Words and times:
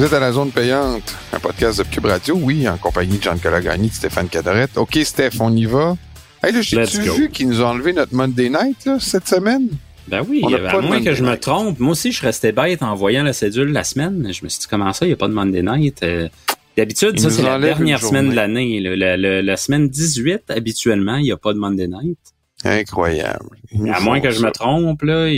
Vous 0.00 0.06
êtes 0.06 0.14
à 0.14 0.20
la 0.20 0.32
zone 0.32 0.50
payante, 0.50 1.14
un 1.30 1.38
podcast 1.40 1.78
de 1.78 1.84
Cube 1.84 2.06
Radio, 2.06 2.34
oui, 2.34 2.66
en 2.66 2.78
compagnie 2.78 3.18
de 3.18 3.22
Jean-Nicolas 3.22 3.60
Gagné, 3.60 3.88
de 3.88 3.92
Stéphane 3.92 4.30
Cadorette. 4.30 4.78
OK, 4.78 4.98
Steph, 5.04 5.32
on 5.40 5.54
y 5.54 5.66
va. 5.66 5.94
Hey, 6.42 6.54
là, 6.54 6.62
j'ai-tu 6.62 7.02
vu 7.02 7.28
qu'ils 7.28 7.48
nous 7.48 7.60
ont 7.60 7.66
enlevé 7.66 7.92
notre 7.92 8.14
Monday 8.14 8.48
Night, 8.48 8.86
là, 8.86 8.96
cette 8.98 9.28
semaine? 9.28 9.68
Ben 10.08 10.24
oui, 10.26 10.42
à 10.54 10.80
moins 10.80 11.02
que 11.02 11.12
je 11.12 11.22
me 11.22 11.36
trompe. 11.36 11.78
Moi 11.80 11.92
aussi, 11.92 12.12
je 12.12 12.22
restais 12.22 12.52
bête 12.52 12.82
en 12.82 12.94
voyant 12.94 13.22
la 13.22 13.34
cédule 13.34 13.72
la 13.72 13.84
semaine. 13.84 14.22
Je 14.32 14.42
me 14.42 14.48
suis 14.48 14.60
dit, 14.60 14.66
comment 14.70 14.90
ça, 14.94 15.04
il 15.04 15.08
n'y 15.08 15.12
a 15.12 15.18
pas 15.18 15.28
de 15.28 15.34
Monday 15.34 15.62
Night? 15.62 16.02
Euh, 16.02 16.30
d'habitude, 16.78 17.20
ça, 17.20 17.28
c'est 17.28 17.42
la 17.42 17.58
dernière 17.58 18.00
semaine 18.00 18.30
de 18.30 18.34
l'année. 18.34 18.80
La, 18.80 19.18
la, 19.18 19.56
semaine 19.58 19.86
18, 19.86 20.44
habituellement, 20.48 21.16
il 21.16 21.24
n'y 21.24 21.32
a 21.32 21.36
pas 21.36 21.52
de 21.52 21.58
Monday 21.58 21.88
Night. 21.88 22.18
Incroyable. 22.64 23.58
À 23.92 24.00
moins 24.00 24.20
que 24.22 24.30
je 24.30 24.40
me 24.40 24.50
trompe, 24.50 25.02
là. 25.02 25.30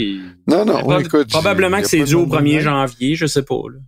Non, 0.47 0.63
non, 0.63 0.99
écoute. 0.99 1.31
Probablement 1.31 1.81
que 1.81 1.87
c'est 1.89 2.05
dû 2.05 2.15
au 2.15 2.27
1er 2.27 2.61
janvier, 2.61 3.15
je 3.15 3.25
sais 3.25 3.43
pas, 3.43 3.59
là. 3.69 3.79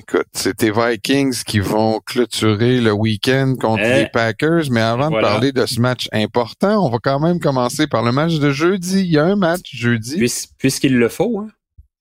Écoute, 0.00 0.28
c'est 0.32 0.56
tes 0.56 0.70
Vikings 0.70 1.42
qui 1.44 1.58
vont 1.58 2.00
clôturer 2.00 2.80
le 2.80 2.90
week-end 2.90 3.54
contre 3.60 3.82
eh. 3.84 3.98
les 3.98 4.08
Packers, 4.08 4.70
mais 4.70 4.80
avant 4.80 5.10
de 5.10 5.20
parler 5.20 5.52
de 5.52 5.66
ce 5.66 5.78
match 5.78 6.08
important, 6.10 6.86
on 6.86 6.88
va 6.88 6.96
quand 7.02 7.20
même 7.20 7.38
commencer 7.38 7.86
par 7.86 8.02
le 8.02 8.10
match 8.10 8.38
de 8.38 8.50
jeudi. 8.50 9.00
Il 9.00 9.10
y 9.10 9.18
a 9.18 9.24
un 9.24 9.36
match 9.36 9.74
jeudi. 9.74 10.16
Puisqu'il 10.56 10.96
le 10.96 11.10
faut, 11.10 11.40
hein? 11.40 11.48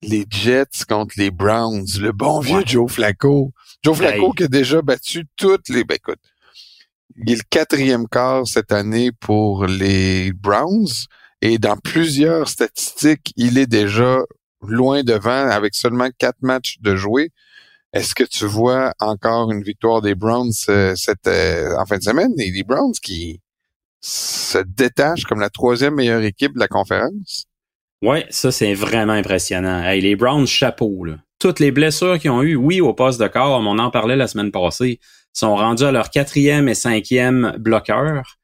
Les 0.01 0.25
Jets 0.29 0.85
contre 0.87 1.15
les 1.17 1.29
Browns. 1.29 1.87
Le 1.99 2.13
bon 2.13 2.39
vieux 2.39 2.63
Joe 2.65 2.89
Flacco. 2.89 3.51
Joe 3.83 3.97
Flacco 3.97 4.31
qui 4.31 4.43
a 4.43 4.47
déjà 4.47 4.81
battu 4.81 5.25
toutes 5.35 5.67
les... 5.67 5.83
Ben 5.83 5.95
écoute, 5.95 6.21
il 7.17 7.33
est 7.33 7.35
le 7.35 7.43
quatrième 7.49 8.07
quart 8.07 8.47
cette 8.47 8.71
année 8.71 9.11
pour 9.11 9.65
les 9.65 10.31
Browns 10.31 10.87
et 11.41 11.57
dans 11.57 11.75
plusieurs 11.75 12.47
statistiques, 12.47 13.33
il 13.35 13.57
est 13.57 13.67
déjà 13.67 14.19
loin 14.65 15.03
devant 15.03 15.49
avec 15.49 15.75
seulement 15.75 16.07
quatre 16.17 16.41
matchs 16.41 16.77
de 16.79 16.95
jouer. 16.95 17.31
Est-ce 17.93 18.13
que 18.13 18.23
tu 18.23 18.45
vois 18.45 18.93
encore 18.99 19.51
une 19.51 19.63
victoire 19.63 20.01
des 20.01 20.13
Browns 20.13 20.51
euh, 20.69 20.93
cette 20.95 21.27
euh, 21.27 21.75
en 21.77 21.85
fin 21.85 21.97
de 21.97 22.03
semaine? 22.03 22.31
Les 22.37 22.63
Browns 22.63 22.93
qui 23.01 23.41
se 23.99 24.59
détachent 24.59 25.25
comme 25.25 25.39
la 25.39 25.49
troisième 25.49 25.95
meilleure 25.95 26.21
équipe 26.21 26.53
de 26.53 26.59
la 26.59 26.67
conférence? 26.67 27.45
Ouais, 28.01 28.25
ça 28.29 28.51
c'est 28.51 28.73
vraiment 28.73 29.13
impressionnant. 29.13 29.83
Hey, 29.83 30.01
les 30.01 30.15
Browns 30.15 30.47
chapeau 30.47 31.03
là. 31.03 31.17
Toutes 31.39 31.59
les 31.59 31.71
blessures 31.71 32.19
qu'ils 32.19 32.31
ont 32.31 32.43
eues, 32.43 32.55
oui, 32.55 32.81
au 32.81 32.93
poste 32.93 33.19
de 33.19 33.27
corps, 33.27 33.61
on 33.61 33.79
en 33.79 33.91
parlait 33.91 34.17
la 34.17 34.27
semaine 34.27 34.51
passée, 34.51 34.99
sont 35.33 35.55
rendus 35.55 35.83
à 35.83 35.91
leur 35.91 36.09
quatrième 36.09 36.67
et 36.67 36.75
cinquième 36.75 37.55
bloqueur. 37.57 38.38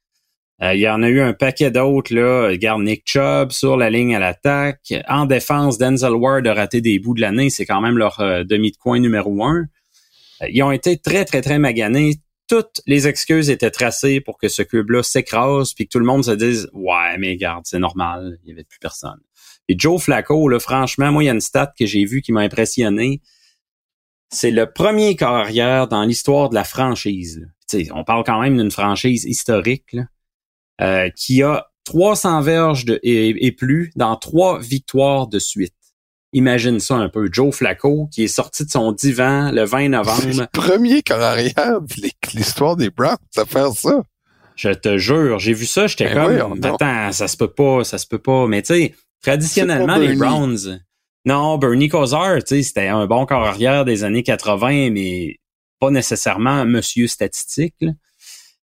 Euh, 0.61 0.73
il 0.73 0.79
y 0.79 0.87
en 0.87 1.03
a 1.03 1.09
eu 1.09 1.19
un 1.19 1.33
paquet 1.33 1.69
d'autres, 1.69 2.13
là. 2.13 2.47
Regarde 2.47 2.81
Nick 2.81 3.03
Chubb 3.05 3.51
sur 3.51 3.75
la 3.75 3.89
ligne 3.89 4.15
à 4.15 4.19
l'attaque. 4.19 4.93
En 5.07 5.25
défense, 5.25 5.77
Denzel 5.77 6.13
Ward 6.13 6.47
a 6.47 6.53
raté 6.53 6.79
des 6.79 6.97
bouts 6.97 7.13
de 7.13 7.21
l'année. 7.21 7.49
C'est 7.49 7.65
quand 7.65 7.81
même 7.81 7.97
leur 7.97 8.19
euh, 8.21 8.43
demi 8.43 8.71
de 8.71 8.77
coin 8.77 8.99
numéro 8.99 9.43
un. 9.43 9.65
Euh, 10.41 10.47
ils 10.49 10.63
ont 10.63 10.71
été 10.71 10.97
très, 10.97 11.25
très, 11.25 11.41
très 11.41 11.59
maganés. 11.59 12.15
Toutes 12.47 12.81
les 12.85 13.07
excuses 13.07 13.49
étaient 13.49 13.71
tracées 13.71 14.21
pour 14.21 14.37
que 14.37 14.47
ce 14.47 14.61
club-là 14.61 15.03
s'écrase 15.03 15.73
puis 15.73 15.85
que 15.85 15.89
tout 15.89 15.99
le 15.99 16.05
monde 16.05 16.23
se 16.23 16.31
dise 16.31 16.69
Ouais, 16.73 17.17
mais 17.17 17.31
regarde, 17.31 17.63
c'est 17.65 17.79
normal, 17.79 18.37
il 18.43 18.47
n'y 18.47 18.53
avait 18.53 18.63
plus 18.63 18.79
personne. 18.79 19.19
Et 19.67 19.75
Joe 19.77 20.01
Flacco, 20.01 20.47
là, 20.47 20.59
franchement, 20.59 21.11
moi, 21.11 21.23
il 21.23 21.25
y 21.25 21.29
a 21.29 21.33
une 21.33 21.41
stat 21.41 21.73
que 21.77 21.87
j'ai 21.87 22.05
vue 22.05 22.21
qui 22.21 22.31
m'a 22.31 22.41
impressionné. 22.41 23.19
C'est 24.29 24.51
le 24.51 24.71
premier 24.71 25.15
carrière 25.15 25.87
dans 25.87 26.03
l'histoire 26.03 26.49
de 26.49 26.55
la 26.55 26.63
franchise. 26.63 27.45
On 27.91 28.03
parle 28.03 28.23
quand 28.23 28.39
même 28.39 28.57
d'une 28.57 28.71
franchise 28.71 29.25
historique. 29.25 29.91
Là 29.91 30.03
euh, 30.81 31.09
qui 31.15 31.43
a 31.43 31.67
300 31.85 32.41
verges 32.41 32.85
de, 32.85 32.99
et, 33.03 33.51
plus 33.51 33.91
dans 33.95 34.15
trois 34.15 34.59
victoires 34.59 35.27
de 35.27 35.39
suite. 35.39 35.73
Imagine 36.33 36.79
ça 36.79 36.95
un 36.95 37.07
peu. 37.07 37.29
Joe 37.31 37.55
Flacco, 37.55 38.07
qui 38.11 38.23
est 38.23 38.27
sorti 38.27 38.65
de 38.65 38.69
son 38.69 38.91
divan 38.91 39.51
le 39.51 39.63
20 39.63 39.89
novembre. 39.89 40.21
C'est 40.21 40.33
le 40.33 40.47
premier 40.51 41.01
carrière 41.01 41.81
de 41.81 42.09
l'histoire 42.33 42.75
des 42.75 42.89
Browns 42.89 43.17
à 43.37 43.45
faire 43.45 43.71
ça. 43.71 44.03
Je 44.55 44.69
te 44.69 44.97
jure, 44.97 45.39
j'ai 45.39 45.53
vu 45.53 45.65
ça, 45.65 45.87
j'étais 45.87 46.13
ben 46.13 46.39
comme, 46.39 46.63
attends, 46.63 47.11
ça 47.11 47.27
se 47.27 47.35
peut 47.37 47.51
pas, 47.51 47.83
ça 47.83 47.97
se 47.97 48.07
peut 48.07 48.19
pas. 48.19 48.47
Mais 48.47 48.61
tu 48.61 48.73
sais, 48.73 48.95
traditionnellement, 49.21 49.97
les 49.97 50.15
Browns, 50.15 50.79
non, 51.25 51.57
Bernie 51.57 51.89
Kosar, 51.89 52.37
tu 52.43 52.55
sais, 52.55 52.63
c'était 52.63 52.87
un 52.87 53.05
bon 53.07 53.25
carrière 53.25 53.83
des 53.83 54.03
années 54.03 54.23
80, 54.23 54.91
mais 54.91 55.39
pas 55.79 55.89
nécessairement 55.89 56.65
monsieur 56.65 57.07
statistique. 57.07 57.75
Là. 57.81 57.91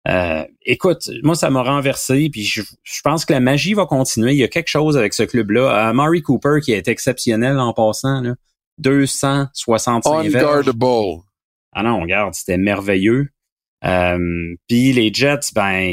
Euh, 0.07 0.43
écoute, 0.63 1.09
moi, 1.23 1.35
ça 1.35 1.49
m'a 1.49 1.63
renversé, 1.63 2.29
puis 2.31 2.43
je, 2.43 2.61
pense 3.03 3.25
que 3.25 3.33
la 3.33 3.39
magie 3.39 3.73
va 3.73 3.85
continuer. 3.85 4.33
Il 4.33 4.37
y 4.37 4.43
a 4.43 4.47
quelque 4.47 4.67
chose 4.67 4.97
avec 4.97 5.13
ce 5.13 5.23
club-là. 5.23 5.89
Euh, 5.89 5.93
Murray 5.93 6.21
Cooper, 6.21 6.59
qui 6.63 6.73
est 6.73 6.87
exceptionnel 6.87 7.59
en 7.59 7.73
passant, 7.73 8.21
là, 8.21 8.35
265 8.77 10.05
Unguardable. 10.05 11.23
Ah 11.73 11.83
non, 11.83 12.01
regarde, 12.01 12.33
c'était 12.33 12.57
merveilleux. 12.57 13.29
Euh, 13.83 14.55
puis 14.67 14.93
les 14.93 15.11
Jets, 15.13 15.51
ben, 15.53 15.91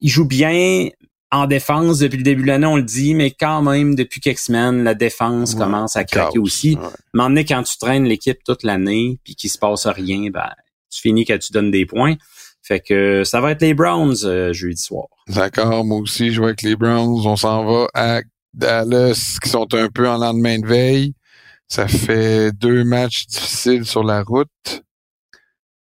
ils 0.00 0.08
jouent 0.08 0.28
bien 0.28 0.88
en 1.30 1.46
défense 1.46 1.98
depuis 1.98 2.16
le 2.16 2.22
début 2.22 2.42
de 2.42 2.46
l'année, 2.46 2.66
on 2.66 2.76
le 2.76 2.82
dit, 2.82 3.14
mais 3.14 3.30
quand 3.30 3.60
même, 3.62 3.94
depuis 3.94 4.20
quelques 4.20 4.38
semaines, 4.38 4.82
la 4.82 4.94
défense 4.94 5.54
commence 5.54 5.96
à 5.96 6.04
craquer 6.04 6.38
aussi. 6.38 6.78
Ouais. 7.14 7.44
quand 7.44 7.62
tu 7.64 7.76
traînes 7.76 8.04
l'équipe 8.04 8.42
toute 8.44 8.62
l'année, 8.62 9.20
puis 9.24 9.34
qu'il 9.34 9.50
se 9.50 9.58
passe 9.58 9.86
rien, 9.86 10.30
ben, 10.30 10.50
tu 10.90 11.00
finis 11.02 11.26
que 11.26 11.34
tu 11.34 11.52
donnes 11.52 11.70
des 11.70 11.84
points. 11.84 12.16
Fait 12.68 12.80
que 12.80 13.24
ça 13.24 13.40
va 13.40 13.52
être 13.52 13.62
les 13.62 13.72
Browns 13.72 14.14
euh, 14.24 14.52
jeudi 14.52 14.82
soir. 14.82 15.06
D'accord, 15.26 15.86
moi 15.86 15.96
aussi, 16.00 16.32
je 16.32 16.38
vois 16.38 16.48
avec 16.48 16.60
les 16.60 16.76
Browns. 16.76 17.26
On 17.26 17.34
s'en 17.34 17.64
va 17.64 17.88
à 17.94 18.20
Dallas, 18.52 19.38
qui 19.42 19.48
sont 19.48 19.72
un 19.72 19.88
peu 19.88 20.06
en 20.06 20.18
lendemain 20.18 20.58
de 20.58 20.66
veille. 20.66 21.14
Ça 21.66 21.88
fait 21.88 22.52
deux 22.52 22.84
matchs 22.84 23.26
difficiles 23.26 23.86
sur 23.86 24.04
la 24.04 24.22
route. 24.22 24.82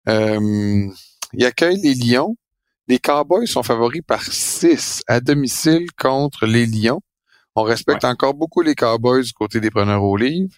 Euh, 0.07 0.88
il 1.34 1.45
accueille 1.45 1.81
les 1.81 1.95
Lions. 1.95 2.38
Les 2.88 2.97
Cowboys 2.97 3.46
sont 3.46 3.61
favoris 3.61 4.01
par 4.07 4.23
six 4.23 5.03
à 5.06 5.19
domicile 5.19 5.85
contre 6.00 6.46
les 6.46 6.66
Lions. 6.66 7.01
On 7.57 7.63
respecte 7.63 8.06
encore 8.06 8.35
beaucoup 8.35 8.61
les 8.61 8.75
Cowboys 8.75 9.23
du 9.23 9.34
côté 9.34 9.59
des 9.59 9.69
preneurs 9.69 10.03
au 10.03 10.16
livre. 10.16 10.56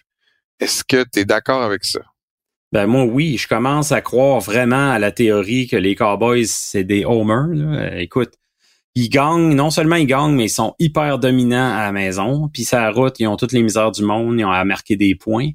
Est-ce 0.60 0.84
que 0.84 1.04
tu 1.12 1.18
es 1.18 1.24
d'accord 1.24 1.62
avec 1.62 1.84
ça? 1.84 2.11
Ben 2.72 2.86
moi 2.86 3.04
oui, 3.04 3.36
je 3.36 3.46
commence 3.46 3.92
à 3.92 4.00
croire 4.00 4.40
vraiment 4.40 4.90
à 4.90 4.98
la 4.98 5.12
théorie 5.12 5.66
que 5.66 5.76
les 5.76 5.94
Cowboys 5.94 6.46
c'est 6.46 6.84
des 6.84 7.04
homers. 7.04 7.48
Là. 7.48 8.00
Écoute, 8.00 8.32
ils 8.94 9.08
gagnent, 9.08 9.54
non 9.54 9.70
seulement 9.70 9.96
ils 9.96 10.06
gagnent, 10.06 10.34
mais 10.34 10.46
ils 10.46 10.50
sont 10.50 10.74
hyper 10.78 11.18
dominants 11.18 11.74
à 11.74 11.84
la 11.84 11.92
maison. 11.92 12.48
Puis 12.52 12.64
sa 12.64 12.90
route, 12.90 13.18
ils 13.20 13.26
ont 13.26 13.36
toutes 13.36 13.52
les 13.52 13.62
misères 13.62 13.92
du 13.92 14.02
monde, 14.02 14.38
ils 14.38 14.44
ont 14.44 14.50
à 14.50 14.64
marquer 14.64 14.96
des 14.96 15.14
points. 15.14 15.50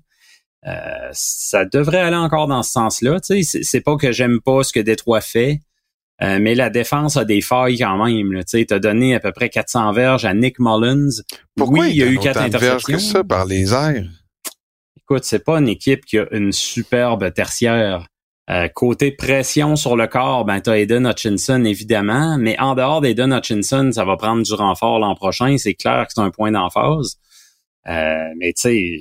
Euh, 0.65 1.09
ça 1.11 1.65
devrait 1.65 1.99
aller 1.99 2.15
encore 2.15 2.47
dans 2.47 2.63
ce 2.63 2.71
sens-là. 2.71 3.19
Tu 3.19 3.43
sais, 3.43 3.61
c'est 3.63 3.81
pas 3.81 3.95
que 3.95 4.11
j'aime 4.11 4.39
pas 4.41 4.63
ce 4.63 4.73
que 4.73 4.79
Détroit 4.79 5.21
fait, 5.21 5.59
euh, 6.21 6.39
mais 6.41 6.55
la 6.55 6.69
défense 6.69 7.15
a 7.15 7.25
des 7.25 7.41
failles 7.41 7.77
quand 7.77 8.03
même. 8.03 8.39
Tu 8.39 8.43
sais, 8.47 8.65
t'as 8.65 8.79
donné 8.79 9.13
à 9.15 9.19
peu 9.19 9.31
près 9.31 9.49
400 9.49 9.91
verges 9.93 10.25
à 10.25 10.33
Nick 10.33 10.59
Mullins. 10.59 11.21
Pourquoi 11.55 11.85
oui, 11.85 11.91
il 11.91 11.97
y 11.97 12.03
a 12.03 12.07
eu 12.07 12.17
quatre 12.17 12.41
interceptions. 12.41 12.97
que 12.97 13.01
ça 13.01 13.23
par 13.23 13.45
les 13.45 13.73
airs? 13.73 14.07
Écoute, 15.09 15.23
c'est 15.23 15.43
pas 15.43 15.59
une 15.59 15.69
équipe 15.69 16.05
qui 16.05 16.17
a 16.17 16.27
une 16.31 16.51
superbe 16.51 17.33
tertiaire. 17.33 18.07
Euh, 18.49 18.69
côté 18.69 19.11
pression 19.11 19.75
sur 19.75 19.97
le 19.97 20.07
corps, 20.07 20.45
ben 20.45 20.61
t'as 20.61 20.77
Aiden 20.77 21.05
Hutchinson 21.05 21.65
évidemment, 21.65 22.37
mais 22.37 22.57
en 22.59 22.75
dehors 22.75 23.01
d'Aiden 23.01 23.33
Hutchinson, 23.33 23.91
ça 23.91 24.05
va 24.05 24.15
prendre 24.15 24.41
du 24.41 24.53
renfort 24.53 24.99
l'an 24.99 25.15
prochain. 25.15 25.57
C'est 25.57 25.73
clair 25.73 26.07
que 26.07 26.13
c'est 26.15 26.21
un 26.21 26.31
point 26.31 26.51
d'emphase. 26.51 27.17
Euh, 27.87 28.29
mais 28.37 28.53
tu 28.53 28.61
sais, 28.61 28.99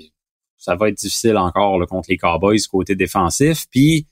ça 0.56 0.74
va 0.74 0.88
être 0.88 0.96
difficile 0.96 1.36
encore 1.36 1.78
contre 1.86 2.08
les 2.10 2.16
Cowboys 2.16 2.58
côté 2.68 2.96
défensif. 2.96 3.66
Puis 3.70 4.08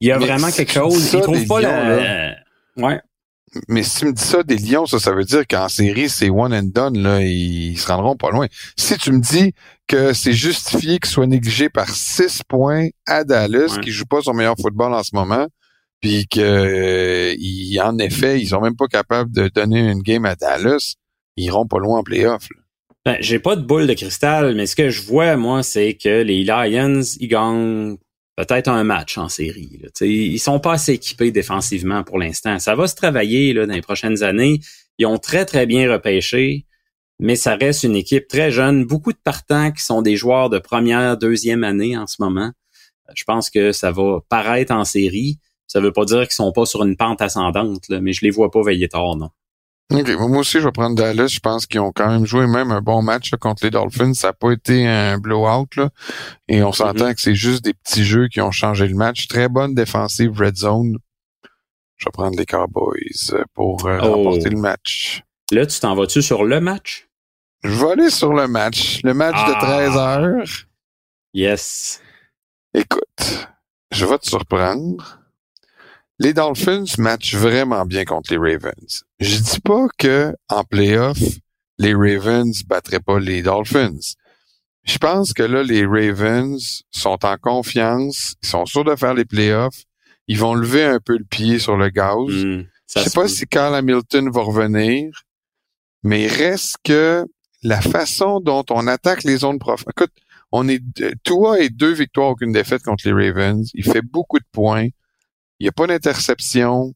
il 0.00 0.08
y 0.08 0.12
a 0.12 0.18
vraiment 0.18 0.50
quelque 0.50 0.72
chose. 0.72 1.12
Ils 1.12 1.20
trouvent 1.20 1.46
pas 1.46 1.60
la. 1.60 2.36
ouais. 2.76 3.00
Mais 3.68 3.82
si 3.82 4.00
tu 4.00 4.06
me 4.06 4.12
dis 4.12 4.22
ça 4.22 4.42
des 4.42 4.56
Lions, 4.56 4.86
ça, 4.86 5.00
ça 5.00 5.12
veut 5.12 5.24
dire 5.24 5.46
qu'en 5.46 5.68
série, 5.68 6.08
c'est 6.08 6.30
one 6.30 6.54
and 6.54 6.70
done, 6.72 6.98
là, 6.98 7.20
ils 7.20 7.76
se 7.76 7.88
rendront 7.88 8.16
pas 8.16 8.30
loin. 8.30 8.46
Si 8.76 8.96
tu 8.96 9.10
me 9.10 9.20
dis 9.20 9.52
que 9.88 10.12
c'est 10.12 10.32
justifié 10.32 10.98
qu'ils 10.98 11.10
soient 11.10 11.26
négligés 11.26 11.68
par 11.68 11.88
six 11.88 12.42
points 12.46 12.88
à 13.06 13.24
Dallas, 13.24 13.78
qui 13.82 13.90
joue 13.90 14.06
pas 14.06 14.20
son 14.20 14.34
meilleur 14.34 14.54
football 14.60 14.94
en 14.94 15.02
ce 15.02 15.10
moment, 15.14 15.48
puis 16.00 16.28
que 16.28 16.40
euh, 16.40 17.82
en 17.82 17.98
effet, 17.98 18.40
ils 18.40 18.46
sont 18.46 18.60
même 18.60 18.76
pas 18.76 18.86
capables 18.86 19.32
de 19.32 19.48
donner 19.48 19.90
une 19.90 20.02
game 20.02 20.24
à 20.24 20.36
Dallas, 20.36 20.94
ils 21.36 21.46
iront 21.46 21.66
pas 21.66 21.78
loin 21.78 21.98
en 21.98 22.02
playoff. 22.04 22.48
Ben, 23.04 23.16
j'ai 23.20 23.38
pas 23.38 23.56
de 23.56 23.62
boule 23.62 23.86
de 23.86 23.94
cristal, 23.94 24.54
mais 24.54 24.66
ce 24.66 24.76
que 24.76 24.90
je 24.90 25.02
vois, 25.02 25.36
moi, 25.36 25.62
c'est 25.62 25.94
que 25.94 26.22
les 26.22 26.44
Lions, 26.44 27.02
ils 27.18 27.28
gagnent 27.28 27.96
peut-être 28.44 28.68
un 28.68 28.84
match 28.84 29.18
en 29.18 29.28
série. 29.28 29.80
Là. 29.82 29.88
Ils 30.06 30.38
sont 30.38 30.60
pas 30.60 30.74
assez 30.74 30.94
équipés 30.94 31.30
défensivement 31.30 32.02
pour 32.04 32.18
l'instant. 32.18 32.58
Ça 32.58 32.74
va 32.74 32.86
se 32.86 32.94
travailler 32.94 33.54
dans 33.54 33.70
les 33.70 33.82
prochaines 33.82 34.22
années. 34.22 34.60
Ils 34.98 35.06
ont 35.06 35.18
très, 35.18 35.44
très 35.44 35.66
bien 35.66 35.90
repêché, 35.90 36.66
mais 37.18 37.36
ça 37.36 37.56
reste 37.56 37.84
une 37.84 37.96
équipe 37.96 38.28
très 38.28 38.50
jeune. 38.50 38.84
Beaucoup 38.84 39.12
de 39.12 39.18
partants 39.22 39.72
qui 39.72 39.82
sont 39.82 40.02
des 40.02 40.16
joueurs 40.16 40.50
de 40.50 40.58
première, 40.58 41.16
deuxième 41.16 41.64
année 41.64 41.96
en 41.96 42.06
ce 42.06 42.16
moment. 42.20 42.52
Je 43.14 43.24
pense 43.24 43.50
que 43.50 43.72
ça 43.72 43.90
va 43.90 44.20
paraître 44.28 44.72
en 44.72 44.84
série. 44.84 45.38
Ça 45.66 45.80
veut 45.80 45.92
pas 45.92 46.04
dire 46.04 46.22
qu'ils 46.22 46.32
sont 46.32 46.52
pas 46.52 46.66
sur 46.66 46.82
une 46.82 46.96
pente 46.96 47.22
ascendante, 47.22 47.88
mais 47.88 48.12
je 48.12 48.24
les 48.24 48.30
vois 48.30 48.50
pas 48.50 48.62
veiller 48.62 48.88
tard, 48.88 49.16
non. 49.16 49.30
OK. 49.90 50.08
Moi 50.28 50.38
aussi, 50.40 50.60
je 50.60 50.64
vais 50.66 50.72
prendre 50.72 50.94
Dallas. 50.96 51.26
Je 51.28 51.40
pense 51.40 51.66
qu'ils 51.66 51.80
ont 51.80 51.92
quand 51.92 52.08
même 52.08 52.24
joué 52.26 52.46
même 52.46 52.70
un 52.70 52.80
bon 52.80 53.02
match 53.02 53.30
contre 53.40 53.64
les 53.64 53.70
Dolphins. 53.70 54.14
Ça 54.14 54.28
n'a 54.28 54.32
pas 54.32 54.52
été 54.52 54.86
un 54.86 55.18
blowout. 55.18 55.66
Là. 55.76 55.90
Et 56.48 56.62
on 56.62 56.72
s'entend 56.72 57.06
Mhm. 57.08 57.14
que 57.14 57.20
c'est 57.20 57.34
juste 57.34 57.64
des 57.64 57.74
petits 57.74 58.04
jeux 58.04 58.28
qui 58.28 58.40
ont 58.40 58.50
changé 58.52 58.86
le 58.86 58.94
match. 58.94 59.26
Très 59.28 59.48
bonne 59.48 59.74
défensive 59.74 60.38
red 60.38 60.56
zone. 60.56 60.98
Je 61.96 62.06
vais 62.06 62.12
prendre 62.12 62.38
les 62.38 62.46
Cowboys 62.46 63.32
euh, 63.32 63.44
pour 63.54 63.84
euh, 63.86 63.98
Oh. 64.02 64.14
remporter 64.16 64.48
le 64.50 64.58
match. 64.60 65.22
Là, 65.52 65.66
tu 65.66 65.80
t'en 65.80 65.94
vas-tu 65.94 66.22
sur 66.22 66.44
le 66.44 66.60
match? 66.60 67.08
Je 67.64 67.70
vais 67.70 67.90
aller 67.90 68.10
sur 68.10 68.32
le 68.32 68.46
match. 68.48 69.00
Le 69.04 69.12
match 69.12 69.34
de 69.46 69.52
Ah. 69.56 69.60
13 69.60 69.96
heures. 69.96 70.46
Yes. 71.34 72.00
Écoute, 72.72 73.48
je 73.90 74.06
vais 74.06 74.18
te 74.18 74.26
surprendre. 74.28 75.19
Les 76.22 76.34
Dolphins 76.34 76.84
matchent 76.98 77.34
vraiment 77.34 77.86
bien 77.86 78.04
contre 78.04 78.30
les 78.34 78.36
Ravens. 78.36 79.04
Je 79.20 79.38
dis 79.38 79.60
pas 79.60 79.86
que 79.96 80.34
en 80.50 80.64
playoff, 80.64 81.18
les 81.78 81.94
Ravens 81.94 82.62
battraient 82.64 83.00
pas 83.00 83.18
les 83.18 83.42
Dolphins. 83.42 83.96
Je 84.84 84.98
pense 84.98 85.32
que 85.32 85.42
là, 85.42 85.62
les 85.62 85.86
Ravens 85.86 86.82
sont 86.90 87.24
en 87.24 87.36
confiance, 87.38 88.34
ils 88.42 88.48
sont 88.48 88.66
sûrs 88.66 88.84
de 88.84 88.96
faire 88.96 89.14
les 89.14 89.24
playoffs, 89.24 89.84
ils 90.26 90.38
vont 90.38 90.52
lever 90.52 90.84
un 90.84 91.00
peu 91.02 91.16
le 91.16 91.24
pied 91.24 91.58
sur 91.58 91.78
le 91.78 91.88
gaz. 91.88 92.28
Ça 92.86 93.00
Je 93.00 93.08
sais 93.08 93.14
pas 93.14 93.22
peut. 93.22 93.28
si 93.28 93.46
Carl 93.46 93.74
Hamilton 93.74 94.30
va 94.30 94.42
revenir, 94.42 95.10
mais 96.02 96.26
reste 96.26 96.76
que 96.84 97.24
la 97.62 97.80
façon 97.80 98.40
dont 98.40 98.64
on 98.68 98.86
attaque 98.86 99.24
les 99.24 99.38
zones 99.38 99.58
profondes. 99.58 99.92
Écoute, 99.96 100.12
on 100.52 100.68
est 100.68 100.82
toi 101.22 101.60
et 101.60 101.70
deux 101.70 101.92
victoires, 101.92 102.28
aucune 102.28 102.52
défaite 102.52 102.82
contre 102.82 103.08
les 103.08 103.12
Ravens. 103.14 103.70
Il 103.72 103.84
fait 103.84 104.02
beaucoup 104.02 104.38
de 104.38 104.44
points. 104.52 104.88
Il 105.60 105.64
n'y 105.64 105.68
a 105.68 105.72
pas 105.72 105.86
d'interception. 105.86 106.94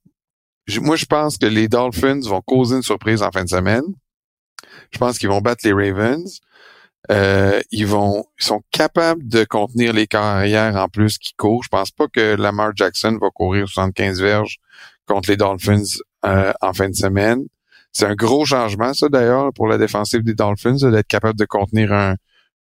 Moi, 0.80 0.96
je 0.96 1.04
pense 1.04 1.36
que 1.36 1.46
les 1.46 1.68
Dolphins 1.68 2.20
vont 2.20 2.40
causer 2.40 2.76
une 2.76 2.82
surprise 2.82 3.22
en 3.22 3.30
fin 3.30 3.44
de 3.44 3.48
semaine. 3.50 3.84
Je 4.90 4.98
pense 4.98 5.18
qu'ils 5.18 5.28
vont 5.28 5.42
battre 5.42 5.60
les 5.64 5.72
Ravens. 5.72 6.40
Euh, 7.10 7.60
ils 7.70 7.86
vont, 7.86 8.24
ils 8.40 8.44
sont 8.44 8.62
capables 8.70 9.28
de 9.28 9.44
contenir 9.44 9.92
les 9.92 10.06
carrières 10.06 10.76
en 10.76 10.88
plus 10.88 11.18
qui 11.18 11.34
courent. 11.34 11.62
Je 11.62 11.68
pense 11.68 11.90
pas 11.90 12.08
que 12.08 12.36
Lamar 12.36 12.72
Jackson 12.74 13.18
va 13.20 13.28
courir 13.28 13.68
75 13.68 14.22
verges 14.22 14.56
contre 15.06 15.28
les 15.28 15.36
Dolphins 15.36 15.82
euh, 16.24 16.54
en 16.62 16.72
fin 16.72 16.88
de 16.88 16.94
semaine. 16.94 17.44
C'est 17.92 18.06
un 18.06 18.14
gros 18.14 18.46
changement, 18.46 18.94
ça 18.94 19.10
d'ailleurs, 19.10 19.52
pour 19.52 19.68
la 19.68 19.76
défensive 19.76 20.22
des 20.22 20.34
Dolphins, 20.34 20.90
d'être 20.90 21.06
capable 21.06 21.38
de 21.38 21.44
contenir 21.44 21.92
un, 21.92 22.16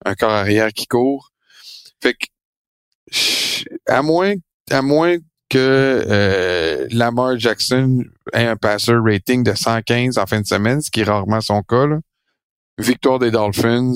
un 0.05 0.15
corps 0.17 0.33
arrière 0.33 0.73
qui 0.73 0.89
court. 0.89 1.31
Fait 2.03 2.15
que, 2.15 2.27
à 3.87 4.03
moins, 4.03 4.35
à 4.69 4.83
moins 4.83 5.17
que 5.53 6.07
euh, 6.09 6.87
Lamar 6.93 7.39
Jackson 7.39 8.03
ait 8.33 8.47
un 8.47 8.57
passer 8.57 8.95
rating 8.95 9.43
de 9.43 9.53
115 9.53 10.17
en 10.17 10.25
fin 10.25 10.41
de 10.41 10.47
semaine, 10.47 10.81
ce 10.81 10.91
qui 10.91 11.01
est 11.01 11.05
rarement 11.05 11.43
son 11.43 11.63
cas, 11.63 11.87
là. 11.87 11.99
victoire 12.79 13.19
des 13.19 13.31
Dolphins, 13.31 13.93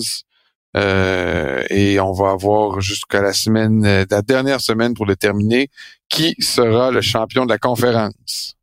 euh, 0.77 1.65
et 1.71 1.99
on 1.99 2.13
va 2.13 2.33
avoir 2.33 2.83
jusqu'à 2.83 3.23
la 3.23 3.33
semaine, 3.33 3.87
euh, 3.87 4.05
la 4.11 4.21
dernière 4.21 4.61
semaine 4.61 4.93
pour 4.93 5.07
déterminer 5.07 5.71
qui 6.11 6.35
sera 6.41 6.91
le 6.91 7.01
champion 7.01 7.47
de 7.47 7.51
la 7.51 7.59
conférence. 7.59 8.56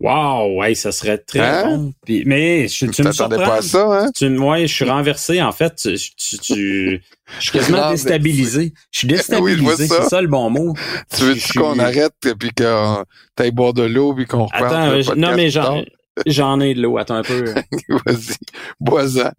Wow, 0.00 0.58
ouais, 0.60 0.74
ça 0.74 0.92
serait 0.92 1.18
très 1.18 1.40
Hein? 1.40 1.64
bon. 1.66 1.92
Puis- 2.04 2.22
mais 2.26 2.68
je, 2.68 2.86
tu 2.86 2.86
me 2.86 2.92
t'attendais 2.92 3.36
surprends. 3.36 3.50
pas 3.50 3.56
à 3.58 3.62
ça, 3.62 3.84
hein? 4.04 4.10
Tu, 4.14 4.38
ouais, 4.38 4.66
je 4.66 4.74
suis 4.74 4.84
renversé, 4.90 5.40
en 5.42 5.52
fait. 5.52 5.74
Tu, 5.76 5.96
tu, 6.16 6.38
tu- 6.38 7.02
je 7.38 7.42
suis 7.42 7.50
quasiment 7.52 7.90
déstabilisé. 7.90 8.72
Je 8.90 8.98
suis 8.98 9.08
Oui, 9.08 9.14
déstabilisé, 9.14 9.86
ça. 9.88 10.02
c'est 10.02 10.08
ça 10.10 10.20
le 10.22 10.28
bon 10.28 10.50
mot. 10.50 10.74
Tu 11.16 11.24
veux 11.24 11.34
suis- 11.34 11.58
qu'on 11.58 11.78
arrête 11.78 12.12
puis 12.38 12.50
qu'on 12.56 13.04
t'aille 13.34 13.50
boire 13.52 13.72
de 13.72 13.82
l'eau 13.84 14.14
puis 14.14 14.26
qu'on 14.26 14.44
reparte 14.46 14.64
Attends, 14.64 14.90
le 14.92 15.14
non, 15.20 15.34
mais 15.34 15.50
j'en, 15.50 16.60
ai 16.60 16.74
de 16.74 16.82
l'eau. 16.82 16.98
Attends 16.98 17.16
un 17.16 17.22
peu. 17.22 17.44
Vas-y, 17.88 18.36
bois-en. 18.80 19.30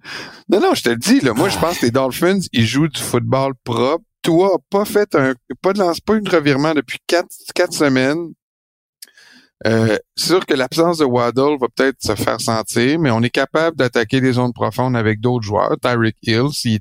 Non, 0.49 0.59
non, 0.59 0.73
je 0.73 0.83
te 0.83 0.89
le 0.89 0.95
dis, 0.97 1.19
là, 1.21 1.33
moi, 1.33 1.49
je 1.49 1.57
pense 1.59 1.79
que 1.79 1.85
les 1.85 1.91
Dolphins, 1.91 2.39
ils 2.51 2.65
jouent 2.65 2.87
du 2.87 3.01
football 3.01 3.53
propre. 3.63 4.03
Toi, 4.23 4.57
pas 4.69 4.83
fait 4.85 5.15
un, 5.15 5.33
pas 5.61 5.71
de 5.73 5.79
lance, 5.79 5.99
pas 6.01 6.15
une 6.15 6.27
revirement 6.27 6.73
depuis 6.73 6.97
quatre, 7.07 7.29
quatre 7.55 7.73
semaines. 7.73 8.33
Euh, 9.65 9.97
c'est 10.15 10.27
sûr 10.27 10.45
que 10.45 10.53
l'absence 10.53 10.99
de 10.99 11.05
Waddle 11.05 11.57
va 11.59 11.67
peut-être 11.75 11.97
se 12.01 12.15
faire 12.15 12.39
sentir, 12.39 12.99
mais 12.99 13.09
on 13.09 13.21
est 13.23 13.31
capable 13.31 13.75
d'attaquer 13.75 14.21
les 14.21 14.33
zones 14.33 14.53
profondes 14.53 14.95
avec 14.95 15.19
d'autres 15.19 15.45
joueurs. 15.45 15.77
Tyreek 15.81 16.15
Hill, 16.21 16.49
s'il, 16.51 16.79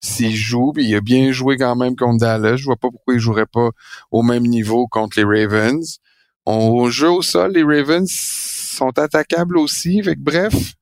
s'il 0.00 0.34
joue, 0.34 0.72
puis 0.72 0.86
il 0.86 0.94
a 0.94 1.00
bien 1.00 1.32
joué 1.32 1.56
quand 1.58 1.76
même 1.76 1.96
contre 1.96 2.20
Dallas, 2.20 2.56
je 2.56 2.64
vois 2.64 2.76
pas 2.76 2.88
pourquoi 2.90 3.14
il 3.14 3.20
jouerait 3.20 3.46
pas 3.46 3.70
au 4.10 4.22
même 4.22 4.44
niveau 4.44 4.86
contre 4.86 5.18
les 5.18 5.24
Ravens. 5.24 5.98
On 6.46 6.88
joue 6.88 7.08
au 7.08 7.22
sol, 7.22 7.52
les 7.52 7.62
Ravens 7.62 8.10
sont 8.10 8.98
attaquables 8.98 9.58
aussi. 9.58 10.02
Fait 10.02 10.14
que 10.14 10.20
bref, 10.20 10.74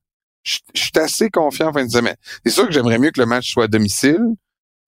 je 0.43 0.59
je 0.73 0.81
suis 0.81 0.91
assez 0.95 1.29
confiant 1.29 1.69
en 1.69 1.73
fin 1.73 1.85
de 1.85 1.91
semaine. 1.91 2.15
C'est 2.45 2.51
sûr 2.51 2.67
que 2.67 2.73
j'aimerais 2.73 2.99
mieux 2.99 3.11
que 3.11 3.19
le 3.19 3.25
match 3.25 3.51
soit 3.51 3.65
à 3.65 3.67
domicile, 3.67 4.19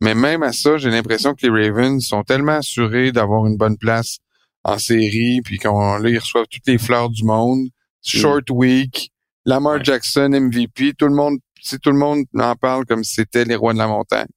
mais 0.02 0.16
même 0.16 0.44
à 0.44 0.52
ça, 0.54 0.78
j'ai 0.78 0.90
l'impression 0.90 1.34
que 1.34 1.48
les 1.48 1.70
Ravens 1.70 2.06
sont 2.06 2.24
tellement 2.24 2.58
assurés 2.58 3.12
d'avoir 3.12 3.46
une 3.46 3.58
bonne 3.58 3.78
place 3.78 4.20
en 4.68 4.78
série, 4.80 5.42
puis 5.44 5.58
qu'on 5.60 5.98
là, 5.98 6.10
ils 6.10 6.18
reçoivent 6.20 6.48
toutes 6.50 6.66
les 6.68 6.78
fleurs 6.80 7.10
du 7.10 7.24
monde. 7.24 7.68
Short 8.04 8.50
week, 8.50 9.12
Lamar 9.46 9.76
Ouais. 9.76 9.84
Jackson 9.84 10.30
MVP, 10.30 10.94
tout 10.98 11.08
le 11.08 11.16
monde, 11.16 11.38
si 11.62 11.78
tout 11.80 11.92
le 11.92 11.98
monde 11.98 12.26
en 12.38 12.56
parle 12.56 12.86
comme 12.86 13.04
si 13.04 13.14
c'était 13.16 13.46
les 13.46 13.56
rois 13.56 13.74
de 13.74 13.78
la 13.78 13.88
montagne. 13.88 14.28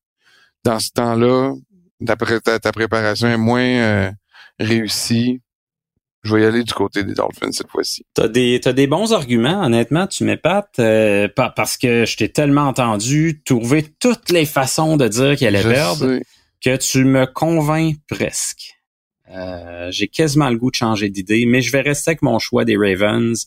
Dans 0.64 0.78
ce 0.78 0.90
temps-là, 0.90 1.54
d'après 2.00 2.40
ta, 2.40 2.58
ta 2.58 2.72
préparation 2.72 3.26
est 3.28 3.36
moins 3.38 3.62
euh, 3.62 4.10
réussie. 4.58 5.40
Je 6.24 6.34
vais 6.34 6.42
y 6.42 6.44
aller 6.44 6.64
du 6.64 6.72
côté 6.74 7.04
des 7.04 7.14
Dolphins 7.14 7.52
cette 7.52 7.70
fois-ci. 7.70 8.04
T'as 8.12 8.28
des, 8.28 8.58
t'as 8.62 8.72
des 8.72 8.86
bons 8.86 9.12
arguments, 9.12 9.62
honnêtement, 9.64 10.06
tu 10.06 10.24
m'épates, 10.24 10.78
euh, 10.78 11.28
pa- 11.28 11.50
parce 11.54 11.76
que 11.78 12.04
je 12.04 12.16
t'ai 12.16 12.28
tellement 12.30 12.62
entendu 12.68 13.40
trouver 13.44 13.84
toutes 14.00 14.30
les 14.30 14.44
façons 14.44 14.96
de 14.96 15.06
dire 15.08 15.36
qu'elle 15.36 15.54
allait 15.56 15.62
Je 15.64 15.68
perdre 15.70 16.06
sais. 16.18 16.22
que 16.62 16.76
tu 16.76 17.04
me 17.04 17.24
convaincs 17.26 17.96
presque. 18.08 18.77
Euh, 19.34 19.88
j'ai 19.90 20.08
quasiment 20.08 20.48
le 20.50 20.56
goût 20.56 20.70
de 20.70 20.76
changer 20.76 21.08
d'idée, 21.10 21.44
mais 21.46 21.60
je 21.60 21.70
vais 21.72 21.80
rester 21.82 22.10
avec 22.10 22.22
mon 22.22 22.38
choix 22.38 22.64
des 22.64 22.76
Ravens. 22.76 23.46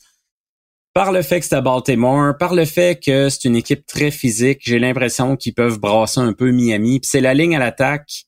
Par 0.93 1.11
le 1.11 1.21
fait 1.21 1.39
que 1.39 1.45
c'est 1.45 1.55
à 1.55 1.61
Baltimore, 1.61 2.37
par 2.37 2.53
le 2.53 2.65
fait 2.65 3.01
que 3.03 3.29
c'est 3.29 3.45
une 3.47 3.55
équipe 3.55 3.85
très 3.85 4.11
physique, 4.11 4.59
j'ai 4.61 4.77
l'impression 4.77 5.37
qu'ils 5.37 5.53
peuvent 5.53 5.79
brasser 5.79 6.19
un 6.19 6.33
peu 6.33 6.51
Miami. 6.51 6.99
Puis 6.99 7.09
c'est 7.09 7.21
la 7.21 7.33
ligne 7.33 7.55
à 7.55 7.59
l'attaque 7.59 8.25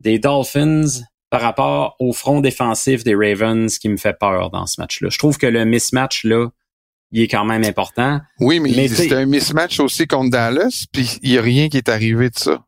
des 0.00 0.18
Dolphins 0.18 1.02
par 1.30 1.40
rapport 1.40 1.96
au 2.00 2.12
front 2.12 2.40
défensif 2.40 3.04
des 3.04 3.14
Ravens 3.14 3.78
qui 3.78 3.88
me 3.88 3.96
fait 3.96 4.18
peur 4.18 4.50
dans 4.50 4.66
ce 4.66 4.80
match-là. 4.80 5.08
Je 5.10 5.18
trouve 5.18 5.38
que 5.38 5.46
le 5.46 5.64
mismatch 5.64 6.24
là, 6.24 6.48
il 7.12 7.22
est 7.22 7.28
quand 7.28 7.44
même 7.44 7.64
important. 7.64 8.20
Oui, 8.40 8.58
mais, 8.58 8.72
Mais 8.74 8.88
t'sais- 8.88 9.14
un 9.14 9.26
mismatch 9.26 9.78
aussi 9.80 10.06
contre 10.06 10.30
Dallas, 10.30 10.86
puis 10.92 11.18
il 11.22 11.30
y 11.32 11.38
a 11.38 11.42
rien 11.42 11.68
qui 11.68 11.76
est 11.76 11.88
arrivé 11.88 12.28
de 12.28 12.38
ça. 12.38 12.64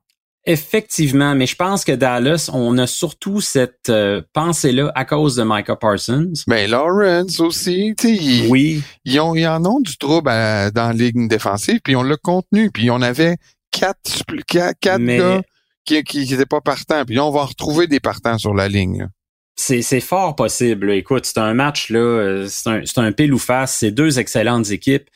Effectivement, 0.47 1.35
mais 1.35 1.47
je 1.47 1.57
pense 1.57 1.85
que 1.85 1.93
Dallas, 1.93 2.51
on 2.53 2.77
a 2.79 2.87
surtout 2.87 3.41
cette 3.41 3.89
euh, 3.89 4.21
pensée-là 4.35 4.93
à 4.95 5.05
cause 5.07 5.37
de 5.37 5.43
Micah 5.43 5.77
Parsons. 5.77 6.33
Ben 6.47 6.71
Lawrence 6.71 7.41
aussi, 7.41 7.95
tu 7.99 8.17
sais, 8.19 8.47
Oui, 8.49 8.83
ils 9.07 9.19
ont 9.21 9.35
ils 9.35 9.47
en 9.47 9.65
ont 9.65 9.81
du 9.81 9.97
trouble 9.97 10.29
à- 10.29 10.71
dans 10.71 10.89
la 10.89 10.93
ligne 10.93 11.29
défensive, 11.29 11.81
puis 11.83 11.97
on 11.97 12.03
l'a 12.03 12.17
contenu, 12.19 12.71
puis 12.71 12.91
on 12.91 13.01
avait 13.01 13.37
quatre 13.71 14.23
quatre, 14.47 14.79
quatre 14.81 15.01
Mais- 15.01 15.19
gars 15.19 15.41
qui 15.87 16.03
qui 16.05 16.35
étaient 16.35 16.45
pas 16.47 16.61
partants, 16.61 17.05
puis 17.07 17.15
là 17.17 17.25
on 17.25 17.31
va 17.31 17.41
en 17.41 17.47
retrouver 17.47 17.87
des 17.87 18.01
partants 18.01 18.37
sur 18.39 18.53
la 18.55 18.69
ligne. 18.69 19.09
c'est 19.57 20.01
fort 20.01 20.37
possible. 20.37 20.91
Écoute, 20.93 21.25
c'est 21.27 21.39
un 21.39 21.55
match 21.55 21.89
là, 21.89 21.99
euh, 22.01 22.47
c'est 22.51 22.69
un 22.69 22.81
c'est 22.85 22.99
un 22.99 23.13
pile 23.13 23.33
ou 23.33 23.39
face. 23.39 23.77
C'est 23.81 23.93
deux 23.93 24.19
excellentes 24.19 24.71
équipes. 24.71 25.09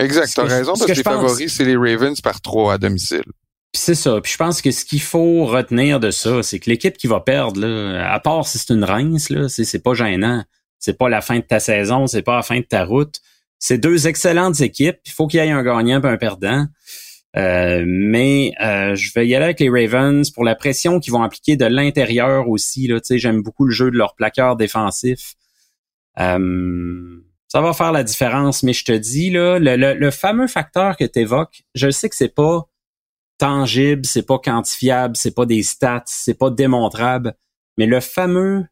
Exact, 0.00 0.32
t'as 0.34 0.44
raison 0.44 0.74
ce 0.74 0.80
parce 0.80 0.92
que 0.92 0.96
les 0.96 1.02
pense- 1.02 1.12
favoris 1.14 1.52
c'est 1.54 1.64
les 1.64 1.76
Ravens 1.76 2.18
par 2.22 2.40
trois 2.40 2.72
à 2.74 2.78
domicile. 2.78 3.24
Puis 3.72 3.80
c'est 3.80 3.94
ça. 3.94 4.20
Puis 4.20 4.32
je 4.32 4.36
pense 4.36 4.60
que 4.60 4.70
ce 4.70 4.84
qu'il 4.84 5.00
faut 5.00 5.46
retenir 5.46 5.98
de 5.98 6.10
ça, 6.10 6.42
c'est 6.42 6.58
que 6.58 6.68
l'équipe 6.68 6.96
qui 6.96 7.06
va 7.06 7.20
perdre, 7.20 7.60
là, 7.60 8.12
à 8.12 8.20
part 8.20 8.46
si 8.46 8.58
c'est 8.58 8.74
une 8.74 8.84
rince, 8.84 9.30
là, 9.30 9.48
c'est, 9.48 9.82
pas 9.82 9.94
gênant. 9.94 10.44
C'est 10.78 10.98
pas 10.98 11.08
la 11.08 11.22
fin 11.22 11.36
de 11.36 11.44
ta 11.44 11.58
saison, 11.58 12.06
c'est 12.06 12.22
pas 12.22 12.36
la 12.36 12.42
fin 12.42 12.58
de 12.58 12.64
ta 12.64 12.84
route. 12.84 13.20
C'est 13.58 13.78
deux 13.78 14.08
excellentes 14.08 14.60
équipes. 14.60 14.98
Il 15.06 15.12
faut 15.12 15.26
qu'il 15.26 15.40
y 15.40 15.46
ait 15.46 15.50
un 15.50 15.62
gagnant 15.62 16.02
et 16.02 16.06
un 16.06 16.16
perdant. 16.18 16.66
Euh, 17.34 17.82
mais 17.86 18.52
euh, 18.60 18.94
je 18.94 19.10
vais 19.14 19.26
y 19.26 19.34
aller 19.34 19.44
avec 19.46 19.60
les 19.60 19.70
Ravens 19.70 20.30
pour 20.30 20.44
la 20.44 20.54
pression 20.54 21.00
qu'ils 21.00 21.14
vont 21.14 21.22
appliquer 21.22 21.56
de 21.56 21.64
l'intérieur 21.64 22.50
aussi. 22.50 22.88
Là, 22.88 22.98
j'aime 23.08 23.42
beaucoup 23.42 23.64
le 23.64 23.72
jeu 23.72 23.90
de 23.90 23.96
leur 23.96 24.14
plaqueur 24.16 24.56
défensif. 24.56 25.34
Euh, 26.20 27.22
ça 27.48 27.62
va 27.62 27.72
faire 27.72 27.92
la 27.92 28.04
différence, 28.04 28.62
mais 28.62 28.74
je 28.74 28.84
te 28.84 28.92
dis, 28.92 29.30
là, 29.30 29.58
le, 29.58 29.76
le, 29.76 29.94
le 29.94 30.10
fameux 30.10 30.46
facteur 30.46 30.98
que 30.98 31.04
tu 31.04 31.20
évoques, 31.20 31.62
je 31.74 31.90
sais 31.90 32.10
que 32.10 32.16
c'est 32.16 32.34
pas 32.34 32.68
tangible, 33.42 34.06
c'est 34.06 34.24
pas 34.24 34.38
quantifiable, 34.38 35.16
c'est 35.16 35.34
pas 35.34 35.46
des 35.46 35.64
stats, 35.64 36.04
c'est 36.06 36.38
pas 36.38 36.48
démontrable, 36.48 37.34
mais 37.76 37.86
le 37.86 37.98
fameux 37.98 38.64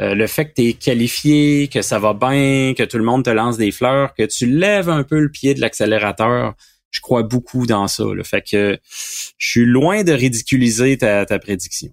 euh, 0.00 0.14
le 0.14 0.26
fait 0.26 0.46
que 0.46 0.54
tu 0.54 0.68
es 0.68 0.72
qualifié, 0.72 1.68
que 1.68 1.82
ça 1.82 1.98
va 1.98 2.14
bien, 2.14 2.72
que 2.74 2.84
tout 2.84 2.96
le 2.96 3.04
monde 3.04 3.22
te 3.22 3.28
lance 3.28 3.58
des 3.58 3.70
fleurs, 3.70 4.14
que 4.14 4.22
tu 4.22 4.46
lèves 4.46 4.88
un 4.88 5.02
peu 5.02 5.20
le 5.20 5.30
pied 5.30 5.52
de 5.52 5.60
l'accélérateur, 5.60 6.54
je 6.90 7.02
crois 7.02 7.22
beaucoup 7.22 7.66
dans 7.66 7.86
ça. 7.86 8.04
Là. 8.04 8.24
Fait 8.24 8.40
que 8.40 8.78
je 9.36 9.46
suis 9.46 9.66
loin 9.66 10.04
de 10.04 10.12
ridiculiser 10.12 10.96
ta, 10.96 11.26
prédiction. 11.38 11.92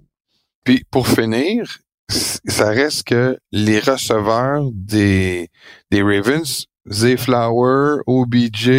Puis 0.63 0.85
pour 0.89 1.09
finir, 1.09 1.79
ça 2.07 2.69
reste 2.69 3.09
que 3.09 3.37
les 3.51 3.79
receveurs 3.79 4.69
des, 4.71 5.49
des 5.91 6.01
Ravens 6.01 6.65
Zay 6.89 7.17
Flower, 7.17 7.97
OBJ, 8.07 8.69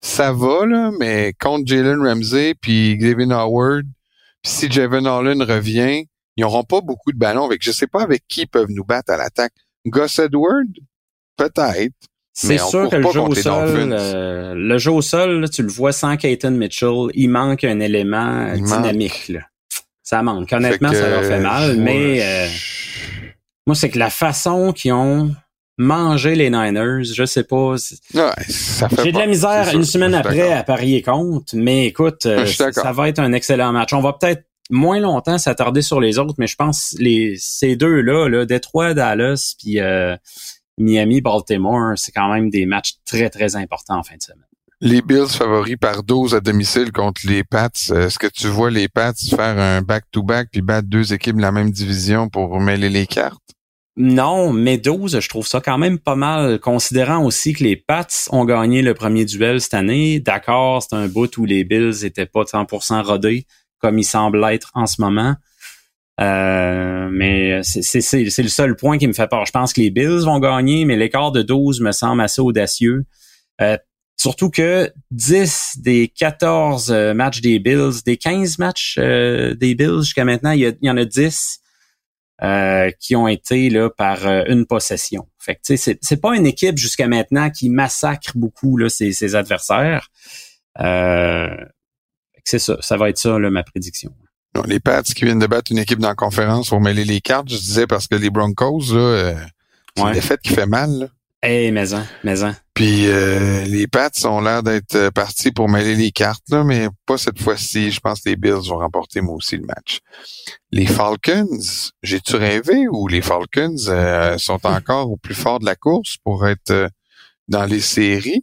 ça 0.00 0.32
va, 0.32 0.66
là, 0.66 0.90
mais 0.98 1.32
contre 1.40 1.66
Jalen 1.66 2.00
Ramsey 2.00 2.54
puis 2.60 2.96
Xavier 2.96 3.32
Howard, 3.32 3.84
puis 4.42 4.52
si 4.52 4.70
Javon 4.70 5.04
Holland 5.04 5.42
revient, 5.42 6.04
ils 6.36 6.42
n'auront 6.42 6.64
pas 6.64 6.80
beaucoup 6.80 7.12
de 7.12 7.18
ballons 7.18 7.44
avec, 7.44 7.62
je 7.62 7.72
sais 7.72 7.86
pas 7.86 8.02
avec 8.02 8.24
qui 8.28 8.42
ils 8.42 8.46
peuvent 8.46 8.70
nous 8.70 8.84
battre 8.84 9.12
à 9.12 9.16
l'attaque. 9.16 9.52
Gus 9.86 10.18
Edward? 10.18 10.68
Peut-être. 11.36 11.94
C'est 12.32 12.58
sûr 12.58 12.90
que 12.90 12.96
le 12.96 13.10
jeu 13.10 13.20
au 13.20 13.34
sol, 13.34 13.92
euh, 13.92 14.52
le 14.54 14.78
jeu 14.78 14.90
au 14.90 15.00
sol, 15.00 15.48
tu 15.48 15.62
le 15.62 15.68
vois 15.68 15.92
sans 15.92 16.18
Keaton 16.18 16.50
Mitchell, 16.50 17.06
il 17.14 17.28
manque 17.28 17.64
un 17.64 17.80
élément 17.80 18.52
dynamique. 18.54 19.28
Là. 19.30 19.40
Ça 20.02 20.22
manque. 20.22 20.52
Honnêtement, 20.52 20.92
ça 20.92 21.08
leur 21.08 21.24
fait 21.24 21.40
mal, 21.40 21.78
mais 21.78 22.20
euh, 22.22 22.48
moi, 23.66 23.74
c'est 23.74 23.88
que 23.88 23.98
la 23.98 24.10
façon 24.10 24.74
qu'ils 24.74 24.92
ont 24.92 25.34
mangé 25.78 26.34
les 26.34 26.50
Niners, 26.50 27.04
je 27.04 27.24
sais 27.24 27.44
pas. 27.44 27.76
J'ai 29.02 29.12
de 29.12 29.18
la 29.18 29.26
misère 29.26 29.70
une 29.74 29.84
semaine 29.84 30.14
après 30.14 30.52
à 30.52 30.62
parier 30.62 31.02
contre, 31.02 31.54
mais 31.54 31.86
écoute, 31.86 32.26
euh, 32.26 32.46
ça 32.46 32.92
va 32.92 33.08
être 33.08 33.18
un 33.18 33.32
excellent 33.32 33.72
match. 33.72 33.92
On 33.92 34.00
va 34.00 34.12
peut-être 34.12 34.44
moins 34.70 34.98
longtemps 34.98 35.38
s'attarder 35.38 35.82
sur 35.82 36.00
les 36.00 36.18
autres, 36.18 36.34
mais 36.38 36.46
je 36.46 36.56
pense 36.56 36.96
les 36.98 37.36
ces 37.38 37.76
deux 37.76 38.00
là, 38.00 38.44
Détroit, 38.44 38.94
Dallas, 38.94 39.54
puis 39.58 39.78
Miami, 40.78 41.20
Baltimore, 41.20 41.92
c'est 41.96 42.12
quand 42.12 42.32
même 42.32 42.50
des 42.50 42.66
matchs 42.66 42.94
très, 43.04 43.30
très 43.30 43.56
importants 43.56 43.98
en 43.98 44.02
fin 44.02 44.16
de 44.16 44.22
semaine. 44.22 44.46
Les 44.82 45.00
Bills 45.00 45.28
favoris 45.28 45.76
par 45.80 46.02
12 46.02 46.34
à 46.34 46.40
domicile 46.40 46.92
contre 46.92 47.22
les 47.24 47.44
Pats. 47.44 47.70
Est-ce 47.74 48.18
que 48.18 48.26
tu 48.26 48.46
vois 48.48 48.70
les 48.70 48.88
Pats 48.88 49.14
faire 49.14 49.58
un 49.58 49.80
back-to-back 49.80 50.48
puis 50.52 50.60
battre 50.60 50.86
deux 50.86 51.14
équipes 51.14 51.36
de 51.36 51.42
la 51.42 51.52
même 51.52 51.70
division 51.70 52.28
pour 52.28 52.60
mêler 52.60 52.90
les 52.90 53.06
cartes? 53.06 53.40
Non, 53.98 54.52
mais 54.52 54.76
12, 54.76 55.20
je 55.20 55.28
trouve 55.28 55.46
ça 55.46 55.62
quand 55.62 55.78
même 55.78 55.98
pas 55.98 56.16
mal, 56.16 56.60
considérant 56.60 57.24
aussi 57.24 57.54
que 57.54 57.64
les 57.64 57.76
Pats 57.76 58.06
ont 58.30 58.44
gagné 58.44 58.82
le 58.82 58.92
premier 58.92 59.24
duel 59.24 59.58
cette 59.60 59.72
année. 59.72 60.20
D'accord, 60.20 60.82
c'est 60.82 60.94
un 60.94 61.08
bout 61.08 61.34
où 61.38 61.46
les 61.46 61.64
Bills 61.64 62.04
étaient 62.04 62.26
pas 62.26 62.42
100% 62.42 63.02
rodés, 63.02 63.46
comme 63.78 63.98
ils 63.98 64.04
semblent 64.04 64.44
être 64.44 64.70
en 64.74 64.86
ce 64.86 65.00
moment. 65.00 65.36
Euh, 66.20 67.08
mais 67.10 67.60
c'est 67.62 68.42
le 68.42 68.48
seul 68.48 68.76
point 68.76 68.98
qui 68.98 69.06
me 69.06 69.12
fait 69.12 69.28
peur. 69.28 69.46
Je 69.46 69.52
pense 69.52 69.72
que 69.72 69.80
les 69.80 69.90
Bills 69.90 70.24
vont 70.24 70.40
gagner, 70.40 70.84
mais 70.84 70.96
l'écart 70.96 71.32
de 71.32 71.42
12 71.42 71.80
me 71.80 71.92
semble 71.92 72.20
assez 72.20 72.40
audacieux. 72.40 73.04
Euh, 73.60 73.76
surtout 74.18 74.50
que 74.50 74.90
10 75.10 75.78
des 75.78 76.08
14 76.08 76.90
euh, 76.90 77.14
matchs 77.14 77.40
des 77.40 77.58
Bills, 77.58 78.02
des 78.04 78.16
15 78.16 78.58
matchs 78.58 78.98
des 78.98 79.74
Bills 79.74 80.00
jusqu'à 80.02 80.24
maintenant, 80.24 80.52
il 80.52 80.76
y, 80.80 80.90
en 80.90 80.96
a 80.96 81.04
10 81.04 81.60
qui 83.00 83.16
ont 83.16 83.28
été 83.28 83.70
là 83.70 83.88
par 83.90 84.26
une 84.26 84.66
possession. 84.66 85.26
Fait 85.38 85.54
que 85.54 85.76
sais, 85.76 85.98
c'est 86.00 86.20
pas 86.20 86.36
une 86.36 86.46
équipe 86.46 86.76
jusqu'à 86.76 87.08
maintenant 87.08 87.50
qui 87.50 87.70
massacre 87.70 88.32
beaucoup 88.34 88.76
là, 88.76 88.88
ses, 88.88 89.12
ses 89.12 89.34
adversaires. 89.34 90.10
c'est 90.76 92.58
ça, 92.58 92.76
ça 92.80 92.96
va 92.96 93.08
être 93.08 93.18
ça 93.18 93.38
là, 93.38 93.50
ma 93.50 93.62
prédiction 93.62 94.12
les 94.64 94.80
Pats 94.80 95.02
qui 95.02 95.24
viennent 95.24 95.38
de 95.38 95.46
battre 95.46 95.72
une 95.72 95.78
équipe 95.78 95.98
dans 95.98 96.08
la 96.08 96.14
conférence 96.14 96.70
pour 96.70 96.80
mêler 96.80 97.04
les 97.04 97.20
cartes, 97.20 97.48
je 97.48 97.56
disais 97.56 97.86
parce 97.86 98.06
que 98.06 98.14
les 98.14 98.30
Broncos, 98.30 98.92
là, 98.92 99.00
euh, 99.00 99.34
c'est 99.96 100.02
une 100.02 100.12
défaite 100.12 100.40
qui 100.40 100.52
fait 100.52 100.66
mal. 100.66 100.90
Là. 100.90 101.06
Hey, 101.48 101.70
maison, 101.70 102.02
maison. 102.24 102.52
Puis 102.74 103.06
euh, 103.06 103.62
les 103.66 103.86
Pats 103.86 104.10
ont 104.24 104.40
l'air 104.40 104.64
d'être 104.64 104.96
euh, 104.96 105.10
partis 105.12 105.52
pour 105.52 105.68
mêler 105.68 105.94
les 105.94 106.10
cartes, 106.10 106.42
là, 106.50 106.64
mais 106.64 106.88
pas 107.06 107.18
cette 107.18 107.40
fois-ci. 107.40 107.92
Je 107.92 108.00
pense 108.00 108.22
que 108.22 108.30
les 108.30 108.34
Bills 108.34 108.68
vont 108.68 108.78
remporter 108.78 109.20
moi 109.20 109.36
aussi 109.36 109.56
le 109.56 109.64
match. 109.64 110.00
Les 110.72 110.86
Falcons, 110.86 111.46
j'ai-tu 112.02 112.34
rêvé 112.34 112.88
ou 112.90 113.06
les 113.06 113.22
Falcons 113.22 113.76
sont 114.38 114.66
encore 114.66 115.08
au 115.12 115.16
plus 115.16 115.36
fort 115.36 115.60
de 115.60 115.66
la 115.66 115.76
course 115.76 116.16
pour 116.24 116.48
être 116.48 116.90
dans 117.46 117.64
les 117.64 117.78
séries? 117.80 118.42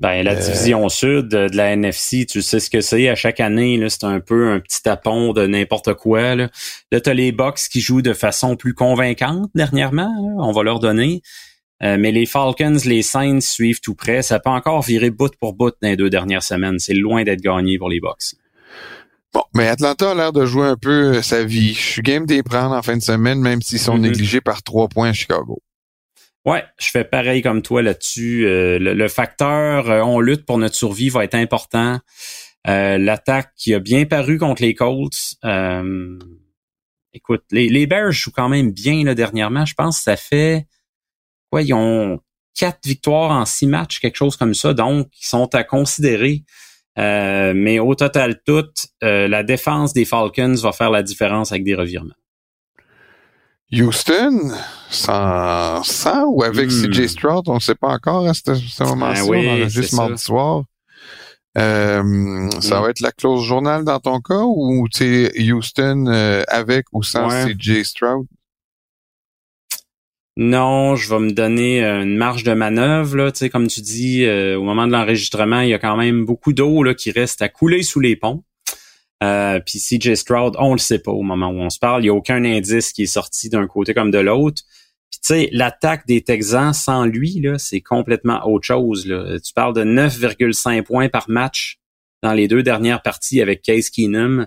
Ben, 0.00 0.24
la 0.24 0.32
euh, 0.32 0.34
division 0.34 0.88
sud 0.88 1.28
de, 1.28 1.48
la 1.56 1.70
NFC, 1.74 2.26
tu 2.26 2.42
sais 2.42 2.58
ce 2.58 2.70
que 2.70 2.80
c'est. 2.80 3.08
À 3.08 3.14
chaque 3.14 3.38
année, 3.38 3.78
c'est 3.88 4.02
un 4.02 4.18
peu 4.18 4.50
un 4.50 4.58
petit 4.58 4.82
tapon 4.82 5.32
de 5.32 5.46
n'importe 5.46 5.94
quoi. 5.94 6.34
Là, 6.34 6.48
là 6.90 7.00
tu 7.00 7.08
as 7.08 7.14
les 7.14 7.30
Bucks 7.30 7.68
qui 7.70 7.80
jouent 7.80 8.02
de 8.02 8.14
façon 8.14 8.56
plus 8.56 8.74
convaincante 8.74 9.48
dernièrement. 9.54 10.12
on 10.38 10.50
va 10.50 10.64
leur 10.64 10.80
donner. 10.80 11.22
Euh, 11.84 11.96
mais 11.98 12.12
les 12.12 12.26
Falcons, 12.26 12.78
les 12.84 13.02
Saints 13.02 13.40
suivent 13.40 13.80
tout 13.80 13.94
près. 13.94 14.22
Ça 14.22 14.38
peut 14.38 14.50
encore 14.50 14.82
virer 14.82 15.10
bout 15.10 15.32
pour 15.40 15.54
bout 15.54 15.74
dans 15.82 15.88
les 15.88 15.96
deux 15.96 16.10
dernières 16.10 16.42
semaines. 16.42 16.78
C'est 16.78 16.94
loin 16.94 17.24
d'être 17.24 17.40
gagné 17.40 17.78
pour 17.78 17.88
les 17.88 18.00
Bucks. 18.00 18.36
Bon, 19.32 19.42
mais 19.54 19.66
Atlanta 19.66 20.10
a 20.10 20.14
l'air 20.14 20.32
de 20.32 20.44
jouer 20.44 20.66
un 20.66 20.76
peu 20.76 21.22
sa 21.22 21.42
vie. 21.42 21.74
Je 21.74 21.80
suis 21.80 22.02
game 22.02 22.26
d'y 22.26 22.42
prendre 22.42 22.74
en 22.74 22.82
fin 22.82 22.96
de 22.96 23.02
semaine, 23.02 23.40
même 23.40 23.62
s'ils 23.62 23.78
sont 23.78 23.96
mm-hmm. 23.96 24.00
négligés 24.02 24.40
par 24.40 24.62
trois 24.62 24.88
points 24.88 25.08
à 25.08 25.12
Chicago. 25.12 25.58
Ouais, 26.44 26.64
je 26.78 26.90
fais 26.90 27.04
pareil 27.04 27.40
comme 27.40 27.62
toi 27.62 27.82
là-dessus. 27.82 28.46
Euh, 28.46 28.78
le, 28.78 29.08
facteur 29.08 29.88
euh, 29.88 30.02
on 30.02 30.18
lutte 30.20 30.44
pour 30.44 30.58
notre 30.58 30.74
survie 30.74 31.08
va 31.08 31.24
être 31.24 31.36
important. 31.36 32.00
Euh, 32.66 32.98
l'attaque 32.98 33.52
qui 33.56 33.74
a 33.74 33.78
bien 33.78 34.04
paru 34.06 34.38
contre 34.38 34.62
les 34.62 34.74
Colts. 34.74 35.36
écoute, 37.12 37.44
les, 37.52 37.68
les 37.68 37.86
Bears 37.86 38.12
jouent 38.12 38.32
quand 38.32 38.48
même 38.48 38.72
bien 38.72 39.04
là, 39.04 39.14
dernièrement. 39.14 39.64
Je 39.64 39.74
pense 39.74 39.98
que 39.98 40.02
ça 40.02 40.16
fait 40.16 40.66
quoi, 41.52 41.62
ils 41.62 41.74
ont 41.74 42.18
quatre 42.58 42.80
victoires 42.84 43.30
en 43.30 43.44
six 43.44 43.66
matchs, 43.66 44.00
quelque 44.00 44.16
chose 44.16 44.36
comme 44.36 44.54
ça. 44.54 44.72
Donc, 44.74 45.08
ils 45.20 45.26
sont 45.26 45.54
à 45.54 45.62
considérer. 45.64 46.44
mais 46.96 47.78
au 47.78 47.94
total 47.94 48.40
tout, 48.44 48.68
la 49.02 49.42
défense 49.42 49.92
des 49.92 50.04
Falcons 50.04 50.54
va 50.54 50.72
faire 50.72 50.90
la 50.90 51.02
différence 51.02 51.52
avec 51.52 51.64
des 51.64 51.74
revirements. 51.74 52.14
Houston, 53.72 54.52
sans, 54.90 55.82
sans 55.82 56.24
ou 56.26 56.42
avec 56.42 56.70
hmm. 56.70 56.90
CJ 56.92 57.06
Stroud, 57.06 57.48
on 57.48 57.54
ne 57.54 57.60
sait 57.60 57.74
pas 57.74 57.88
encore 57.88 58.26
à 58.26 58.34
ce, 58.34 58.54
ce 58.54 58.82
moment-ci, 58.82 59.30
ben 59.30 59.62
on 59.64 59.68
juste 59.68 59.94
mardi 59.94 60.22
soir. 60.22 60.64
Euh, 61.56 62.50
Ça 62.60 62.80
hmm. 62.80 62.82
va 62.82 62.90
être 62.90 63.00
la 63.00 63.12
clause 63.12 63.44
journal 63.44 63.84
dans 63.84 63.98
ton 63.98 64.20
cas 64.20 64.42
ou 64.44 64.86
tu 64.90 65.30
Houston 65.52 66.06
euh, 66.06 66.42
avec 66.48 66.86
ou 66.92 67.02
sans 67.02 67.28
CJ 67.28 67.82
Stroud? 67.82 68.26
Non, 70.38 70.96
je 70.96 71.10
vais 71.10 71.20
me 71.20 71.30
donner 71.30 71.84
euh, 71.84 72.02
une 72.02 72.16
marge 72.16 72.42
de 72.42 72.54
manœuvre. 72.54 73.16
Là, 73.16 73.32
comme 73.50 73.66
tu 73.66 73.82
dis, 73.82 74.24
euh, 74.24 74.58
au 74.58 74.62
moment 74.62 74.86
de 74.86 74.92
l'enregistrement, 74.92 75.60
il 75.60 75.68
y 75.68 75.74
a 75.74 75.78
quand 75.78 75.96
même 75.96 76.24
beaucoup 76.24 76.54
d'eau 76.54 76.82
qui 76.94 77.10
reste 77.10 77.42
à 77.42 77.50
couler 77.50 77.82
sous 77.82 78.00
les 78.00 78.16
ponts. 78.16 78.42
Euh, 79.22 79.60
puis 79.60 79.78
CJ 79.78 80.14
Stroud, 80.14 80.56
on 80.58 80.72
le 80.72 80.78
sait 80.78 80.98
pas 80.98 81.12
au 81.12 81.22
moment 81.22 81.48
où 81.48 81.58
on 81.60 81.68
se 81.68 81.78
parle. 81.78 82.00
Il 82.00 82.04
n'y 82.04 82.08
a 82.08 82.14
aucun 82.14 82.42
indice 82.44 82.92
qui 82.92 83.02
est 83.02 83.06
sorti 83.06 83.50
d'un 83.50 83.66
côté 83.66 83.92
comme 83.92 84.10
de 84.10 84.18
l'autre. 84.18 84.62
Puis 85.10 85.20
tu 85.20 85.34
sais, 85.34 85.48
l'attaque 85.52 86.06
des 86.06 86.22
Texans 86.22 86.72
sans 86.72 87.04
lui, 87.04 87.44
c'est 87.58 87.82
complètement 87.82 88.48
autre 88.48 88.66
chose. 88.66 89.06
Là. 89.06 89.38
Tu 89.38 89.52
parles 89.52 89.74
de 89.74 89.84
9,5 89.84 90.82
points 90.82 91.10
par 91.10 91.28
match 91.28 91.78
dans 92.22 92.32
les 92.32 92.48
deux 92.48 92.62
dernières 92.62 93.02
parties 93.02 93.42
avec 93.42 93.60
Case 93.60 93.90
Keenum. 93.90 94.46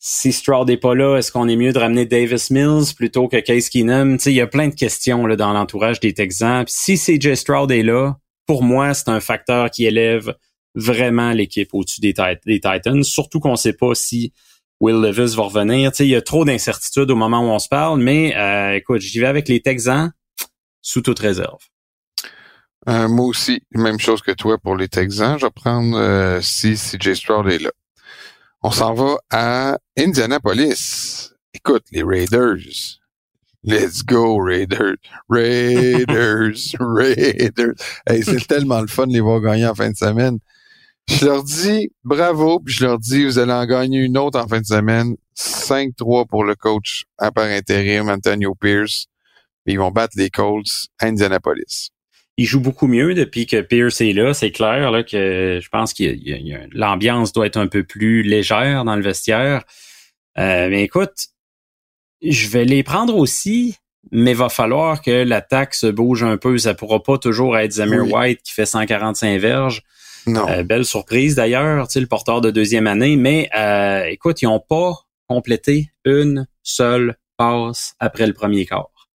Si 0.00 0.32
Stroud 0.32 0.68
n'est 0.68 0.76
pas 0.76 0.94
là, 0.94 1.16
est-ce 1.16 1.32
qu'on 1.32 1.48
est 1.48 1.56
mieux 1.56 1.72
de 1.72 1.78
ramener 1.78 2.06
Davis 2.06 2.50
Mills 2.50 2.94
plutôt 2.96 3.26
que 3.26 3.38
Case 3.38 3.68
Keenum? 3.68 4.16
Il 4.26 4.32
y 4.32 4.40
a 4.40 4.46
plein 4.46 4.68
de 4.68 4.74
questions 4.74 5.26
là, 5.26 5.34
dans 5.34 5.52
l'entourage 5.52 5.98
des 5.98 6.14
Texans. 6.14 6.64
Puis 6.64 6.74
si 6.76 7.18
CJ 7.18 7.34
Stroud 7.34 7.72
est 7.72 7.82
là, 7.82 8.16
pour 8.46 8.62
moi, 8.62 8.94
c'est 8.94 9.08
un 9.08 9.20
facteur 9.20 9.70
qui 9.70 9.86
élève 9.86 10.34
vraiment 10.76 11.32
l'équipe 11.32 11.68
au-dessus 11.72 12.00
des, 12.00 12.14
des, 12.46 12.60
Titans, 12.60 13.02
surtout 13.02 13.40
qu'on 13.40 13.52
ne 13.52 13.56
sait 13.56 13.72
pas 13.72 13.94
si 13.94 14.32
Will 14.80 15.00
Levis 15.00 15.34
va 15.34 15.44
revenir. 15.44 15.90
il 15.98 16.06
y 16.06 16.14
a 16.14 16.22
trop 16.22 16.44
d'incertitudes 16.44 17.10
au 17.10 17.16
moment 17.16 17.40
où 17.40 17.50
on 17.50 17.58
se 17.58 17.68
parle, 17.68 18.00
mais 18.00 18.36
euh, 18.36 18.76
écoute, 18.76 19.00
j'y 19.00 19.18
vais 19.18 19.26
avec 19.26 19.48
les 19.48 19.60
Texans 19.60 20.12
sous 20.80 21.02
toute 21.02 21.18
réserve. 21.18 21.58
Euh, 22.88 23.08
moi 23.08 23.26
aussi, 23.26 23.60
même 23.72 23.98
chose 23.98 24.22
que 24.22 24.30
toi 24.30 24.56
pour 24.58 24.76
les 24.76 24.88
Texans. 24.88 25.36
Je 25.38 25.46
vais 25.46 25.50
prendre 25.50 25.98
euh, 25.98 26.40
si 26.40 26.74
CJ 26.74 27.14
Stroud 27.14 27.48
est 27.48 27.58
là. 27.58 27.70
On 28.60 28.72
s'en 28.72 28.92
va 28.92 29.18
à 29.30 29.78
Indianapolis. 29.96 31.32
Écoute, 31.54 31.84
les 31.92 32.02
Raiders. 32.02 32.98
Let's 33.62 34.04
go, 34.04 34.36
Raiders. 34.36 34.96
Raiders, 35.28 36.74
Raiders. 36.80 37.74
Hey, 38.04 38.24
c'est 38.24 38.46
tellement 38.48 38.80
le 38.80 38.88
fun 38.88 39.06
de 39.06 39.12
les 39.12 39.20
voir 39.20 39.40
gagner 39.40 39.66
en 39.66 39.76
fin 39.76 39.90
de 39.90 39.96
semaine. 39.96 40.38
Je 41.08 41.24
leur 41.24 41.44
dis 41.44 41.92
bravo, 42.02 42.58
puis 42.58 42.74
je 42.74 42.84
leur 42.84 42.98
dis 42.98 43.24
vous 43.24 43.38
allez 43.38 43.52
en 43.52 43.64
gagner 43.64 44.00
une 44.00 44.18
autre 44.18 44.40
en 44.40 44.48
fin 44.48 44.60
de 44.60 44.66
semaine. 44.66 45.16
5-3 45.36 46.26
pour 46.26 46.42
le 46.42 46.56
coach 46.56 47.04
à 47.16 47.30
part 47.30 47.46
intérim, 47.46 48.08
Antonio 48.08 48.56
Pierce. 48.56 49.06
Ils 49.66 49.78
vont 49.78 49.92
battre 49.92 50.14
les 50.16 50.30
Colts 50.30 50.88
à 50.98 51.06
Indianapolis. 51.06 51.90
Il 52.38 52.46
joue 52.46 52.60
beaucoup 52.60 52.86
mieux 52.86 53.14
depuis 53.14 53.46
que 53.46 53.60
Pierce 53.60 54.00
est 54.00 54.12
là. 54.12 54.32
C'est 54.32 54.52
clair 54.52 54.92
là, 54.92 55.02
que 55.02 55.58
je 55.60 55.68
pense 55.70 55.92
que 55.92 56.04
l'ambiance 56.72 57.32
doit 57.32 57.46
être 57.46 57.56
un 57.56 57.66
peu 57.66 57.82
plus 57.82 58.22
légère 58.22 58.84
dans 58.84 58.94
le 58.94 59.02
vestiaire. 59.02 59.64
Euh, 60.38 60.68
mais 60.70 60.84
écoute, 60.84 61.30
je 62.22 62.48
vais 62.48 62.64
les 62.64 62.84
prendre 62.84 63.16
aussi, 63.16 63.76
mais 64.12 64.34
va 64.34 64.48
falloir 64.48 65.02
que 65.02 65.24
l'attaque 65.24 65.74
se 65.74 65.88
bouge 65.88 66.22
un 66.22 66.36
peu. 66.36 66.58
Ça 66.58 66.74
pourra 66.74 67.02
pas 67.02 67.18
toujours 67.18 67.58
être 67.58 67.72
Zamir 67.72 68.06
White 68.08 68.42
qui 68.44 68.52
fait 68.52 68.66
145 68.66 69.40
verges. 69.40 69.82
Euh, 70.28 70.62
belle 70.62 70.84
surprise 70.84 71.34
d'ailleurs, 71.34 71.88
le 71.92 72.06
porteur 72.06 72.40
de 72.40 72.52
deuxième 72.52 72.86
année, 72.86 73.16
mais 73.16 73.50
euh, 73.56 74.04
écoute, 74.04 74.42
ils 74.42 74.44
n'ont 74.44 74.60
pas 74.60 74.92
complété 75.26 75.90
une 76.04 76.46
seule 76.62 77.16
passe 77.36 77.96
après 77.98 78.28
le 78.28 78.32
premier 78.32 78.64
quart. 78.64 79.08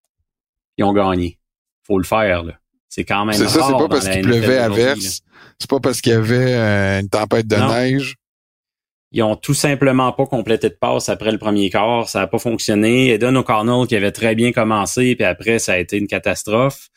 Ils 0.78 0.84
ont 0.84 0.94
gagné. 0.94 1.40
Faut 1.84 2.00
le 2.00 2.04
faire, 2.04 2.44
là. 2.44 2.60
C'est 2.94 3.06
quand 3.06 3.26
même 3.26 3.34
C'est 3.34 3.48
ça, 3.48 3.66
c'est 3.66 3.74
pas 3.74 3.88
parce 3.90 4.08
qu'il 4.08 4.22
pleuvait 4.22 4.60
à 4.60 4.70
verse. 4.70 5.22
C'est 5.58 5.68
pas 5.68 5.80
parce 5.80 6.00
qu'il 6.00 6.12
y 6.12 6.16
avait 6.16 6.54
euh, 6.54 7.00
une 7.00 7.10
tempête 7.10 7.48
de 7.48 7.56
neige. 7.56 8.18
Ils 9.12 9.24
ont 9.24 9.36
tout 9.36 9.56
simplement 9.56 10.12
pas 10.12 10.28
complété 10.28 10.70
de 10.70 10.76
passe 10.80 11.10
après 11.10 11.32
le 11.32 11.40
premier 11.40 11.72
quart. 11.72 12.08
Ça 12.08 12.22
a 12.22 12.28
pas 12.28 12.38
fonctionné. 12.38 13.12
Eden 13.12 13.36
O'Connell 13.36 13.88
qui 13.88 13.96
avait 13.96 14.12
très 14.12 14.36
bien 14.36 14.52
commencé, 14.52 15.16
puis 15.16 15.26
après, 15.26 15.58
ça 15.58 15.74
a 15.74 15.78
été 15.78 15.98
une 15.98 16.06
catastrophe. 16.06 16.90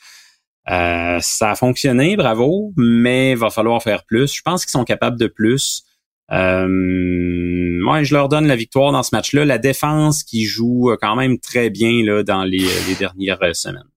Euh, 0.71 1.17
ça 1.23 1.53
a 1.53 1.55
fonctionné, 1.55 2.15
bravo, 2.15 2.75
mais 2.77 3.31
il 3.31 3.39
va 3.39 3.49
falloir 3.49 3.83
faire 3.83 4.05
plus. 4.05 4.35
Je 4.35 4.43
pense 4.43 4.67
qu'ils 4.67 4.73
sont 4.73 4.85
capables 4.85 5.19
de 5.19 5.29
plus. 5.29 5.83
Euh, 6.31 6.67
moi, 6.69 8.03
je 8.03 8.15
leur 8.15 8.29
donne 8.29 8.47
la 8.47 8.57
victoire 8.57 8.93
dans 8.93 9.03
ce 9.03 9.17
match-là. 9.17 9.47
La 9.47 9.57
défense 9.57 10.25
qui 10.25 10.45
joue 10.45 10.95
quand 11.01 11.17
même 11.17 11.39
très 11.39 11.71
bien 11.71 12.05
là, 12.05 12.23
dans 12.23 12.45
les, 12.45 12.67
dernières 12.99 13.57
semaines. 13.57 13.89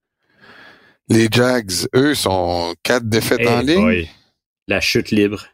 Les 1.10 1.28
Jags, 1.32 1.72
eux, 1.96 2.14
sont 2.14 2.76
quatre 2.84 3.08
défaites 3.08 3.48
en 3.48 3.62
ligne. 3.62 4.08
La 4.68 4.80
chute 4.80 5.12
libre. 5.12 5.48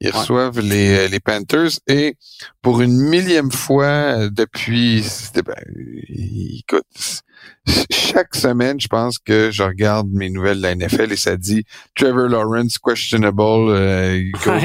Ils 0.00 0.10
reçoivent 0.10 0.60
les, 0.60 1.08
les 1.08 1.20
Panthers 1.20 1.70
et 1.86 2.16
pour 2.60 2.82
une 2.82 2.94
millième 2.94 3.50
fois 3.50 4.28
depuis, 4.28 5.02
ben, 5.34 5.54
écoute, 6.58 7.22
chaque 7.90 8.34
semaine, 8.34 8.78
je 8.78 8.88
pense 8.88 9.18
que 9.18 9.50
je 9.50 9.62
regarde 9.62 10.08
mes 10.10 10.28
nouvelles 10.28 10.58
de 10.58 10.62
la 10.62 10.74
NFL 10.74 11.12
et 11.12 11.16
ça 11.16 11.36
dit 11.36 11.64
Trevor 11.94 12.28
Lawrence 12.28 12.76
questionable, 12.76 13.40
euh, 13.40 14.22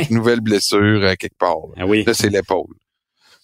nouvelle 0.09 0.41
blessure 0.41 1.05
à 1.05 1.15
quelque 1.15 1.37
part. 1.37 1.57
Ah 1.77 1.85
oui. 1.85 2.03
Là, 2.05 2.13
c'est 2.13 2.29
l'épaule. 2.29 2.75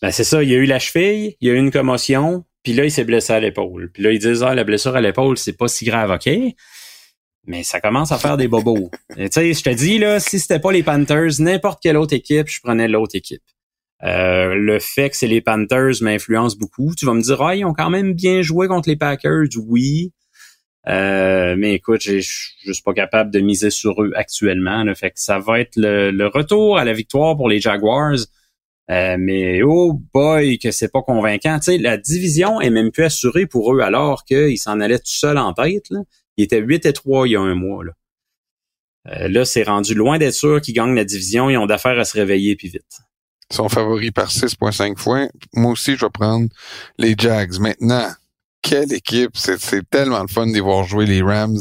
Ben, 0.01 0.11
c'est 0.11 0.25
ça, 0.25 0.43
il 0.43 0.49
y 0.49 0.53
a 0.53 0.57
eu 0.57 0.65
la 0.65 0.79
cheville, 0.79 1.37
il 1.39 1.47
y 1.47 1.51
a 1.51 1.53
eu 1.53 1.57
une 1.57 1.71
commotion, 1.71 2.43
puis 2.65 2.73
là, 2.73 2.83
il 2.83 2.89
s'est 2.89 3.03
blessé 3.03 3.31
à 3.31 3.39
l'épaule. 3.39 3.91
Puis 3.93 4.01
là, 4.01 4.11
ils 4.11 4.17
disent, 4.17 4.41
ah, 4.41 4.55
la 4.55 4.63
blessure 4.63 4.95
à 4.95 5.01
l'épaule, 5.01 5.37
c'est 5.37 5.55
pas 5.55 5.67
si 5.67 5.85
grave, 5.85 6.09
OK? 6.09 6.27
Mais 7.45 7.61
ça 7.61 7.79
commence 7.79 8.11
à 8.11 8.17
faire 8.17 8.37
des 8.37 8.47
bobos. 8.47 8.89
tu 9.15 9.27
sais, 9.29 9.53
je 9.53 9.61
te 9.63 9.69
dis, 9.69 9.99
là, 9.99 10.19
si 10.19 10.39
c'était 10.39 10.59
pas 10.59 10.71
les 10.71 10.81
Panthers, 10.81 11.39
n'importe 11.39 11.79
quelle 11.79 11.95
autre 11.95 12.15
équipe, 12.15 12.47
je 12.47 12.59
prenais 12.61 12.87
l'autre 12.87 13.15
équipe. 13.15 13.43
Euh, 14.03 14.55
le 14.55 14.79
fait 14.79 15.11
que 15.11 15.15
c'est 15.15 15.27
les 15.27 15.41
Panthers 15.41 16.01
m'influence 16.01 16.57
beaucoup. 16.57 16.95
Tu 16.97 17.05
vas 17.05 17.13
me 17.13 17.21
dire, 17.21 17.39
ah, 17.43 17.55
ils 17.55 17.65
ont 17.65 17.73
quand 17.75 17.91
même 17.91 18.13
bien 18.13 18.41
joué 18.41 18.67
contre 18.67 18.89
les 18.89 18.95
Packers, 18.95 19.45
oui. 19.67 20.11
Euh, 20.87 21.55
mais 21.55 21.75
écoute, 21.75 22.01
je 22.01 22.19
suis 22.19 22.55
juste 22.65 22.83
pas 22.83 22.93
capable 22.93 23.29
de 23.29 23.41
miser 23.41 23.69
sur 23.69 24.01
eux 24.01 24.11
actuellement. 24.15 24.83
Le 24.83 24.95
Fait 24.95 25.11
que 25.11 25.19
ça 25.19 25.37
va 25.37 25.59
être 25.59 25.75
le, 25.75 26.25
retour 26.25 26.79
à 26.79 26.83
la 26.83 26.93
victoire 26.93 27.37
pour 27.37 27.47
les 27.47 27.59
Jaguars. 27.59 28.17
Euh, 28.91 29.17
mais 29.19 29.63
oh 29.63 29.99
boy, 30.13 30.59
que 30.59 30.71
c'est 30.71 30.91
pas 30.91 31.01
convaincant. 31.01 31.59
Tu 31.59 31.77
la 31.77 31.97
division 31.97 32.61
est 32.61 32.69
même 32.69 32.91
plus 32.91 33.05
assurée 33.05 33.47
pour 33.47 33.73
eux 33.73 33.79
alors 33.81 34.25
qu'ils 34.25 34.59
s'en 34.59 34.79
allaient 34.79 34.99
tout 34.99 35.05
seuls 35.05 35.37
en 35.37 35.53
tête. 35.53 35.89
Là. 35.89 36.01
Ils 36.37 36.43
étaient 36.43 36.59
8 36.59 36.85
et 36.85 36.93
3 36.93 37.27
il 37.27 37.31
y 37.31 37.35
a 37.35 37.41
un 37.41 37.55
mois. 37.55 37.83
Là, 37.83 39.27
là 39.27 39.45
c'est 39.45 39.63
rendu 39.63 39.95
loin 39.95 40.19
d'être 40.19 40.35
sûr 40.35 40.61
qu'ils 40.61 40.75
gagnent 40.75 40.95
la 40.95 41.05
division. 41.05 41.49
Ils 41.49 41.57
ont 41.57 41.65
d'affaires 41.65 41.97
à 41.97 42.05
se 42.05 42.13
réveiller 42.15 42.55
puis 42.55 42.69
vite 42.69 43.01
sont 43.51 43.69
favoris 43.69 44.11
par 44.11 44.29
6,5 44.29 44.95
points. 44.95 45.29
Moi 45.53 45.71
aussi, 45.71 45.95
je 45.95 46.05
vais 46.05 46.11
prendre 46.11 46.49
les 46.97 47.15
Jags. 47.17 47.59
Maintenant, 47.59 48.09
quelle 48.61 48.91
équipe! 48.93 49.31
C'est 49.35 49.89
tellement 49.89 50.21
le 50.21 50.27
fun 50.27 50.47
de 50.47 50.59
voir 50.59 50.83
jouer 50.83 51.05
les 51.05 51.21
Rams 51.21 51.59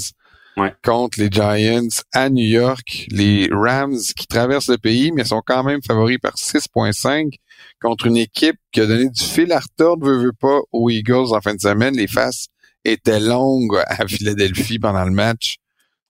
contre 0.82 1.20
les 1.20 1.28
Giants 1.30 1.88
à 2.12 2.30
New 2.30 2.44
York. 2.44 3.06
Les 3.10 3.48
Rams 3.50 3.98
qui 4.16 4.26
traversent 4.26 4.68
le 4.68 4.78
pays, 4.78 5.12
mais 5.12 5.24
sont 5.24 5.42
quand 5.44 5.64
même 5.64 5.80
favoris 5.82 6.18
par 6.18 6.34
6,5 6.34 7.34
contre 7.80 8.06
une 8.06 8.16
équipe 8.16 8.56
qui 8.72 8.80
a 8.80 8.86
donné 8.86 9.08
du 9.10 9.22
fil 9.22 9.52
à 9.52 9.60
retordre, 9.60 10.06
veut, 10.06 10.18
veut 10.18 10.32
pas, 10.32 10.60
aux 10.72 10.90
Eagles 10.90 11.32
en 11.32 11.40
fin 11.40 11.54
de 11.54 11.60
semaine. 11.60 11.96
Les 11.96 12.06
faces 12.06 12.48
étaient 12.84 13.20
longues 13.20 13.82
à 13.86 14.06
Philadelphie 14.08 14.78
pendant 14.78 15.04
le 15.04 15.10
match. 15.10 15.56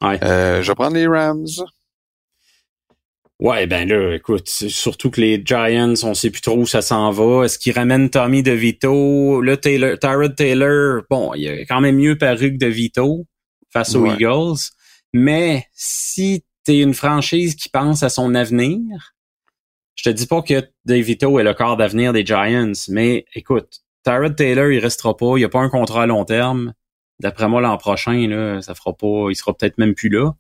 Euh, 0.03 0.61
je 0.61 0.69
vais 0.69 0.75
prendre 0.75 0.97
les 0.97 1.07
Rams. 1.07 1.47
Ouais, 3.41 3.67
ben 3.67 3.89
là, 3.89 4.15
écoute, 4.15 4.49
surtout 4.49 5.11
que 5.11 5.21
les 5.21 5.43
Giants, 5.45 5.95
on 6.05 6.15
sait 6.15 6.31
plus 6.31 6.41
trop 6.41 6.57
où 6.57 6.67
ça 6.67 6.83
s'en 6.83 7.11
va. 7.11 7.45
Est-ce 7.45 7.59
qu'ils 7.59 7.73
ramènent 7.73 8.09
Tommy 8.09 8.43
DeVito? 8.43 9.41
Là, 9.41 9.57
Taylor, 9.57 9.99
Tyrod 9.99 10.37
Taylor, 10.37 11.03
bon, 11.11 11.35
il 11.35 11.49
a 11.49 11.53
quand 11.65 11.81
même 11.81 11.97
mieux 11.97 12.17
paru 12.17 12.53
que 12.53 12.59
DeVito 12.59 13.27
face 13.75 13.95
aux 13.95 14.07
Eagles. 14.07 14.71
Mais 15.13 15.67
si 15.73 16.45
t'es 16.65 16.81
une 16.81 16.95
franchise 16.95 17.55
qui 17.55 17.69
pense 17.69 18.03
à 18.03 18.09
son 18.09 18.35
avenir, 18.35 19.15
je 19.97 20.05
te 20.05 20.11
dis 20.11 20.27
pas 20.27 20.43
que 20.43 20.67
DeVito 20.87 21.39
est 21.39 21.45
le 21.45 21.55
corps 21.55 21.77
d'avenir 21.77 22.13
des 22.13 22.25
Giants, 22.25 22.73
mais 22.89 23.27
écoute, 23.35 23.81
Tyrod 24.05 24.37
Taylor, 24.37 24.71
il 24.71 24.79
restera 24.79 25.17
pas, 25.17 25.37
il 25.37 25.45
a 25.45 25.49
pas 25.49 25.61
un 25.61 25.69
contrat 25.69 26.05
à 26.05 26.07
long 26.07 26.25
terme. 26.25 26.73
D'après 27.21 27.49
moi, 27.49 27.61
l'an 27.61 27.77
prochain, 27.77 28.27
là, 28.29 28.61
ça 28.61 28.75
fera 28.75 28.93
pas, 28.93 29.29
il 29.31 29.37
sera 29.37 29.55
peut-être 29.55 29.79
même 29.79 29.95
plus 29.95 30.09
là. 30.09 30.33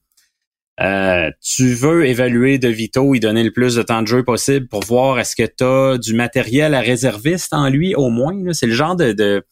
Euh, 0.81 1.31
tu 1.41 1.73
veux 1.75 2.05
évaluer 2.05 2.59
De 2.59 2.69
Vito, 2.69 3.15
et 3.15 3.21
donner 3.21 3.45
le 3.45 3.53
plus 3.53 3.77
de 3.77 3.83
temps 3.83 4.03
de 4.03 4.09
jeu 4.09 4.25
possible 4.25 4.67
pour 4.67 4.83
voir 4.85 5.21
est-ce 5.21 5.37
que 5.37 5.47
tu 5.47 5.63
as 5.63 5.99
du 5.99 6.15
matériel 6.15 6.75
à 6.75 6.81
réserviste 6.81 7.53
en 7.53 7.69
lui 7.69 7.95
au 7.95 8.11
moins. 8.11 8.53
C'est 8.53 8.67
le 8.67 8.73
genre 8.73 8.97
de, 8.97 9.13
de, 9.13 9.45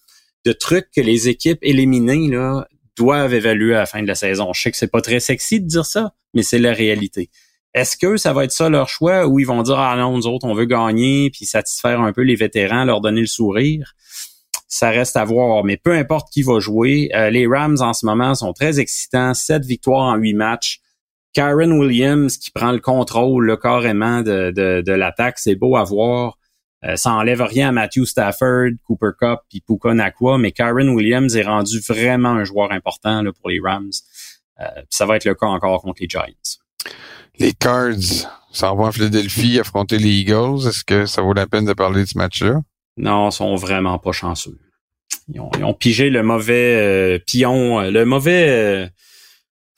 de 0.45 0.53
truc 0.53 0.89
que 0.95 1.01
les 1.01 1.29
équipes 1.29 1.61
éliminées 1.63 2.29
là, 2.29 2.67
doivent 2.97 3.35
évaluer 3.35 3.75
à 3.75 3.81
la 3.81 3.87
fin 3.87 4.03
de 4.03 4.07
la 4.07 4.15
saison. 4.15 4.53
Je 4.53 4.63
sais 4.63 4.71
que 4.71 4.77
c'est 4.77 4.91
pas 4.91 5.01
très 5.01 5.21
sexy 5.21 5.61
de 5.61 5.67
dire 5.67 5.87
ça, 5.87 6.15
mais 6.35 6.43
c'est 6.43 6.59
la 6.59 6.73
réalité. 6.73 7.31
Est-ce 7.75 7.97
que 7.97 8.17
ça 8.17 8.33
va 8.33 8.45
être 8.45 8.53
ça 8.53 8.69
leur 8.69 8.89
choix 8.89 9.27
ou 9.27 9.39
ils 9.39 9.47
vont 9.47 9.63
dire 9.63 9.79
ah 9.79 9.97
non 9.97 10.17
nous 10.17 10.27
autres 10.27 10.47
on 10.47 10.55
veut 10.55 10.67
gagner 10.67 11.31
puis 11.31 11.47
satisfaire 11.47 12.01
un 12.03 12.13
peu 12.13 12.21
les 12.21 12.35
vétérans, 12.35 12.85
leur 12.85 13.01
donner 13.01 13.23
le 13.23 13.27
sourire? 13.27 13.95
Ça 14.69 14.91
reste 14.91 15.17
à 15.17 15.25
voir, 15.25 15.65
mais 15.65 15.77
peu 15.77 15.93
importe 15.93 16.31
qui 16.33 16.43
va 16.43 16.59
jouer, 16.59 17.11
euh, 17.15 17.31
les 17.31 17.47
Rams 17.47 17.79
en 17.81 17.93
ce 17.93 18.07
moment 18.07 18.35
sont 18.35 18.53
très 18.53 18.81
excitants, 18.81 19.35
sept 19.35 19.65
victoires 19.65 20.13
en 20.13 20.17
huit 20.17 20.35
matchs. 20.35 20.81
Karen 21.35 21.73
Williams 21.73 22.37
qui 22.37 22.51
prend 22.51 22.73
le 22.73 22.79
contrôle 22.79 23.47
le 23.47 23.57
carrément 23.57 24.21
de, 24.21 24.51
de, 24.51 24.83
de 24.83 24.93
l'attaque, 24.93 25.39
c'est 25.39 25.55
beau 25.55 25.77
à 25.77 25.85
voir. 25.85 26.39
Euh, 26.85 26.97
ça 26.97 27.13
enlève 27.13 27.43
rien 27.43 27.69
à 27.69 27.73
Matthew 27.73 28.05
Stafford, 28.05 28.71
Cooper 28.85 29.11
Cup 29.19 29.41
puis 29.49 29.61
Puka 29.61 29.95
Nakua, 29.95 30.39
mais 30.39 30.53
Karen 30.53 30.89
Williams 30.89 31.37
est 31.37 31.43
rendu 31.43 31.79
vraiment 31.81 32.31
un 32.31 32.45
joueur 32.45 32.73
important 32.73 33.23
là, 33.23 33.33
pour 33.33 33.49
les 33.51 33.61
Rams. 33.63 33.91
Euh, 34.61 34.65
ça 34.91 35.07
va 35.07 35.17
être 35.17 35.25
le 35.25 35.35
cas 35.35 35.47
encore 35.47 35.83
contre 35.83 36.03
les 36.03 36.09
Giants. 36.09 36.25
Les 37.39 37.53
Cards 37.53 38.29
s'en 38.51 38.75
vont 38.75 38.87
à 38.87 38.93
Philadelphie 38.93 39.59
affronter 39.59 39.99
les 39.99 40.11
Eagles. 40.11 40.67
Est-ce 40.69 40.85
que 40.85 41.07
ça 41.07 41.23
vaut 41.23 41.33
la 41.33 41.47
peine 41.47 41.65
de 41.65 41.73
parler 41.73 42.03
de 42.03 42.09
ce 42.09 42.19
match-là? 42.19 42.61
Non, 42.97 43.31
ils 43.31 43.33
sont 43.33 43.55
vraiment 43.55 43.99
pas 43.99 44.13
chanceux. 44.13 44.59
Ils 45.33 45.41
ont, 45.41 45.51
ils 45.57 45.65
ont 45.65 45.73
pigé 45.75 46.11
le 46.11 46.23
mauvais 46.23 46.77
euh, 46.77 47.19
pion, 47.25 47.81
le 47.81 48.05
mauvais 48.05 48.91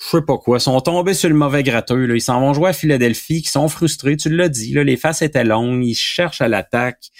je 0.04 0.18
sais 0.18 0.22
pas 0.22 0.36
quoi, 0.36 0.60
sont 0.60 0.80
tombés 0.80 1.14
sur 1.14 1.28
le 1.28 1.34
mauvais 1.34 1.62
gratteux. 1.62 2.06
Là. 2.06 2.14
Ils 2.14 2.20
s'en 2.20 2.40
vont 2.40 2.52
jouer 2.52 2.70
à 2.70 2.72
Philadelphie, 2.72 3.42
qui 3.42 3.48
sont 3.48 3.68
frustrés, 3.68 4.16
tu 4.16 4.28
l'as 4.28 4.48
dit, 4.48 4.72
là, 4.74 4.84
les 4.84 4.96
faces 4.96 5.22
étaient 5.22 5.44
longues, 5.44 5.84
ils 5.84 5.94
cherchent 5.94 6.42
à 6.42 6.48
l'attaque. 6.48 7.10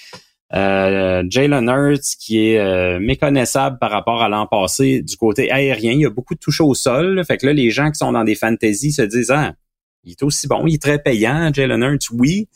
Euh, 0.52 1.24
Jalen 1.28 1.68
Hurts, 1.68 2.16
qui 2.20 2.48
est 2.48 2.58
euh, 2.58 3.00
méconnaissable 3.00 3.78
par 3.80 3.90
rapport 3.90 4.22
à 4.22 4.28
l'an 4.28 4.46
passé 4.46 5.02
du 5.02 5.16
côté 5.16 5.50
aérien. 5.50 5.92
Il 5.92 6.00
y 6.00 6.06
a 6.06 6.10
beaucoup 6.10 6.34
de 6.34 6.38
touches 6.38 6.60
au 6.60 6.74
sol. 6.74 7.24
fait 7.26 7.38
que 7.38 7.46
là, 7.46 7.52
les 7.52 7.70
gens 7.70 7.90
qui 7.90 7.98
sont 7.98 8.12
dans 8.12 8.22
des 8.22 8.36
fantaisies 8.36 8.92
se 8.92 9.02
disent 9.02 9.32
Ah, 9.32 9.54
il 10.04 10.12
est 10.12 10.22
aussi 10.22 10.46
bon, 10.46 10.66
il 10.66 10.74
est 10.74 10.82
très 10.82 10.98
payant, 10.98 11.50
Jalen 11.52 11.82
Hurts, 11.82 12.12
oui. 12.12 12.48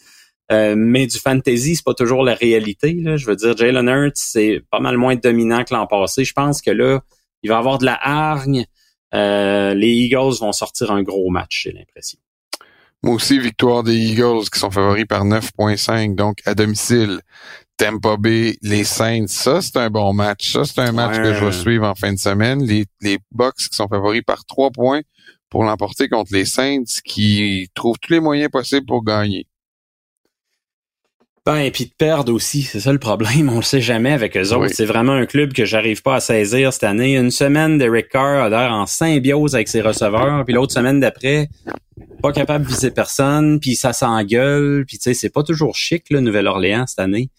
Euh, 0.53 0.75
mais 0.77 1.07
du 1.07 1.19
fantasy, 1.19 1.77
c'est 1.77 1.85
pas 1.85 1.95
toujours 1.95 2.23
la 2.23 2.35
réalité. 2.35 2.95
Là. 3.03 3.17
Je 3.17 3.27
veux 3.27 3.37
dire, 3.37 3.57
Jalen 3.57 3.89
Hurts, 3.89 4.17
c'est 4.17 4.63
pas 4.71 4.81
mal 4.81 4.97
moins 4.97 5.17
dominant 5.17 5.65
que 5.65 5.75
l'an 5.75 5.87
passé. 5.87 6.25
Je 6.25 6.33
pense 6.33 6.63
que 6.63 6.71
là, 6.71 7.01
il 7.43 7.51
va 7.51 7.59
avoir 7.59 7.79
de 7.79 7.85
la 7.85 7.99
hargne. 8.01 8.67
Euh, 9.15 9.75
les 9.75 9.89
Eagles 9.89 10.39
vont 10.41 10.53
sortir 10.53 10.91
un 10.91 11.03
gros 11.03 11.31
match, 11.31 11.63
j'ai 11.65 11.73
l'impression. 11.73 12.19
Moi 13.03 13.15
aussi, 13.15 13.39
victoire 13.39 13.85
des 13.85 13.97
Eagles 13.97 14.51
qui 14.53 14.59
sont 14.59 14.71
favoris 14.71 15.07
par 15.07 15.25
9.5, 15.25 16.15
donc 16.15 16.39
à 16.45 16.55
domicile. 16.55 17.21
Tampa 17.77 18.17
Bay, 18.17 18.59
les 18.61 18.83
Saints, 18.83 19.29
ça 19.29 19.63
c'est 19.63 19.77
un 19.77 19.89
bon 19.89 20.13
match. 20.13 20.53
Ça 20.53 20.65
c'est 20.65 20.81
un 20.81 20.91
match 20.91 21.17
que 21.17 21.33
je 21.33 21.45
vais 21.45 21.53
suivre 21.53 21.87
en 21.87 21.95
fin 21.95 22.13
de 22.13 22.19
semaine. 22.19 22.65
Les, 22.65 22.87
les 23.01 23.19
Bucks 23.31 23.57
qui 23.57 23.77
sont 23.77 23.87
favoris 23.87 24.23
par 24.27 24.45
3 24.45 24.73
points 24.73 25.03
pour 25.49 25.63
l'emporter 25.63 26.09
contre 26.09 26.33
les 26.33 26.45
Saints 26.45 26.83
qui 27.05 27.69
trouvent 27.75 27.99
tous 28.01 28.13
les 28.13 28.21
moyens 28.21 28.51
possibles 28.51 28.85
pour 28.85 29.05
gagner. 29.05 29.47
Ben, 31.49 31.61
et 31.61 31.71
puis 31.71 31.87
de 31.87 31.93
perdre 31.97 32.31
aussi, 32.35 32.61
c'est 32.61 32.81
ça 32.81 32.93
le 32.93 32.99
problème. 32.99 33.49
On 33.53 33.57
le 33.57 33.63
sait 33.63 33.81
jamais 33.81 34.13
avec 34.13 34.37
eux 34.37 34.53
autres. 34.53 34.75
C'est 34.75 34.85
vraiment 34.85 35.13
un 35.13 35.25
club 35.25 35.55
que 35.55 35.65
j'arrive 35.65 36.03
pas 36.03 36.17
à 36.17 36.21
saisir 36.21 36.75
cette 36.75 36.85
année. 36.85 37.17
Une 37.17 37.31
semaine, 37.31 37.79
Derek 37.79 38.11
Carr 38.11 38.43
a 38.43 38.51
l'air 38.51 38.71
en 38.71 38.85
symbiose 38.85 39.55
avec 39.55 39.69
ses 39.69 39.81
receveurs, 39.81 40.45
puis 40.45 40.53
l'autre 40.53 40.75
semaine 40.75 41.01
d'après, 41.01 41.49
pas 42.21 42.33
capable 42.33 42.67
de 42.67 42.69
viser 42.71 42.91
personne, 42.91 43.61
puis 43.61 43.77
ça 43.77 43.95
s'engueule, 43.95 44.85
puis 44.87 44.99
tu 44.99 45.05
sais, 45.05 45.15
c'est 45.15 45.31
pas 45.31 45.43
toujours 45.43 45.75
chic, 45.75 46.11
le 46.11 46.21
Nouvelle-Orléans 46.21 46.87
cette 46.87 46.99
année. 46.99 47.31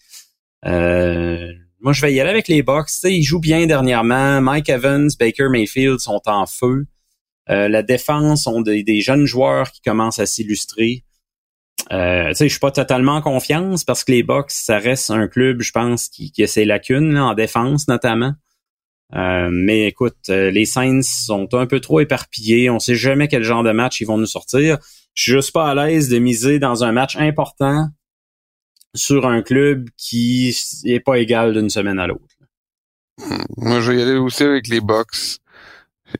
Euh, 0.66 1.46
moi, 1.78 1.92
je 1.92 2.00
vais 2.00 2.12
y 2.12 2.18
aller 2.18 2.30
avec 2.30 2.48
les 2.48 2.64
Bucks. 2.64 2.88
Tu 2.88 2.94
sais, 2.94 3.14
ils 3.14 3.22
jouent 3.22 3.38
bien 3.38 3.64
dernièrement. 3.68 4.40
Mike 4.40 4.70
Evans, 4.70 5.08
Baker 5.20 5.50
Mayfield 5.50 6.00
sont 6.00 6.22
en 6.26 6.46
feu. 6.46 6.86
Euh, 7.48 7.68
la 7.68 7.84
défense 7.84 8.48
ont 8.48 8.60
des 8.60 9.02
jeunes 9.02 9.26
joueurs 9.26 9.70
qui 9.70 9.80
commencent 9.82 10.18
à 10.18 10.26
s'illustrer. 10.26 11.04
Euh, 11.92 12.28
tu 12.28 12.34
sais, 12.34 12.44
je 12.44 12.50
suis 12.50 12.60
pas 12.60 12.70
totalement 12.70 13.14
en 13.16 13.22
confiance 13.22 13.84
parce 13.84 14.04
que 14.04 14.12
les 14.12 14.22
Bucks, 14.22 14.50
ça 14.50 14.78
reste 14.78 15.10
un 15.10 15.26
club, 15.26 15.60
je 15.62 15.72
pense, 15.72 16.08
qui, 16.08 16.30
qui 16.30 16.42
a 16.42 16.46
ses 16.46 16.64
lacunes 16.64 17.18
en 17.18 17.34
défense 17.34 17.88
notamment. 17.88 18.32
mais 19.12 19.86
écoute, 19.88 20.28
les 20.28 20.66
Saints 20.66 21.02
sont 21.02 21.52
un 21.54 21.66
peu 21.66 21.80
trop 21.80 22.00
éparpillés. 22.00 22.70
On 22.70 22.78
sait 22.78 22.94
jamais 22.94 23.26
quel 23.28 23.42
genre 23.42 23.64
de 23.64 23.72
match 23.72 24.00
ils 24.00 24.06
vont 24.06 24.18
nous 24.18 24.26
sortir. 24.26 24.78
Je 25.14 25.22
suis 25.22 25.32
juste 25.32 25.52
pas 25.52 25.68
à 25.68 25.74
l'aise 25.74 26.08
de 26.08 26.18
miser 26.18 26.58
dans 26.58 26.84
un 26.84 26.92
match 26.92 27.16
important 27.16 27.88
sur 28.94 29.26
un 29.26 29.42
club 29.42 29.88
qui 29.96 30.54
est 30.84 31.00
pas 31.00 31.18
égal 31.18 31.52
d'une 31.52 31.70
semaine 31.70 31.98
à 31.98 32.06
l'autre. 32.06 32.24
Moi, 33.56 33.80
je 33.80 33.92
vais 33.92 33.98
y 33.98 34.02
aller 34.02 34.16
aussi 34.16 34.44
avec 34.44 34.68
les 34.68 34.80
Bucks. 34.80 35.38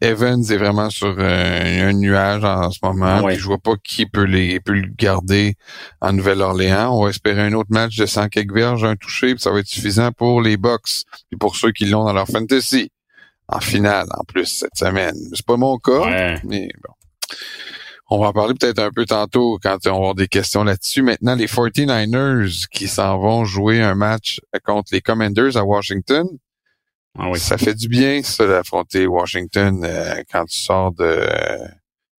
Evans 0.01 0.43
est 0.43 0.57
vraiment 0.57 0.91
sur 0.91 1.15
euh, 1.19 1.89
un 1.89 1.93
nuage 1.93 2.45
en 2.45 2.71
ce 2.71 2.79
moment. 2.83 3.29
je 3.31 3.45
vois 3.45 3.59
pas 3.59 3.75
qui 3.83 4.07
peut 4.07 4.25
les 4.25 4.61
peut 4.61 4.75
le 4.75 4.89
garder 4.97 5.57
en 6.01 6.13
Nouvelle-Orléans. 6.13 6.97
On 6.97 7.05
va 7.05 7.11
espérer 7.11 7.43
un 7.43 7.53
autre 7.53 7.71
match 7.71 7.97
de 7.97 8.07
100 8.07 8.29
quelques 8.29 8.55
verges, 8.55 8.85
un 8.85 8.97
touché, 8.97 9.35
puis 9.35 9.43
ça 9.43 9.51
va 9.51 9.61
être 9.61 9.67
suffisant 9.67 10.13
pour 10.13 10.41
les 10.43 10.57
Bucks. 10.57 11.05
Et 11.33 11.37
pour 11.37 11.57
ceux 11.57 11.73
qui 11.73 11.87
l'ont 11.87 12.05
dans 12.05 12.13
leur 12.13 12.27
fantasy. 12.29 12.91
En 13.53 13.59
finale, 13.59 14.07
en 14.17 14.23
plus, 14.23 14.47
cette 14.47 14.77
semaine. 14.77 15.17
C'est 15.35 15.45
pas 15.45 15.57
mon 15.57 15.77
cas, 15.79 16.39
mais 16.45 16.69
bon. 16.87 16.95
On 18.13 18.19
va 18.19 18.29
en 18.29 18.33
parler 18.33 18.55
peut-être 18.55 18.81
un 18.81 18.91
peu 18.91 19.07
tantôt 19.07 19.59
quand 19.63 19.87
on 19.87 19.91
va 19.91 19.97
avoir 19.97 20.15
des 20.17 20.27
questions 20.27 20.65
là-dessus. 20.65 21.03
Maintenant, 21.03 21.37
les 21.37 21.47
49ers 21.47 22.67
qui 22.73 22.89
s'en 22.89 23.19
vont 23.19 23.45
jouer 23.45 23.81
un 23.81 23.95
match 23.95 24.41
contre 24.65 24.91
les 24.93 25.01
Commanders 25.01 25.57
à 25.57 25.65
Washington. 25.65 26.27
Ah 27.19 27.29
oui. 27.31 27.39
Ça 27.39 27.59
fait 27.59 27.75
du 27.75 27.89
bien, 27.89 28.23
ça, 28.23 28.47
d'affronter 28.47 29.07
Washington 29.07 29.83
euh, 29.85 30.23
quand 30.31 30.45
tu 30.45 30.59
sors 30.59 30.93
de 30.93 31.27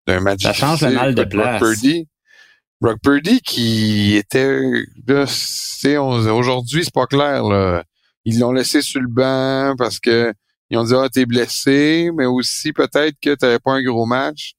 d'un 0.07 0.19
match. 0.19 0.43
Ça 0.43 0.53
change 0.53 0.81
le 0.81 0.91
mal 0.91 1.15
de 1.15 1.23
place. 1.23 1.59
Brock 1.59 1.73
Purdy. 1.73 2.07
Brock 2.81 2.97
Purdy 3.01 3.41
qui 3.41 4.15
était 4.15 4.59
aujourd'hui, 6.29 6.83
c'est 6.83 6.93
pas 6.93 7.05
clair. 7.05 7.43
Là. 7.43 7.83
Ils 8.25 8.39
l'ont 8.39 8.51
laissé 8.51 8.81
sur 8.81 9.01
le 9.01 9.07
banc 9.07 9.75
parce 9.77 9.99
que 9.99 10.33
ils 10.69 10.77
ont 10.77 10.83
dit 10.83 10.93
Ah, 10.95 11.07
t'es 11.09 11.25
blessé, 11.25 12.09
mais 12.15 12.25
aussi 12.25 12.73
peut-être 12.73 13.15
que 13.21 13.35
t'avais 13.35 13.59
pas 13.59 13.73
un 13.73 13.83
gros 13.83 14.05
match. 14.05 14.53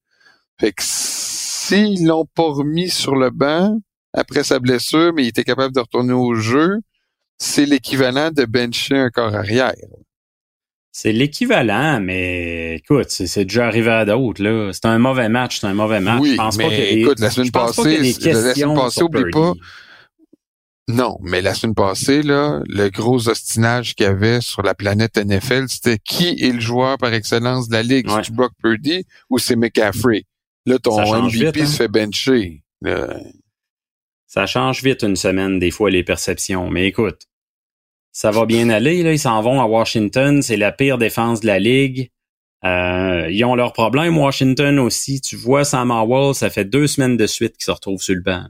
Fait 0.59 0.73
que 0.73 0.83
s'ils 0.85 2.07
l'ont 2.07 2.27
pas 2.27 2.45
remis 2.45 2.91
sur 2.91 3.17
le 3.17 3.31
banc 3.31 3.79
après 4.13 4.45
sa 4.45 4.59
blessure, 4.59 5.13
mais 5.15 5.25
il 5.25 5.29
était 5.29 5.45
capable 5.45 5.75
de 5.75 5.81
retourner 5.81 6.13
au 6.13 6.35
jeu, 6.35 6.81
c'est 7.39 7.67
l'équivalent 7.67 8.31
de 8.31 8.45
bencher 8.45 8.97
un 8.97 9.11
corps 9.11 9.35
arrière. 9.35 9.73
C'est 10.95 11.13
l'équivalent, 11.13 12.01
mais 12.01 12.77
écoute, 12.77 13.09
c'est 13.09 13.45
déjà 13.47 13.67
arrivé 13.67 13.91
à 13.91 14.05
d'autres. 14.05 14.43
là. 14.43 14.73
C'est 14.75 14.85
un 14.85 14.99
mauvais 14.99 15.31
match, 15.31 15.61
c'est 15.61 15.67
un 15.67 15.73
mauvais 15.73 16.01
match. 16.01 16.21
Oui, 16.21 16.33
je 16.33 16.37
pense 16.37 16.59
mais 16.59 16.65
pas 16.65 16.71
que 16.71 16.81
écoute, 16.81 17.19
la 17.19 17.31
semaine 17.31 17.51
passée, 17.51 17.99
la 17.99 18.55
semaine 18.55 18.75
passée, 18.75 19.03
oublie 19.03 19.31
pas. 19.33 19.55
Non, 20.89 21.17
mais 21.23 21.41
la 21.41 21.55
semaine 21.55 21.75
passée, 21.75 22.23
là, 22.23 22.61
le 22.67 22.91
gros 22.91 23.29
ostinage 23.29 23.95
qu'il 23.95 24.05
y 24.05 24.09
avait 24.09 24.43
sur 24.43 24.63
la 24.63 24.75
planète 24.75 25.17
NFL, 25.17 25.65
c'était 25.69 25.99
qui 25.99 26.37
est 26.39 26.53
le 26.53 26.61
joueur 26.61 26.99
par 26.99 27.15
excellence 27.15 27.69
de 27.69 27.75
la 27.75 27.83
ligue, 27.83 28.11
ouais. 28.11 28.23
c'est 28.23 28.35
Brock 28.35 28.53
Purdy 28.63 29.07
ou 29.31 29.39
c'est 29.39 29.57
McCaffrey? 29.57 30.25
Là, 30.67 30.79
ton 30.79 31.01
MVP 31.25 31.63
hein. 31.63 31.67
se 31.67 31.77
fait 31.77 31.89
bencher. 31.89 32.63
Ça 34.27 34.47
change 34.47 34.83
vite 34.83 35.03
une 35.03 35.17
semaine, 35.17 35.59
des 35.59 35.71
fois, 35.71 35.91
les 35.91 36.03
perceptions. 36.03 36.69
Mais 36.69 36.87
écoute, 36.87 37.29
ça 38.13 38.31
va 38.31 38.47
bien 38.47 38.69
aller. 38.69 39.03
Là. 39.03 39.13
Ils 39.13 39.19
s'en 39.19 39.41
vont 39.43 39.61
à 39.61 39.65
Washington. 39.65 40.43
C'est 40.43 40.57
la 40.57 40.71
pire 40.71 40.99
défense 40.99 41.41
de 41.41 41.47
la 41.47 41.59
Ligue. 41.59 42.11
Euh, 42.65 43.29
ils 43.31 43.45
ont 43.45 43.57
leurs 43.57 43.73
problèmes, 43.73 44.17
Washington 44.17 44.79
aussi. 44.79 45.21
Tu 45.21 45.35
vois, 45.35 45.65
Sam 45.65 45.91
Howell, 45.91 46.35
ça 46.35 46.51
fait 46.51 46.65
deux 46.65 46.87
semaines 46.87 47.17
de 47.17 47.27
suite 47.27 47.57
qu'il 47.57 47.65
se 47.65 47.71
retrouve 47.73 48.01
sur 48.01 48.15
le 48.15 48.21
banc. 48.21 48.45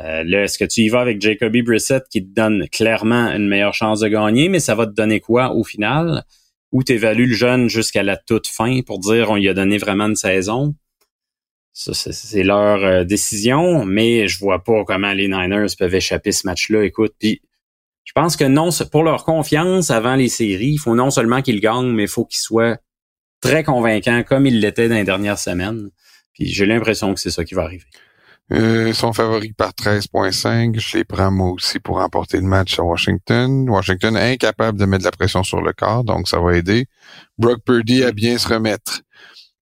Euh, 0.00 0.24
là, 0.24 0.44
est-ce 0.44 0.58
que 0.58 0.64
tu 0.64 0.82
y 0.82 0.88
vas 0.88 1.00
avec 1.00 1.20
Jacoby 1.20 1.62
Brissett 1.62 2.04
qui 2.10 2.22
te 2.22 2.34
donne 2.34 2.68
clairement 2.68 3.30
une 3.30 3.48
meilleure 3.48 3.74
chance 3.74 4.00
de 4.00 4.08
gagner, 4.08 4.48
mais 4.48 4.60
ça 4.60 4.74
va 4.74 4.86
te 4.86 4.92
donner 4.92 5.20
quoi 5.20 5.54
au 5.54 5.62
final? 5.62 6.24
Ou 6.72 6.82
tu 6.82 6.92
évalues 6.92 7.26
le 7.26 7.34
jeune 7.34 7.68
jusqu'à 7.68 8.02
la 8.02 8.16
toute 8.16 8.48
fin 8.48 8.80
pour 8.82 8.98
dire 8.98 9.30
on 9.30 9.36
lui 9.36 9.48
a 9.48 9.54
donné 9.54 9.78
vraiment 9.78 10.06
une 10.06 10.16
saison? 10.16 10.74
C'est 11.72 12.42
leur 12.42 12.84
euh, 12.84 13.04
décision, 13.04 13.84
mais 13.84 14.28
je 14.28 14.38
vois 14.38 14.62
pas 14.62 14.84
comment 14.84 15.12
les 15.12 15.28
Niners 15.28 15.74
peuvent 15.78 15.94
échapper 15.94 16.32
ce 16.32 16.46
match-là. 16.46 16.84
Écoute, 16.84 17.14
puis 17.18 17.40
je 18.04 18.12
pense 18.14 18.36
que 18.36 18.44
non, 18.44 18.70
pour 18.92 19.02
leur 19.02 19.24
confiance 19.24 19.90
avant 19.90 20.14
les 20.14 20.28
séries, 20.28 20.72
il 20.72 20.78
faut 20.78 20.94
non 20.94 21.10
seulement 21.10 21.42
qu'ils 21.42 21.60
gagnent, 21.60 21.92
mais 21.92 22.04
il 22.04 22.08
faut 22.08 22.24
qu'ils 22.24 22.40
soient 22.40 22.76
très 23.40 23.64
convaincants 23.64 24.22
comme 24.22 24.46
ils 24.46 24.60
l'étaient 24.60 24.88
dans 24.88 24.94
les 24.94 25.04
dernières 25.04 25.38
semaines. 25.38 25.90
Puis 26.32 26.46
j'ai 26.46 26.66
l'impression 26.66 27.14
que 27.14 27.20
c'est 27.20 27.30
ça 27.30 27.44
qui 27.44 27.54
va 27.54 27.62
arriver. 27.62 27.84
Euh, 28.52 28.88
ils 28.88 28.94
sont 28.94 29.12
favoris 29.12 29.52
par 29.56 29.70
13.5. 29.70 30.78
Je 30.78 30.98
les 30.98 31.04
prends 31.04 31.30
moi 31.30 31.50
aussi 31.52 31.80
pour 31.80 31.96
remporter 31.96 32.36
le 32.36 32.42
match 32.42 32.78
à 32.78 32.82
Washington. 32.82 33.68
Washington 33.68 34.16
est 34.16 34.32
incapable 34.32 34.78
de 34.78 34.84
mettre 34.84 35.04
de 35.04 35.08
la 35.08 35.12
pression 35.12 35.42
sur 35.42 35.62
le 35.62 35.72
corps, 35.72 36.04
donc 36.04 36.28
ça 36.28 36.38
va 36.40 36.56
aider. 36.56 36.86
Brock 37.38 37.60
Purdy 37.64 38.04
à 38.04 38.12
bien 38.12 38.36
se 38.36 38.48
remettre. 38.48 39.00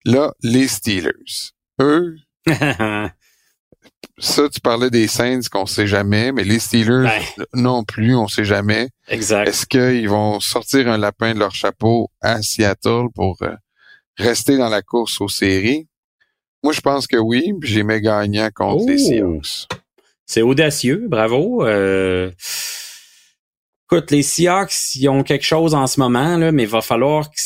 Là, 0.03 0.33
les 0.41 0.67
Steelers 0.67 1.53
eux, 1.79 2.15
ça, 4.17 4.49
tu 4.49 4.59
parlais 4.61 4.89
des 4.89 5.07
Saints 5.07 5.41
qu'on 5.51 5.65
sait 5.65 5.87
jamais, 5.87 6.31
mais 6.31 6.43
les 6.43 6.59
Steelers 6.59 7.03
ben. 7.03 7.45
non 7.53 7.83
plus, 7.83 8.15
on 8.15 8.27
sait 8.27 8.45
jamais. 8.45 8.89
Exact. 9.07 9.47
Est-ce 9.47 9.65
qu'ils 9.65 10.09
vont 10.09 10.39
sortir 10.39 10.87
un 10.87 10.97
lapin 10.97 11.33
de 11.33 11.39
leur 11.39 11.53
chapeau 11.53 12.09
à 12.21 12.41
Seattle 12.41 13.07
pour 13.15 13.37
euh, 13.41 13.55
rester 14.17 14.57
dans 14.57 14.69
la 14.69 14.81
course 14.81 15.19
aux 15.21 15.27
séries? 15.27 15.87
Moi, 16.63 16.73
je 16.73 16.81
pense 16.81 17.07
que 17.07 17.17
oui, 17.17 17.53
j'ai 17.63 17.83
mes 17.83 18.01
gagnants 18.01 18.49
contre 18.53 18.85
les 18.87 19.01
oh! 19.03 19.07
Seahawks. 19.07 19.67
C'est 20.25 20.43
audacieux, 20.43 21.05
bravo. 21.07 21.65
Euh... 21.65 22.31
Écoute, 23.85 24.11
les 24.11 24.21
Seahawks, 24.21 24.95
ils 24.95 25.09
ont 25.09 25.23
quelque 25.23 25.45
chose 25.45 25.73
en 25.73 25.87
ce 25.87 25.99
moment, 25.99 26.37
là, 26.37 26.51
mais 26.51 26.63
il 26.63 26.69
va 26.69 26.81
falloir 26.81 27.29
que 27.29 27.37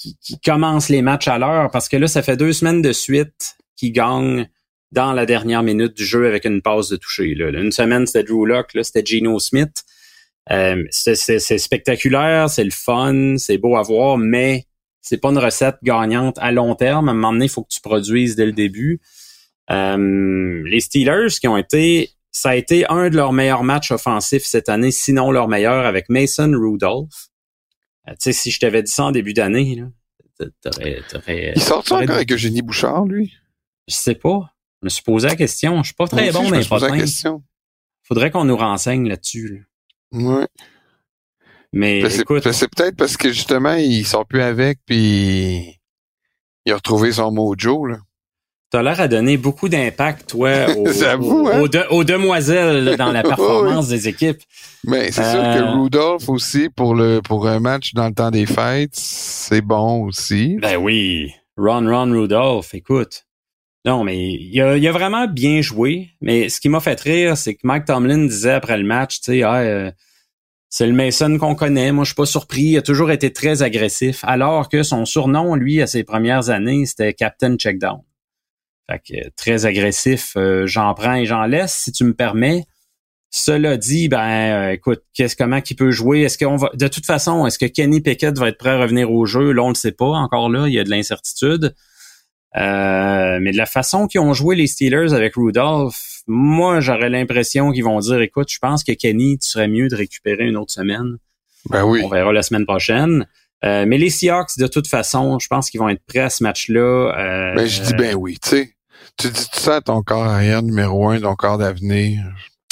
qui, 0.00 0.16
qui 0.16 0.40
commencent 0.40 0.88
les 0.88 1.02
matchs 1.02 1.28
à 1.28 1.38
l'heure 1.38 1.70
parce 1.70 1.88
que 1.88 1.96
là, 1.96 2.08
ça 2.08 2.22
fait 2.22 2.36
deux 2.36 2.54
semaines 2.54 2.80
de 2.80 2.92
suite 2.92 3.56
qu'ils 3.76 3.92
gagnent 3.92 4.48
dans 4.92 5.12
la 5.12 5.26
dernière 5.26 5.62
minute 5.62 5.96
du 5.96 6.04
jeu 6.04 6.26
avec 6.26 6.44
une 6.44 6.62
passe 6.62 6.88
de 6.88 6.96
toucher. 6.96 7.34
Là. 7.34 7.50
Une 7.50 7.72
semaine, 7.72 8.06
c'était 8.06 8.24
Drew 8.24 8.46
Locke, 8.46 8.74
là, 8.74 8.82
c'était 8.82 9.04
Geno 9.04 9.38
Smith. 9.38 9.84
Euh, 10.50 10.84
c'est 10.90 11.58
spectaculaire, 11.58 12.50
c'est 12.50 12.64
le 12.64 12.70
fun, 12.70 13.36
c'est 13.36 13.58
beau 13.58 13.76
à 13.76 13.82
voir, 13.82 14.18
mais 14.18 14.66
c'est 15.00 15.18
pas 15.18 15.30
une 15.30 15.38
recette 15.38 15.76
gagnante 15.82 16.36
à 16.40 16.50
long 16.50 16.74
terme. 16.74 17.08
À 17.08 17.12
un 17.12 17.14
moment 17.14 17.32
donné, 17.32 17.46
il 17.46 17.50
faut 17.50 17.62
que 17.62 17.72
tu 17.72 17.80
produises 17.80 18.34
dès 18.36 18.46
le 18.46 18.52
début. 18.52 19.00
Euh, 19.70 20.62
les 20.66 20.80
Steelers 20.80 21.38
qui 21.40 21.46
ont 21.46 21.56
été, 21.56 22.10
ça 22.32 22.50
a 22.50 22.56
été 22.56 22.84
un 22.88 23.10
de 23.10 23.16
leurs 23.16 23.32
meilleurs 23.32 23.62
matchs 23.62 23.92
offensifs 23.92 24.44
cette 24.44 24.68
année, 24.68 24.90
sinon 24.90 25.30
leur 25.30 25.46
meilleur 25.46 25.86
avec 25.86 26.08
Mason 26.08 26.50
Rudolph. 26.52 27.28
Euh, 28.08 28.12
tu 28.12 28.16
sais, 28.20 28.32
si 28.32 28.50
je 28.50 28.58
t'avais 28.58 28.82
dit 28.82 28.90
ça 28.90 29.04
en 29.04 29.12
début 29.12 29.34
d'année, 29.34 29.84
t'aurais. 30.62 31.52
Il 31.54 31.62
sort 31.62 31.78
encore 31.78 32.10
avec 32.10 32.32
Eugénie 32.32 32.62
Bouchard, 32.62 33.04
lui? 33.04 33.32
Je 33.86 33.94
sais 33.94 34.14
pas. 34.14 34.52
Je 34.80 34.86
me 34.86 34.88
suis 34.88 35.02
posé 35.02 35.28
la 35.28 35.36
question. 35.36 35.82
Je 35.82 35.88
suis 35.88 35.94
pas 35.94 36.06
très 36.06 36.30
bon 36.32 36.48
dans 36.48 36.56
les 36.56 36.64
potins. 36.64 37.42
Faudrait 38.02 38.30
qu'on 38.30 38.44
nous 38.44 38.56
renseigne 38.56 39.08
là-dessus. 39.08 39.68
Ouais. 40.12 40.48
Mais 41.72 42.00
écoute. 42.00 42.50
C'est 42.50 42.68
peut-être 42.68 42.96
parce 42.96 43.16
que 43.16 43.30
justement, 43.30 43.74
ils 43.74 44.06
sont 44.06 44.24
plus 44.24 44.42
avec 44.42 44.78
puis 44.84 45.78
il 46.66 46.72
a 46.72 46.76
retrouvé 46.76 47.12
son 47.12 47.30
mojo, 47.30 47.86
là. 47.86 47.98
T'as 48.70 48.82
l'air 48.82 49.00
à 49.00 49.08
donner 49.08 49.36
beaucoup 49.36 49.68
d'impact, 49.68 50.30
toi, 50.30 50.68
aux, 50.76 51.04
hein? 51.04 51.86
aux, 51.90 52.04
demoiselles 52.04 52.96
dans 52.96 53.10
la 53.10 53.22
performance 53.24 53.88
des 53.88 54.06
équipes. 54.06 54.40
Mais 54.84 55.10
c'est 55.10 55.28
sûr 55.28 55.42
que 55.42 55.58
euh, 55.58 55.72
Rudolph 55.72 56.28
aussi, 56.28 56.68
pour 56.68 56.94
le 56.94 57.20
pour 57.20 57.48
un 57.48 57.58
match 57.58 57.94
dans 57.94 58.06
le 58.06 58.14
temps 58.14 58.30
des 58.30 58.46
fêtes, 58.46 58.94
c'est 58.94 59.60
bon 59.60 60.04
aussi. 60.04 60.56
Ben 60.62 60.76
oui. 60.76 61.34
Ron 61.56 61.84
Ron 61.88 62.12
Rudolph, 62.12 62.72
écoute. 62.74 63.26
Non, 63.86 64.04
mais 64.04 64.32
il 64.34 64.60
a, 64.60 64.76
il 64.76 64.86
a 64.86 64.92
vraiment 64.92 65.26
bien 65.26 65.62
joué. 65.62 66.10
Mais 66.20 66.48
ce 66.48 66.60
qui 66.60 66.68
m'a 66.68 66.80
fait 66.80 67.00
rire, 67.00 67.36
c'est 67.36 67.54
que 67.54 67.60
Mike 67.64 67.86
Tomlin 67.86 68.26
disait 68.26 68.52
après 68.52 68.76
le 68.76 68.84
match, 68.84 69.20
tu 69.20 69.32
sais, 69.32 69.42
ah, 69.42 69.60
euh, 69.60 69.90
c'est 70.68 70.86
le 70.86 70.92
Mason 70.92 71.38
qu'on 71.38 71.54
connaît. 71.54 71.90
Moi, 71.90 72.04
je 72.04 72.10
suis 72.10 72.14
pas 72.14 72.26
surpris. 72.26 72.62
Il 72.62 72.78
a 72.78 72.82
toujours 72.82 73.10
été 73.10 73.32
très 73.32 73.62
agressif. 73.62 74.20
Alors 74.24 74.68
que 74.68 74.82
son 74.82 75.04
surnom, 75.04 75.54
lui, 75.54 75.80
à 75.80 75.86
ses 75.86 76.04
premières 76.04 76.50
années, 76.50 76.84
c'était 76.86 77.14
Captain 77.14 77.56
Checkdown. 77.56 78.00
Fait 78.90 79.00
que 79.00 79.30
très 79.36 79.66
agressif, 79.66 80.32
euh, 80.36 80.66
j'en 80.66 80.92
prends 80.94 81.14
et 81.14 81.24
j'en 81.24 81.44
laisse, 81.44 81.74
si 81.74 81.92
tu 81.92 82.04
me 82.04 82.14
permets. 82.14 82.64
Cela 83.30 83.76
dit, 83.76 84.08
ben 84.08 84.18
euh, 84.20 84.72
écoute, 84.72 85.02
qu'est-ce 85.14 85.36
comment 85.36 85.60
qu'il 85.60 85.76
peut 85.76 85.92
jouer? 85.92 86.22
Est-ce 86.22 86.36
qu'on 86.36 86.56
va 86.56 86.70
de 86.74 86.88
toute 86.88 87.06
façon, 87.06 87.46
est-ce 87.46 87.60
que 87.60 87.66
Kenny 87.66 88.00
Pickett 88.00 88.36
va 88.36 88.48
être 88.48 88.58
prêt 88.58 88.70
à 88.70 88.80
revenir 88.80 89.12
au 89.12 89.24
jeu? 89.24 89.52
Là, 89.52 89.62
on 89.62 89.68
le 89.68 89.76
sait 89.76 89.92
pas 89.92 90.06
encore 90.06 90.50
là, 90.50 90.66
il 90.66 90.74
y 90.74 90.80
a 90.80 90.84
de 90.84 90.90
l'incertitude. 90.90 91.74
Euh, 92.56 93.38
mais 93.40 93.52
de 93.52 93.56
la 93.56 93.66
façon 93.66 94.06
qu'ils 94.06 94.20
ont 94.20 94.34
joué 94.34 94.56
les 94.56 94.66
Steelers 94.66 95.12
avec 95.12 95.36
Rudolph, 95.36 96.22
moi 96.26 96.80
j'aurais 96.80 97.08
l'impression 97.08 97.70
qu'ils 97.70 97.84
vont 97.84 97.98
dire 98.00 98.20
écoute, 98.20 98.50
je 98.50 98.58
pense 98.58 98.82
que 98.82 98.92
Kenny, 98.92 99.38
tu 99.38 99.48
serais 99.48 99.68
mieux 99.68 99.88
de 99.88 99.94
récupérer 99.94 100.46
une 100.46 100.56
autre 100.56 100.72
semaine. 100.72 101.18
Ben 101.68 101.84
oui. 101.84 102.00
On 102.04 102.08
verra 102.08 102.32
la 102.32 102.42
semaine 102.42 102.66
prochaine. 102.66 103.26
mais 103.62 103.98
les 103.98 104.10
Seahawks, 104.10 104.58
de 104.58 104.66
toute 104.66 104.88
façon, 104.88 105.38
je 105.38 105.46
pense 105.46 105.70
qu'ils 105.70 105.80
vont 105.80 105.88
être 105.88 106.02
prêts 106.06 106.20
à 106.20 106.30
ce 106.30 106.42
match-là. 106.42 107.52
ben 107.54 107.66
je 107.66 107.82
dis 107.82 107.94
ben 107.94 108.14
oui, 108.16 108.38
tu 108.42 108.48
sais. 108.48 108.74
Tu 109.16 109.28
dis 109.28 109.48
ça 109.52 109.76
à 109.76 109.80
ton 109.80 110.02
corps 110.02 110.24
arrière 110.24 110.62
numéro 110.62 111.08
un, 111.10 111.20
ton 111.20 111.34
corps 111.34 111.58
d'avenir. 111.58 112.24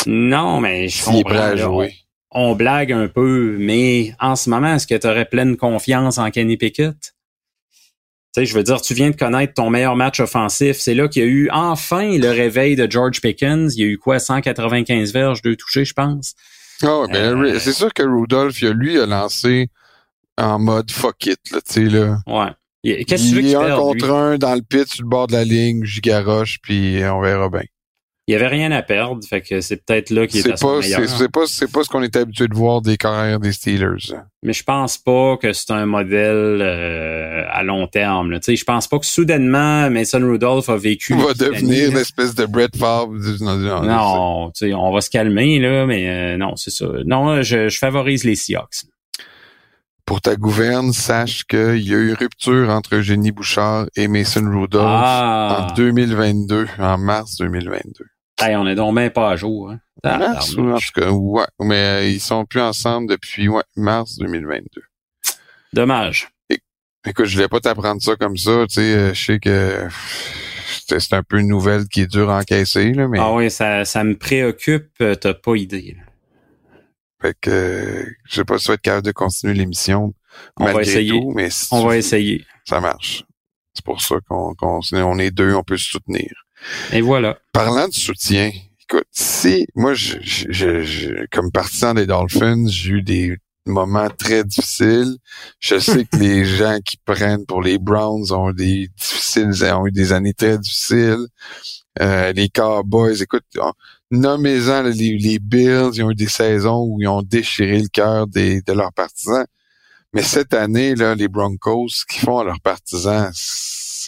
Non, 0.07 0.61
mais 0.61 0.89
je 0.89 1.05
comprends. 1.05 1.23
Prêt 1.23 1.39
à 1.39 1.57
jouer. 1.57 1.95
on 2.31 2.55
blague 2.55 2.93
un 2.93 3.09
peu, 3.09 3.57
mais 3.59 4.15
en 4.21 4.37
ce 4.37 4.49
moment, 4.49 4.75
est-ce 4.75 4.87
que 4.87 4.95
tu 4.95 5.07
aurais 5.07 5.27
pleine 5.27 5.57
confiance 5.57 6.19
en 6.19 6.31
Kenny 6.31 6.57
Pickett? 6.57 7.15
Tu 8.35 8.41
sais, 8.43 8.47
je 8.47 8.55
veux 8.55 8.63
dire, 8.63 8.81
tu 8.83 8.93
viens 8.95 9.11
de 9.11 9.17
connaître 9.17 9.55
ton 9.55 9.71
meilleur 9.71 9.97
match 9.97 10.21
offensif. 10.21 10.77
C'est 10.79 10.95
là 10.95 11.09
qu'il 11.09 11.23
y 11.23 11.27
a 11.27 11.29
eu 11.29 11.49
enfin 11.51 12.19
le 12.19 12.29
réveil 12.31 12.77
de 12.77 12.87
George 12.91 13.21
Pickens. 13.21 13.75
Il 13.77 13.81
y 13.81 13.85
a 13.85 13.87
eu 13.87 13.97
quoi, 13.99 14.19
195 14.19 15.13
verges, 15.13 15.41
deux 15.43 15.57
touchés, 15.57 15.85
je 15.87 15.95
pense. 15.95 16.35
Ouais, 16.83 17.09
ben, 17.11 17.43
Euh, 17.43 17.59
c'est 17.59 17.73
sûr 17.73 17.93
que 17.93 18.03
Rudolph, 18.03 18.61
lui, 18.61 18.99
a 19.01 19.07
lancé 19.07 19.69
en 20.37 20.59
mode 20.59 20.91
fuck 20.91 21.27
it, 21.27 21.41
là, 21.51 21.59
tu 21.67 21.73
sais, 21.73 21.85
là. 21.85 22.19
Ouais. 22.27 22.51
Il- 22.85 23.05
Qu'est-ce 23.07 23.25
que 23.25 23.29
tu 23.31 23.35
veux 23.35 23.43
qu'il 23.43 23.57
un 23.57 23.69
lui? 23.93 24.01
contre 24.01 24.11
un 24.15 24.39
dans 24.39 24.55
le 24.55 24.63
pit 24.63 24.87
sur 24.87 25.03
le 25.03 25.09
bord 25.09 25.27
de 25.27 25.33
la 25.33 25.45
ligne, 25.45 25.85
j'y 25.85 26.01
garoche, 26.01 26.59
puis 26.63 27.01
on 27.05 27.21
verra 27.21 27.49
bien. 27.49 27.63
Il 28.29 28.33
y 28.33 28.35
avait 28.35 28.47
rien 28.47 28.71
à 28.73 28.83
perdre, 28.83 29.25
fait 29.27 29.41
que 29.41 29.63
c'est 29.63 29.85
peut-être 29.85 30.11
là 30.11 30.27
qu'il 30.27 30.41
est, 30.41 30.43
C'est 30.43 30.53
à 30.53 30.57
son 30.59 30.67
pas, 30.69 30.81
meilleur. 30.81 31.09
c'est, 31.09 31.29
pas, 31.33 31.47
c'est 31.47 31.73
pas 31.73 31.83
ce 31.83 31.89
qu'on 31.89 32.03
est 32.03 32.15
habitué 32.15 32.47
de 32.47 32.55
voir 32.55 32.83
des 32.83 32.99
carrières 32.99 33.41
des 33.41 33.53
Steelers. 33.53 34.15
Mais 34.43 34.53
je 34.53 34.63
pense 34.63 34.99
pas 34.99 35.39
que 35.39 35.55
c'est 35.55 35.71
un 35.73 35.87
modèle 35.87 36.61
euh, 36.61 37.45
à 37.51 37.63
long 37.63 37.87
terme. 37.87 38.31
là. 38.31 38.39
Tu 38.39 38.45
sais, 38.53 38.57
je 38.57 38.65
pense 38.65 38.87
pas 38.87 38.99
que 38.99 39.07
soudainement 39.07 39.89
Mason 39.91 40.21
Rudolph 40.21 40.69
a 40.69 40.77
vécu. 40.77 41.15
Il 41.15 41.25
va 41.25 41.33
devenir 41.33 41.91
une 41.91 41.97
espèce 41.97 42.35
de 42.35 42.45
Brett 42.45 42.77
Favre. 42.77 43.15
Non, 43.41 43.57
non, 43.57 43.83
Non, 43.83 44.51
tu 44.51 44.69
sais, 44.69 44.75
on 44.75 44.93
va 44.93 45.01
se 45.01 45.09
calmer 45.11 45.59
là, 45.59 45.87
mais 45.87 46.09
euh, 46.09 46.37
non, 46.37 46.55
c'est 46.57 46.71
ça. 46.71 46.87
Non, 47.07 47.43
je, 47.43 47.69
je 47.71 47.79
favorise 47.79 48.25
les 48.25 48.37
Seahawks. 48.37 48.85
Pour 50.05 50.21
ta 50.21 50.37
gouverne, 50.37 50.93
sache 50.93 51.45
qu'il 51.45 51.81
y 51.87 51.95
a 51.95 51.99
eu 51.99 52.13
rupture 52.15 52.71
entre 52.71 52.97
Eugénie 52.97 53.31
Bouchard 53.33 53.87
et 53.97 54.07
Mason 54.09 54.43
Rudolph 54.51 54.85
Ah, 54.87 55.69
en 55.71 55.75
2022, 55.75 56.67
en 56.79 56.97
mars 56.99 57.37
2022. 57.37 58.05
Hey, 58.41 58.55
on 58.57 58.67
est 58.67 58.75
donc 58.75 58.95
bien 58.97 59.11
pas 59.11 59.31
à 59.31 59.37
jour. 59.37 59.71
Hein. 59.71 59.81
Mars, 60.05 60.55
ou 60.55 60.71
en 60.71 60.79
tout 60.79 60.93
cas, 60.95 61.11
ouais, 61.11 61.45
mais 61.61 61.75
euh, 61.77 62.09
ils 62.09 62.21
sont 62.21 62.45
plus 62.45 62.61
ensemble 62.61 63.09
depuis 63.11 63.49
ouais, 63.49 63.65
mars 63.77 64.17
2022. 64.19 64.83
Dommage. 65.73 66.29
Écoute, 67.07 67.27
je 67.27 67.35
voulais 67.35 67.49
pas 67.49 67.61
t'apprendre 67.61 68.01
ça 68.03 68.15
comme 68.17 68.37
ça, 68.37 68.65
tu 68.69 68.75
sais, 68.77 68.81
euh, 68.95 69.15
je 69.15 69.25
sais 69.25 69.39
que 69.41 69.89
c'est 70.87 71.13
un 71.15 71.23
peu 71.23 71.39
une 71.41 71.49
nouvelle 71.49 71.89
qui 71.89 72.03
est 72.03 72.07
dure 72.07 72.31
à 72.31 72.39
encaisser, 72.39 72.93
là, 72.93 73.09
mais 73.09 73.19
Ah 73.21 73.33
oui, 73.35 73.51
ça, 73.51 73.85
ça 73.85 74.05
me 74.05 74.17
préoccupe. 74.17 74.91
euh, 75.01 75.15
T'as 75.15 75.35
pas 75.35 75.57
idée. 75.57 75.97
là. 75.97 76.03
fait 77.23 77.37
que 77.41 77.51
euh, 77.51 78.05
je 78.29 78.35
sais 78.37 78.45
pas 78.45 78.59
si 78.59 78.65
tu 78.65 78.69
vas 78.69 78.75
être 78.75 78.83
capable 78.83 79.07
de 79.07 79.13
continuer 79.13 79.55
l'émission 79.55 80.13
On 80.59 80.65
va 80.67 80.83
essayer. 80.83 81.11
tout, 81.11 81.33
mais 81.35 81.51
si 81.51 81.69
On 81.73 81.87
va 81.87 81.97
essayer. 81.97 82.45
ça 82.65 82.81
marche. 82.81 83.25
C'est 83.75 83.85
pour 83.85 84.01
ça 84.01 84.17
qu'on 84.29 84.55
qu'on 84.55 84.81
on 84.93 85.19
est 85.19 85.31
deux, 85.31 85.55
on 85.55 85.63
peut 85.63 85.77
se 85.77 85.89
soutenir. 85.91 86.31
Et 86.93 87.01
voilà. 87.01 87.39
Parlant 87.53 87.89
de 87.89 87.93
soutien, 87.95 88.51
écoute, 88.83 89.07
si 89.13 89.67
moi, 89.75 89.95
je, 89.95 90.17
je, 90.23 90.83
je- 90.83 91.27
comme 91.31 91.51
partisan 91.53 91.95
des 91.95 92.07
Dolphins, 92.07 92.67
j'ai 92.69 92.91
eu 92.91 93.03
des 93.03 93.37
moments 93.67 94.09
très 94.09 94.45
difficiles. 94.45 95.17
Je 95.61 95.79
sais 95.79 96.05
que 96.05 96.17
les 96.17 96.45
gens 96.57 96.79
qui 96.85 96.97
prennent 97.05 97.45
pour 97.47 97.63
les 97.63 97.79
Browns 97.79 98.33
ont 98.33 98.53
des 98.53 98.89
difficiles, 98.99 99.53
ont 99.75 99.87
eu 99.87 99.93
des 99.93 100.13
années 100.13 100.35
très 100.35 100.59
difficiles. 100.59 101.27
Euh, 102.01 102.33
les 102.33 102.49
Cowboys, 102.49 103.21
écoute, 103.23 103.45
nommez-en 104.11 104.83
les, 104.85 105.19
les 105.19 105.39
Bills, 105.39 105.91
ils 105.95 106.03
ont 106.03 106.11
eu 106.11 106.15
des 106.15 106.29
saisons 106.29 106.83
où 106.85 107.03
ils 107.03 107.09
ont 107.09 107.23
déchiré 107.23 107.81
le 107.81 107.89
cœur 107.89 108.27
des, 108.27 108.63
de 108.63 108.73
leurs 108.73 108.93
partisans. 108.93 109.45
Mais 110.15 110.23
cette 110.23 110.55
année, 110.55 110.95
là, 110.95 111.15
les 111.15 111.29
Broncos, 111.29 111.89
ce 111.89 112.05
qu'ils 112.07 112.23
font 112.23 112.39
à 112.39 112.45
leurs 112.45 112.61
partisans, 112.61 113.31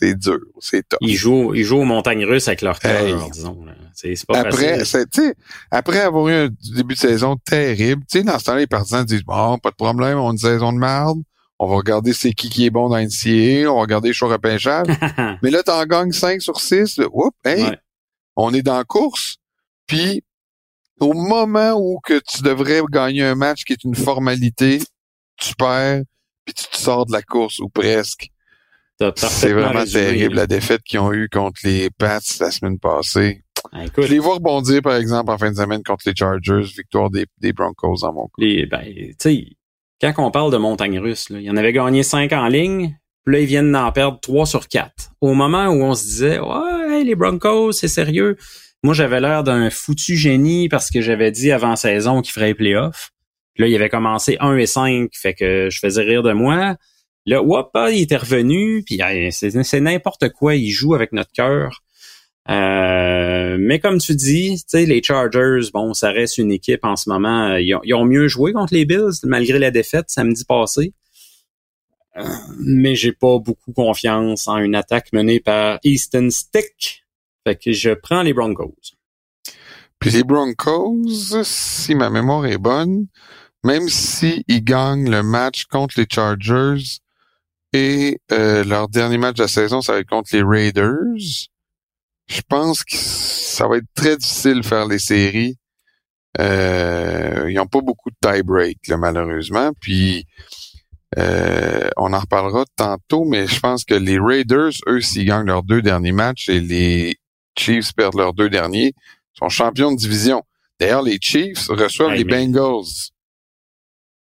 c'est 0.01 0.15
dur, 0.19 0.39
c'est 0.61 0.89
tough. 0.89 0.99
Ils 1.03 1.15
jouent, 1.17 1.55
ils 1.55 1.65
jouent 1.65 1.79
aux 1.81 1.85
montagnes 1.85 2.25
russes 2.25 2.49
avec 2.49 2.63
leur 2.63 2.79
cœur, 2.79 3.05
Hey. 3.05 3.15
disons. 3.33 3.65
C'est 3.95 4.15
pas 4.27 4.39
Après, 4.41 4.79
facile. 4.79 4.87
c'est- 4.87 5.11
tu 5.11 5.23
sais, 5.23 5.35
après 5.71 6.01
avoir 6.01 6.29
eu 6.29 6.33
un 6.33 6.49
début 6.75 6.95
de 6.95 6.99
saison 7.01 7.37
terrible, 7.37 8.03
tu 8.11 8.19
sais, 8.19 8.25
dans 8.25 8.39
ce 8.39 8.45
temps-là, 8.47 8.61
les 8.61 8.67
partisans 8.67 9.05
disent, 9.05 9.23
bon, 9.25 9.59
pas 9.59 9.71
de 9.71 9.75
problème, 9.77 10.19
on 10.19 10.29
a 10.29 10.33
une 10.33 10.39
saison 10.39 10.73
de 10.73 10.79
merde, 10.79 11.19
on 11.59 11.67
va 11.69 11.77
regarder 11.77 12.15
c'est 12.15 12.33
qui 12.33 12.49
qui 12.49 12.65
est 12.65 12.71
bon 12.71 12.89
dans 12.89 12.97
NCAA, 12.97 13.71
on 13.71 13.75
va 13.77 13.81
regarder 13.83 14.13
les 14.15 14.25
repêchage. 14.25 14.87
Mais 15.43 15.51
là, 15.51 15.63
t'en 15.63 15.85
gagnes 15.85 16.13
5 16.13 16.41
sur 16.41 16.59
6, 16.61 16.99
oups, 17.13 17.37
hey, 17.45 17.63
Ouais. 17.65 17.79
on 18.37 18.55
est 18.55 18.63
dans 18.63 18.79
la 18.79 18.85
course, 18.85 19.37
puis 19.87 20.23
au 20.99 21.13
moment 21.13 21.73
où 21.79 21.99
que 22.03 22.19
tu 22.27 22.43
devrais 22.43 22.81
gagner 22.91 23.25
un 23.25 23.35
match 23.35 23.65
qui 23.65 23.75
est 23.75 23.85
une 23.85 23.95
formalité, 23.95 24.81
tu 25.37 25.55
perds, 25.57 26.03
puis 26.47 26.55
tu 26.55 26.65
te 26.65 26.77
sors 26.77 27.05
de 27.07 27.13
la 27.13 27.21
course, 27.23 27.59
ou 27.59 27.69
presque. 27.69 28.29
C'est 29.17 29.53
vraiment 29.53 29.81
résumé, 29.81 30.05
terrible, 30.05 30.35
là. 30.35 30.43
la 30.43 30.47
défaite 30.47 30.83
qu'ils 30.83 31.01
ont 31.01 31.13
eue 31.13 31.29
contre 31.31 31.61
les 31.65 31.91
Pats 31.91 32.21
la 32.41 32.51
semaine 32.51 32.79
passée. 32.79 33.43
Ah, 33.73 33.85
écoute, 33.85 34.05
Je 34.05 34.11
les 34.11 34.19
vois 34.19 34.35
rebondir, 34.35 34.83
par 34.83 34.97
exemple, 34.97 35.31
en 35.31 35.39
fin 35.39 35.51
de 35.51 35.57
semaine 35.57 35.83
contre 35.83 36.05
les 36.07 36.15
Chargers, 36.15 36.63
victoire 36.77 37.11
des, 37.11 37.27
des 37.39 37.53
Broncos 37.53 38.05
en 38.05 38.13
mon 38.13 38.25
cas. 38.25 38.33
les, 38.39 38.67
ben, 38.67 38.85
quand 40.01 40.15
on 40.19 40.31
parle 40.31 40.53
de 40.53 40.57
montagnes 40.57 40.99
russes, 40.99 41.29
là, 41.31 41.39
il 41.39 41.45
y 41.45 41.51
en 41.51 41.57
avait 41.57 41.73
gagné 41.73 42.03
cinq 42.03 42.33
en 42.33 42.47
ligne, 42.49 42.99
puis 43.25 43.35
là, 43.35 43.41
ils 43.41 43.47
viennent 43.47 43.73
d'en 43.73 43.93
perdre 43.93 44.19
trois 44.21 44.47
sur 44.47 44.67
quatre. 44.67 45.11
Au 45.21 45.35
moment 45.35 45.67
où 45.67 45.83
on 45.83 45.95
se 45.95 46.05
disait, 46.05 46.39
ouais, 46.39 47.05
les 47.05 47.15
Broncos, 47.15 47.73
c'est 47.73 47.89
sérieux. 47.89 48.37
Moi, 48.83 48.95
j'avais 48.95 49.21
l'air 49.21 49.45
d'un 49.45 49.69
foutu 49.69 50.17
génie 50.17 50.69
parce 50.71 50.91
que 50.91 51.03
j'avais 51.03 51.31
dit 51.31 51.53
avant 51.53 51.77
saison 51.77 52.23
qu'il 52.23 52.33
ferait 52.33 52.49
les 52.49 52.55
playoffs. 52.55 53.11
Puis 53.55 53.63
là, 53.63 53.69
il 53.69 53.75
avait 53.75 53.91
commencé 53.91 54.39
1 54.41 54.57
et 54.57 54.67
5, 54.67 55.11
fait 55.13 55.35
que 55.35 55.69
je 55.71 55.79
faisais 55.79 56.03
rire 56.03 56.23
de 56.23 56.33
moi. 56.33 56.77
Ah, 57.33 57.91
il 57.91 58.03
était 58.03 58.17
revenu, 58.17 58.83
puis 58.85 59.01
hey, 59.01 59.31
c'est 59.33 59.81
n'importe 59.81 60.31
quoi, 60.31 60.57
il 60.57 60.71
joue 60.71 60.95
avec 60.95 61.13
notre 61.13 61.33
cœur. 61.33 61.83
Euh, 62.49 63.57
mais 63.61 63.79
comme 63.79 63.99
tu 63.99 64.15
dis, 64.15 64.63
les 64.73 65.03
Chargers, 65.03 65.71
bon, 65.73 65.95
ça 65.95 66.11
reste 66.11 66.39
une 66.39 66.51
équipe 66.51 66.85
en 66.85 66.97
ce 66.97 67.09
moment. 67.09 67.51
euh, 67.51 67.61
Ils 67.61 67.95
ont, 67.95 68.05
mieux 68.05 68.29
joué 68.29 68.53
contre 68.53 68.75
les 68.75 68.85
Bills 68.85 69.21
malgré 69.25 69.59
la 69.59 69.71
défaite 69.71 70.07
samedi 70.09 70.45
passé. 70.45 70.95
Euh, 72.17 72.25
mais 72.59 72.97
j'ai 72.97 73.13
pas 73.13 73.39
beaucoup 73.39 73.73
confiance 73.73 74.49
en 74.49 74.57
une 74.57 74.75
attaque 74.75 75.13
menée 75.13 75.39
par 75.39 75.79
Easton 75.85 76.29
Stick. 76.31 77.05
Je 77.67 77.95
prends 77.95 78.23
les 78.23 78.33
Broncos. 78.33 78.75
Puis 79.99 80.11
les 80.11 80.25
Broncos, 80.25 81.45
si 81.45 81.95
ma 81.95 82.11
mémoire 82.11 82.47
est 82.47 82.59
bonne, 82.59 83.07
même 83.65 83.89
si 83.89 84.45
ils 84.49 84.65
gagnent 84.65 85.11
le 85.11 85.23
match 85.23 85.67
contre 85.67 86.01
les 86.01 86.07
Chargers 86.11 87.01
et 87.73 88.19
euh, 88.33 88.65
leur 88.65 88.89
dernier 88.89 89.19
match 89.19 89.37
de 89.37 89.43
la 89.43 89.49
saison, 89.49 89.81
ça 89.81 89.93
va 89.93 89.99
être 90.01 90.09
contre 90.09 90.31
les 90.35 90.43
Raiders, 90.43 91.49
je 92.31 92.43
pense 92.49 92.85
que 92.85 92.97
ça 92.97 93.67
va 93.67 93.79
être 93.79 93.93
très 93.95 94.17
difficile 94.17 94.61
de 94.61 94.67
faire 94.67 94.87
les 94.87 94.99
séries. 94.99 95.57
Euh, 96.39 97.47
ils 97.49 97.55
n'ont 97.55 97.67
pas 97.67 97.81
beaucoup 97.81 98.11
de 98.11 98.17
tie-break, 98.23 98.87
là, 98.87 98.97
malheureusement. 98.97 99.73
Puis 99.81 100.27
euh, 101.19 101.89
on 101.97 102.13
en 102.13 102.21
reparlera 102.21 102.65
tantôt, 102.77 103.25
mais 103.25 103.49
je 103.49 103.59
pense 103.59 103.85
que 103.85 103.95
les 103.95 104.19
Raiders, 104.19 104.71
eux, 104.87 105.01
s'ils 105.01 105.27
gagnent 105.27 105.47
leurs 105.47 105.65
deux 105.65 105.83
derniers 105.83 106.13
matchs 106.13 106.49
et 106.49 106.61
les 106.61 107.17
Chiefs 107.59 107.93
perdent 107.95 108.17
leurs 108.17 108.33
deux 108.33 108.49
derniers, 108.49 108.95
sont 109.35 109.49
champions 109.49 109.91
de 109.91 109.97
division. 109.97 110.45
D'ailleurs, 110.79 111.03
les 111.03 111.19
Chiefs 111.21 111.67
reçoivent 111.69 112.15
les 112.15 112.25
Bengals. 112.25 113.11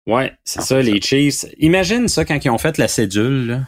Ouais, 0.08 0.32
c'est 0.46 0.62
ça, 0.62 0.82
les 0.82 1.02
Chiefs. 1.02 1.46
Imagine 1.58 2.08
ça 2.08 2.24
quand 2.24 2.44
ils 2.44 2.50
ont 2.50 2.58
fait 2.58 2.78
la 2.78 2.88
cédule. 2.88 3.48
là. 3.48 3.68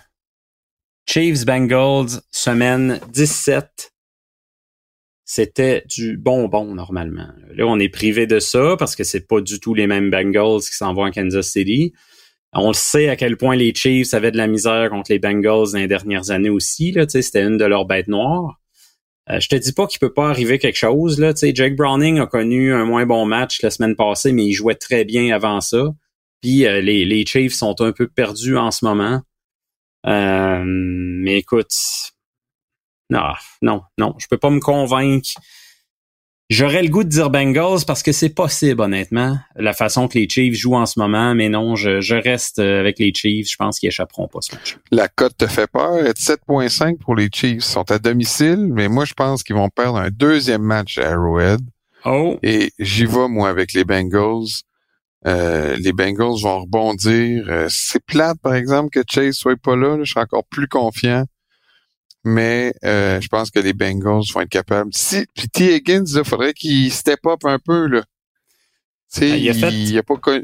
Chiefs 1.05 1.45
Bengals, 1.45 2.21
semaine 2.31 3.01
17. 3.11 3.91
C'était 5.25 5.83
du 5.85 6.17
bonbon 6.17 6.73
normalement. 6.73 7.27
Là, 7.53 7.65
on 7.67 7.77
est 7.77 7.89
privé 7.89 8.25
de 8.25 8.39
ça 8.39 8.75
parce 8.79 8.95
que 8.95 9.03
c'est 9.03 9.27
pas 9.27 9.41
du 9.41 9.59
tout 9.59 9.73
les 9.73 9.85
mêmes 9.85 10.09
Bengals 10.09 10.61
qui 10.61 10.75
s'en 10.77 10.93
vont 10.93 11.03
à 11.03 11.11
Kansas 11.11 11.49
City. 11.49 11.93
On 12.53 12.69
le 12.69 12.73
sait 12.73 13.09
à 13.09 13.15
quel 13.17 13.35
point 13.35 13.55
les 13.55 13.75
Chiefs 13.75 14.13
avaient 14.13 14.31
de 14.31 14.37
la 14.37 14.47
misère 14.47 14.89
contre 14.89 15.11
les 15.11 15.19
Bengals 15.19 15.73
dans 15.73 15.79
les 15.79 15.87
dernières 15.87 16.31
années 16.31 16.49
aussi. 16.49 16.95
C'était 17.09 17.43
une 17.43 17.57
de 17.57 17.65
leurs 17.65 17.85
bêtes 17.85 18.07
noires. 18.07 18.59
Euh, 19.29 19.39
je 19.39 19.49
te 19.49 19.55
dis 19.55 19.73
pas 19.73 19.87
qu'il 19.87 19.99
peut 19.99 20.13
pas 20.13 20.29
arriver 20.29 20.57
quelque 20.57 20.77
chose. 20.77 21.19
Là. 21.19 21.33
Tu 21.33 21.39
sais, 21.39 21.51
Jake 21.53 21.75
Browning 21.75 22.19
a 22.19 22.27
connu 22.27 22.73
un 22.73 22.85
moins 22.85 23.05
bon 23.05 23.25
match 23.25 23.61
la 23.61 23.69
semaine 23.69 23.95
passée, 23.95 24.31
mais 24.31 24.45
il 24.45 24.53
jouait 24.53 24.75
très 24.75 25.05
bien 25.05 25.35
avant 25.35 25.59
ça. 25.59 25.83
Puis 26.41 26.65
euh, 26.65 26.81
les, 26.81 27.05
les 27.05 27.25
Chiefs 27.25 27.53
sont 27.53 27.75
un 27.81 27.91
peu 27.91 28.07
perdus 28.07 28.57
en 28.57 28.71
ce 28.71 28.85
moment. 28.85 29.21
Euh, 30.05 30.63
mais 30.65 31.37
écoute, 31.37 31.73
non, 33.09 33.33
non, 33.61 33.81
non, 33.97 34.15
je 34.17 34.27
peux 34.27 34.37
pas 34.37 34.49
me 34.49 34.59
convaincre. 34.59 35.29
J'aurais 36.49 36.81
le 36.81 36.89
goût 36.89 37.03
de 37.03 37.09
dire 37.09 37.29
Bengals 37.29 37.85
parce 37.85 38.01
que 38.01 38.11
c'est 38.11 38.29
possible, 38.29 38.81
honnêtement, 38.81 39.37
la 39.55 39.73
façon 39.73 40.07
que 40.07 40.17
les 40.17 40.27
Chiefs 40.27 40.55
jouent 40.55 40.77
en 40.77 40.87
ce 40.87 40.99
moment, 40.99 41.35
mais 41.35 41.47
non, 41.47 41.75
je, 41.75 42.01
je 42.01 42.15
reste 42.15 42.57
avec 42.57 42.97
les 42.97 43.13
Chiefs. 43.13 43.51
Je 43.51 43.55
pense 43.55 43.77
qu'ils 43.77 43.89
échapperont 43.89 44.27
pas 44.27 44.39
ce 44.41 44.55
match. 44.55 44.77
La 44.89 45.07
cote 45.09 45.37
te 45.37 45.45
fait 45.45 45.69
peur. 45.69 45.97
Elle 45.97 46.07
est 46.07 46.13
de 46.13 46.17
7.5 46.17 46.97
pour 46.97 47.15
les 47.15 47.29
Chiefs. 47.31 47.57
Ils 47.57 47.61
sont 47.61 47.91
à 47.91 47.99
domicile, 47.99 48.67
mais 48.71 48.87
moi, 48.87 49.05
je 49.05 49.13
pense 49.13 49.43
qu'ils 49.43 49.57
vont 49.57 49.69
perdre 49.69 49.97
un 49.97 50.09
deuxième 50.09 50.63
match 50.63 50.97
à 50.97 51.11
Arrowhead. 51.11 51.59
Oh, 52.05 52.39
Et 52.41 52.71
j'y 52.79 53.05
vais, 53.05 53.27
moi, 53.27 53.49
avec 53.49 53.73
les 53.73 53.83
Bengals. 53.83 54.63
Euh, 55.27 55.75
les 55.79 55.91
Bengals 55.91 56.41
vont 56.41 56.61
rebondir. 56.61 57.45
Euh, 57.49 57.67
c'est 57.69 58.03
plate, 58.03 58.37
par 58.41 58.55
exemple, 58.55 58.89
que 58.89 59.01
Chase 59.09 59.35
soit 59.35 59.59
pas 59.61 59.75
là. 59.75 59.97
là. 59.97 60.03
Je 60.03 60.11
serais 60.11 60.21
encore 60.21 60.45
plus 60.45 60.67
confiant. 60.67 61.25
Mais 62.25 62.73
euh, 62.83 63.19
je 63.21 63.27
pense 63.27 63.49
que 63.49 63.59
les 63.59 63.73
Bengals 63.73 64.23
vont 64.33 64.41
être 64.41 64.49
capables. 64.49 64.91
Si, 64.93 65.25
puis 65.35 65.47
T. 65.49 65.75
Higgins, 65.75 66.05
il 66.05 66.23
faudrait 66.23 66.53
qu'il 66.53 66.91
step 66.91 67.19
up 67.25 67.39
un 67.45 67.59
peu. 67.59 67.87
Là. 67.87 68.03
il, 69.21 69.37
il, 69.37 69.49
a 69.49 70.03
pas 70.03 70.37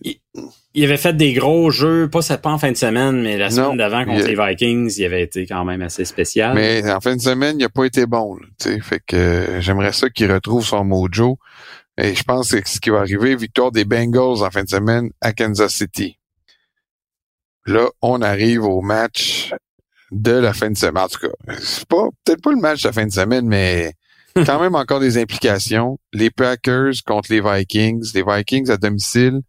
il, 0.73 0.83
avait 0.83 0.97
fait 0.97 1.15
des 1.15 1.33
gros 1.33 1.69
jeux, 1.71 2.09
pas, 2.09 2.21
pas 2.38 2.51
en 2.51 2.57
fin 2.57 2.71
de 2.71 2.77
semaine, 2.77 3.21
mais 3.21 3.38
la 3.38 3.49
semaine 3.49 3.77
d'avant 3.77 4.05
contre 4.05 4.25
les 4.25 4.35
Vikings, 4.35 4.93
il 4.97 5.05
avait 5.05 5.23
été 5.23 5.45
quand 5.45 5.65
même 5.65 5.81
assez 5.81 6.05
spécial. 6.05 6.55
Mais 6.55 6.89
en 6.89 7.01
fin 7.01 7.15
de 7.15 7.21
semaine, 7.21 7.57
il 7.59 7.65
a 7.65 7.69
pas 7.69 7.85
été 7.85 8.05
bon. 8.05 8.38
sais, 8.57 8.79
fait 8.79 9.01
que 9.05 9.57
j'aimerais 9.59 9.91
ça 9.91 10.09
qu'il 10.09 10.31
retrouve 10.31 10.65
son 10.65 10.85
mojo. 10.85 11.38
Et 11.97 12.13
je 12.13 12.23
pense 12.23 12.51
que 12.51 12.69
ce 12.69 12.79
qui 12.79 12.89
va 12.89 12.99
arriver, 12.99 13.36
victoire 13.36 13.71
des 13.71 13.86
Bengals 13.86 14.43
en 14.43 14.51
fin 14.51 14.63
de 14.63 14.69
semaine 14.69 15.12
à 15.21 15.31
Kansas 15.34 15.73
City. 15.73 16.19
Là, 17.65 17.89
on 18.01 18.21
arrive 18.21 18.63
au 18.63 18.81
match 18.81 19.53
de 20.12 20.31
la 20.31 20.53
fin 20.53 20.69
de 20.69 20.77
semaine. 20.77 21.03
En 21.03 21.08
tout 21.08 21.19
cas, 21.19 21.55
c'est 21.60 21.88
pas 21.88 22.10
peut-être 22.23 22.41
pas 22.41 22.51
le 22.51 22.60
match 22.60 22.84
de 22.84 22.89
la 22.89 22.93
fin 22.93 23.05
de 23.05 23.12
semaine, 23.12 23.47
mais 23.47 23.93
quand 24.45 24.60
même 24.60 24.75
encore 24.75 24.99
des 24.99 25.17
implications. 25.17 25.97
Les 26.13 26.29
Packers 26.29 26.93
contre 27.05 27.31
les 27.31 27.41
Vikings. 27.41 28.12
Les 28.13 28.23
Vikings 28.23 28.69
à 28.69 28.77
domicile, 28.77 29.41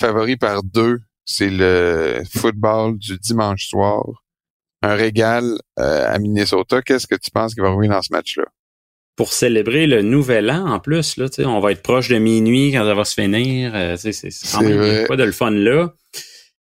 favoris 0.00 0.36
par 0.36 0.62
deux. 0.62 1.00
C'est 1.24 1.50
le 1.50 2.22
football 2.30 2.98
du 2.98 3.16
dimanche 3.18 3.68
soir. 3.68 4.04
Un 4.82 4.94
régal 4.94 5.44
euh, 5.78 6.12
à 6.12 6.18
Minnesota. 6.18 6.82
Qu'est-ce 6.82 7.06
que 7.06 7.14
tu 7.14 7.30
penses 7.30 7.54
qu'il 7.54 7.62
va 7.62 7.68
arriver 7.68 7.86
dans 7.86 8.02
ce 8.02 8.12
match-là? 8.12 8.44
Pour 9.14 9.32
célébrer 9.32 9.86
le 9.86 10.02
nouvel 10.02 10.50
an, 10.50 10.66
en 10.66 10.80
plus, 10.80 11.16
là, 11.18 11.26
on 11.44 11.60
va 11.60 11.72
être 11.72 11.82
proche 11.82 12.08
de 12.08 12.16
minuit 12.16 12.72
quand 12.72 12.84
ça 12.84 12.94
va 12.94 13.04
se 13.04 13.14
finir. 13.14 13.72
Euh, 13.74 13.96
c'est 13.96 14.12
quand 14.52 14.62
même 14.62 15.06
pas 15.06 15.16
de 15.16 15.24
le 15.24 15.32
fun 15.32 15.50
là. 15.50 15.92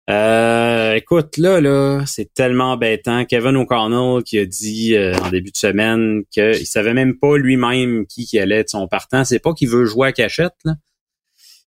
Euh, 0.10 0.94
écoute, 0.94 1.36
là, 1.36 1.60
là, 1.60 2.04
c'est 2.06 2.34
tellement 2.34 2.72
embêtant. 2.72 3.26
Kevin 3.26 3.58
O'Connell 3.58 4.24
qui 4.24 4.40
a 4.40 4.46
dit 4.46 4.96
euh, 4.96 5.14
en 5.18 5.30
début 5.30 5.52
de 5.52 5.58
semaine 5.58 6.24
qu'il 6.32 6.66
savait 6.66 6.94
même 6.94 7.20
pas 7.20 7.38
lui-même 7.38 8.06
qui, 8.08 8.26
qui 8.26 8.40
allait 8.40 8.64
de 8.64 8.70
son 8.70 8.88
partant. 8.88 9.26
C'est 9.26 9.40
pas 9.40 9.54
qu'il 9.54 9.68
veut 9.68 9.86
jouer 9.86 10.08
à 10.08 10.12
cachette. 10.14 10.56
Là. 10.64 10.76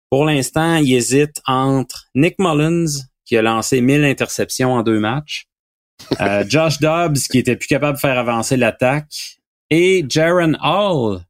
Pour 0.08 0.24
l'instant, 0.24 0.76
il 0.76 0.92
hésite 0.94 1.40
entre 1.46 2.06
Nick 2.14 2.36
Mullins, 2.38 2.86
qui 3.24 3.36
a 3.36 3.42
lancé 3.42 3.80
1000 3.80 4.04
interceptions 4.04 4.72
en 4.72 4.82
deux 4.82 4.98
matchs, 4.98 5.46
euh, 6.20 6.44
Josh 6.48 6.80
Dobbs, 6.80 7.18
qui 7.30 7.38
était 7.38 7.54
plus 7.54 7.68
capable 7.68 7.96
de 7.96 8.00
faire 8.00 8.18
avancer 8.18 8.56
l'attaque, 8.56 9.38
et 9.70 10.04
Jaron 10.08 10.54
Hall. 10.62 11.20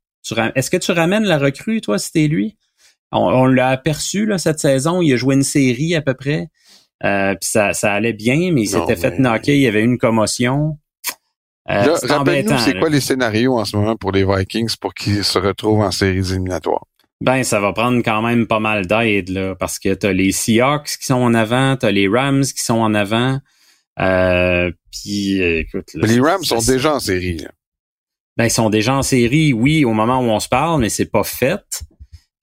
Est-ce 0.54 0.70
que 0.70 0.76
tu 0.76 0.92
ramènes 0.92 1.24
la 1.24 1.38
recrue, 1.38 1.80
toi, 1.80 1.98
c'était 1.98 2.28
lui? 2.28 2.56
On, 3.12 3.46
l'a 3.46 3.68
aperçu 3.68 4.24
là, 4.26 4.38
cette 4.38 4.60
saison. 4.60 5.02
Il 5.02 5.12
a 5.12 5.16
joué 5.16 5.34
une 5.34 5.42
série 5.42 5.94
à 5.94 6.02
peu 6.02 6.14
près. 6.14 6.48
Euh, 7.04 7.34
puis 7.34 7.48
ça, 7.50 7.72
ça 7.72 7.92
allait 7.92 8.12
bien, 8.12 8.52
mais 8.52 8.62
il 8.62 8.68
s'était 8.68 8.96
fait 8.96 9.18
knocker, 9.18 9.56
il 9.56 9.62
y 9.62 9.66
avait 9.66 9.82
une 9.82 9.98
commotion. 9.98 10.78
Euh, 11.70 11.96
Rappelle-nous, 12.02 12.58
c'est 12.58 12.78
quoi 12.78 12.88
les 12.88 13.00
scénarios 13.00 13.58
en 13.58 13.64
ce 13.64 13.76
moment 13.76 13.96
pour 13.96 14.12
les 14.12 14.24
Vikings 14.24 14.76
pour 14.80 14.94
qu'ils 14.94 15.24
se 15.24 15.38
retrouvent 15.38 15.80
en 15.80 15.90
séries 15.90 16.30
éliminatoires? 16.30 16.84
Ben, 17.22 17.42
ça 17.42 17.60
va 17.60 17.72
prendre 17.72 17.98
quand 18.02 18.22
même 18.22 18.46
pas 18.46 18.60
mal 18.60 18.86
d'aide, 18.86 19.28
là, 19.28 19.54
parce 19.54 19.78
que 19.78 19.92
t'as 19.92 20.12
les 20.12 20.32
Seahawks 20.32 20.96
qui 21.00 21.06
sont 21.06 21.14
en 21.14 21.34
avant, 21.34 21.76
t'as 21.76 21.90
les 21.90 22.08
Rams 22.08 22.44
qui 22.44 22.62
sont 22.62 22.78
en 22.78 22.94
avant. 22.94 23.40
Euh, 23.98 24.70
puis, 24.90 25.40
écoute... 25.42 25.90
les 25.94 26.20
Rams 26.20 26.44
sont 26.44 26.60
déjà 26.60 26.94
en 26.94 27.00
série. 27.00 27.38
Là. 27.38 27.50
Ben, 28.36 28.44
ils 28.44 28.50
sont 28.50 28.70
déjà 28.70 28.94
en 28.94 29.02
série, 29.02 29.52
oui, 29.52 29.84
au 29.84 29.92
moment 29.92 30.20
où 30.20 30.30
on 30.30 30.40
se 30.40 30.48
parle, 30.48 30.80
mais 30.80 30.88
c'est 30.88 31.10
pas 31.10 31.24
fait. 31.24 31.82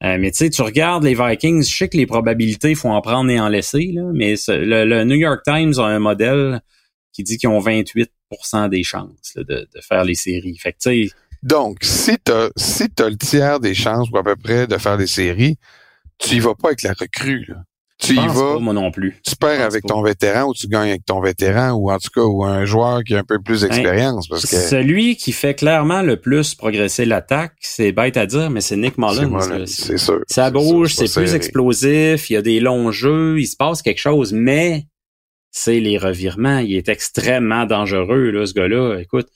Euh, 0.04 0.17
mais 0.19 0.32
tu 0.32 0.38
sais, 0.38 0.50
tu 0.50 0.62
regardes 0.62 1.04
les 1.04 1.15
Vikings, 1.15 1.63
je 1.63 1.76
sais 1.76 1.89
que 1.89 1.97
les 1.97 2.06
probabilités, 2.06 2.69
il 2.71 2.76
faut 2.76 2.89
en 2.89 3.02
prendre 3.02 3.32
et 3.32 3.39
en 3.39 3.50
laisser, 3.50 3.91
là, 3.93 4.04
mais 4.13 4.36
le, 4.47 5.04
New 5.06 5.15
York 5.15 5.41
Times 5.43 5.73
a 5.80 5.86
un 5.86 6.00
modèle 6.00 6.62
qui 7.13 7.23
dit 7.23 7.38
qu'ils 7.38 7.50
ont 7.50 7.60
28% 7.60 8.69
des 8.69 8.84
chances 8.84 9.34
de, 9.36 9.43
de, 9.43 9.82
faire 9.82 10.04
les 10.04 10.13
séries. 10.13 10.58
Fait 10.60 10.73
que. 10.73 11.08
Donc, 11.41 11.80
si 11.82 12.15
tu 12.23 12.32
as, 12.32 12.52
si 12.56 12.88
as 13.00 13.10
le 13.10 13.17
tiers 13.17 13.60
des 13.60 13.73
chances 13.73 14.10
ou 14.12 14.17
à 14.17 14.23
peu 14.23 14.36
près 14.36 14.67
de 14.67 14.78
faire 14.78 14.97
des 14.97 15.08
séries, 15.08 15.58
tu 16.19 16.36
y 16.36 16.39
vas 16.39 16.54
pas 16.54 16.69
avec 16.69 16.84
la 16.84 16.93
recrue. 16.93 17.45
Là 17.47 17.63
tu 17.99 18.13
y 18.13 18.27
vas. 18.27 18.60
moi 18.60 18.73
non 18.73 18.91
plus. 18.91 19.19
Tu 19.23 19.36
perds 19.36 19.62
avec 19.62 19.83
ton 19.83 20.03
vétéran 20.03 20.49
ou 20.49 20.53
tu 20.53 20.67
gagnes 20.67 20.89
avec 20.89 21.05
ton 21.05 21.19
vétéran 21.19 21.71
ou 21.71 21.91
en 21.91 21.97
tout 21.97 22.10
cas 22.13 22.21
ou 22.21 22.43
un 22.45 22.63
joueur 22.63 23.03
qui 23.03 23.15
a 23.15 23.19
un 23.19 23.23
peu 23.23 23.39
plus 23.41 23.62
ben, 23.62 23.69
d'expérience 23.69 24.27
parce 24.27 24.45
que 24.45 24.55
celui 24.55 25.15
qui 25.15 25.31
fait 25.31 25.55
clairement 25.55 26.03
le 26.03 26.17
plus 26.17 26.53
progresser 26.53 27.05
l'attaque, 27.05 27.53
c'est 27.60 27.91
bête 27.91 28.17
à 28.17 28.27
dire 28.27 28.49
mais 28.51 28.62
c'est 28.62 28.77
Nick 28.77 28.97
Mullins. 28.97 29.65
C'est 29.65 29.97
sûr. 29.97 30.19
Ça 30.27 30.51
bouge, 30.51 30.93
c'est 30.93 31.12
plus 31.12 31.33
explosif, 31.33 32.29
il 32.29 32.33
y 32.33 32.38
a 32.38 32.41
des 32.41 32.60
longs 32.60 32.91
jeux, 32.91 33.39
il 33.39 33.47
se 33.47 33.55
passe 33.55 33.81
quelque 33.81 34.01
chose 34.01 34.31
mais 34.31 34.86
c'est 35.49 35.79
les 35.79 35.97
revirements, 35.97 36.60
il 36.60 36.75
est 36.75 36.89
extrêmement 36.89 37.65
dangereux 37.65 38.29
là 38.29 38.45
ce 38.45 38.53
gars-là. 38.53 38.99
Écoute, 38.99 39.27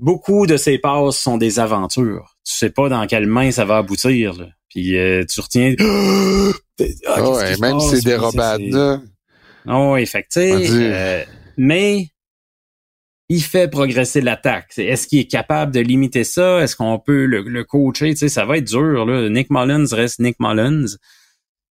beaucoup 0.00 0.48
de 0.48 0.56
ses 0.56 0.78
passes 0.78 1.18
sont 1.18 1.38
des 1.38 1.60
aventures. 1.60 2.36
Tu 2.44 2.56
sais 2.56 2.70
pas 2.70 2.88
dans 2.88 3.06
quelle 3.06 3.26
main 3.26 3.52
ça 3.52 3.64
va 3.64 3.76
aboutir 3.76 4.34
là. 4.34 4.48
Puis 4.68 4.98
euh, 4.98 5.24
tu 5.24 5.40
retiens. 5.40 5.74
Ah, 7.06 7.30
ouais, 7.30 7.56
même 7.58 7.80
si 7.80 7.96
c'est 7.96 8.04
des 8.04 8.16
robades, 8.16 8.60
là. 8.62 9.00
Oh, 9.66 9.96
euh, 9.96 11.24
mais 11.56 12.08
il 13.28 13.42
fait 13.42 13.68
progresser 13.68 14.20
l'attaque. 14.20 14.76
Est-ce 14.76 15.06
qu'il 15.06 15.20
est 15.20 15.30
capable 15.30 15.72
de 15.72 15.80
limiter 15.80 16.24
ça? 16.24 16.60
Est-ce 16.60 16.76
qu'on 16.76 16.98
peut 16.98 17.24
le, 17.24 17.64
coacher? 17.64 18.10
Tu 18.10 18.16
sais, 18.18 18.28
ça 18.28 18.44
va 18.44 18.58
être 18.58 18.66
dur. 18.66 19.06
Là. 19.06 19.30
Nick 19.30 19.48
Mullins 19.50 19.86
reste 19.92 20.18
Nick 20.18 20.36
Mullins. 20.38 20.96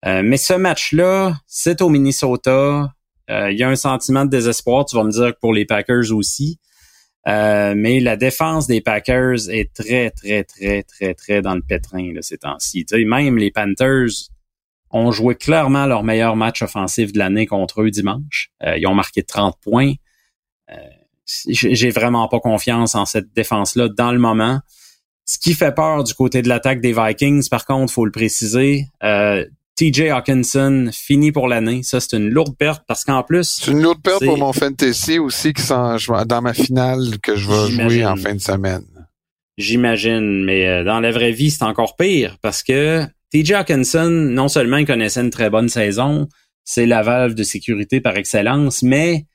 Euh, 0.07 0.23
mais 0.25 0.39
ce 0.39 0.55
match-là, 0.55 1.35
c'est 1.47 1.83
au 1.83 1.91
Minnesota. 1.91 2.95
Il 3.29 3.57
y 3.59 3.63
a 3.63 3.69
un 3.69 3.77
sentiment 3.77 4.25
de 4.25 4.31
désespoir. 4.31 4.85
Tu 4.85 4.97
vas 4.97 5.05
me 5.05 5.11
dire 5.11 5.35
que 5.35 5.39
pour 5.41 5.53
les 5.53 5.65
Packers 5.65 6.13
aussi. 6.13 6.59
Euh, 7.29 7.75
mais 7.77 8.01
la 8.01 8.17
défense 8.17 8.67
des 8.67 8.81
Packers 8.81 9.49
est 9.49 9.73
très, 9.73 10.11
très, 10.11 10.43
très, 10.43 10.83
très, 10.83 11.15
très 11.15 11.41
dans 11.41 11.55
le 11.55 11.63
pétrin 11.63 12.13
là, 12.13 12.23
ces 12.23 12.39
temps-ci. 12.39 12.85
Même 12.93 13.39
les 13.39 13.53
Panthers 13.53 14.31
ont 14.93 15.11
joué 15.11 15.35
clairement 15.35 15.87
leur 15.87 16.03
meilleur 16.05 16.37
match 16.37 16.63
offensif 16.63 17.13
de 17.13 17.19
l'année 17.19 17.47
contre 17.47 17.83
eux 17.83 17.91
dimanche. 17.91 18.51
Euh, 18.63 18.77
ils 18.77 18.87
ont 18.87 18.95
marqué 18.95 19.23
30 19.23 19.57
points. 19.61 19.95
Euh, 20.71 20.75
J'ai 21.49 21.91
vraiment 21.91 22.29
pas 22.29 22.41
confiance 22.41 22.95
en 22.95 23.07
cette 23.07 23.33
défense-là 23.33 23.89
dans 23.89 24.13
le 24.13 24.19
moment. 24.19 24.61
Ce 25.25 25.39
qui 25.39 25.55
fait 25.55 25.73
peur 25.73 26.05
du 26.05 26.15
côté 26.15 26.43
de 26.43 26.49
l'attaque 26.49 26.81
des 26.81 26.93
Vikings, 26.93 27.49
par 27.49 27.65
contre, 27.65 27.93
faut 27.93 28.05
le 28.05 28.11
préciser, 28.11 28.87
euh, 29.03 29.45
TJ 29.77 30.11
Hawkinson 30.11 30.91
fini 30.93 31.33
pour 31.33 31.49
l'année. 31.49 31.83
Ça, 31.83 32.01
c'est 32.01 32.17
une 32.17 32.29
lourde 32.29 32.57
perte 32.57 32.85
parce 32.87 33.05
qu'en 33.05 33.23
plus. 33.23 33.61
C'est 33.63 33.71
une 33.71 33.83
lourde 33.83 34.03
perte 34.03 34.25
pour 34.25 34.37
mon 34.37 34.53
fantasy 34.53 35.19
aussi 35.19 35.55
qui 35.55 35.63
sont 35.63 35.97
dans 36.27 36.43
ma 36.43 36.53
finale 36.53 37.19
que 37.23 37.37
je 37.37 37.49
vais 37.49 37.71
jouer 37.71 38.07
en 38.07 38.17
fin 38.17 38.35
de 38.35 38.41
semaine. 38.41 38.85
J'imagine, 39.59 40.45
mais 40.45 40.67
euh, 40.67 40.85
dans 40.85 41.01
la 41.01 41.11
vraie 41.11 41.33
vie, 41.33 41.51
c'est 41.51 41.65
encore 41.65 41.97
pire 41.97 42.37
parce 42.43 42.63
que 42.63 43.07
TJ 43.33 43.53
Hawkinson, 43.53 44.11
non 44.11 44.49
seulement 44.49 44.77
il 44.77 44.87
connaissait 44.87 45.21
une 45.21 45.31
très 45.31 45.51
bonne 45.51 45.69
saison, 45.69 46.29
c'est 46.65 46.87
la 46.87 47.03
valve 47.03 47.35
de 47.35 47.43
sécurité 47.43 48.01
par 48.01 48.17
excellence, 48.17 48.83
mais 48.83 49.27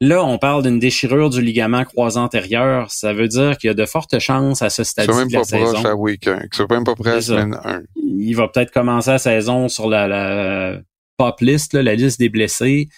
Là, 0.00 0.24
on 0.24 0.38
parle 0.38 0.62
d'une 0.62 0.78
déchirure 0.78 1.28
du 1.28 1.42
ligament 1.42 1.84
croisé 1.84 2.20
antérieur. 2.20 2.90
Ça 2.92 3.12
veut 3.12 3.26
dire 3.26 3.58
qu'il 3.58 3.66
y 3.66 3.70
a 3.70 3.74
de 3.74 3.84
fortes 3.84 4.20
chances 4.20 4.62
à 4.62 4.70
ce 4.70 4.84
stade 4.84 5.08
de 5.08 5.32
la 5.32 5.42
saison. 5.42 5.64
pas 5.64 5.72
proche 5.72 5.84
à 5.84 5.96
week 5.96 6.28
même 6.70 6.84
pas 6.84 6.94
prêt 6.94 7.10
à 7.10 7.20
semaine 7.20 7.58
1. 7.64 7.82
Il 7.96 8.34
va 8.34 8.46
peut-être 8.46 8.70
commencer 8.70 9.10
la 9.10 9.18
saison 9.18 9.68
sur 9.68 9.88
la, 9.88 10.06
la 10.06 10.78
pop 11.16 11.40
list, 11.40 11.74
la 11.74 11.96
liste 11.96 12.20
des 12.20 12.28
blessés. 12.28 12.88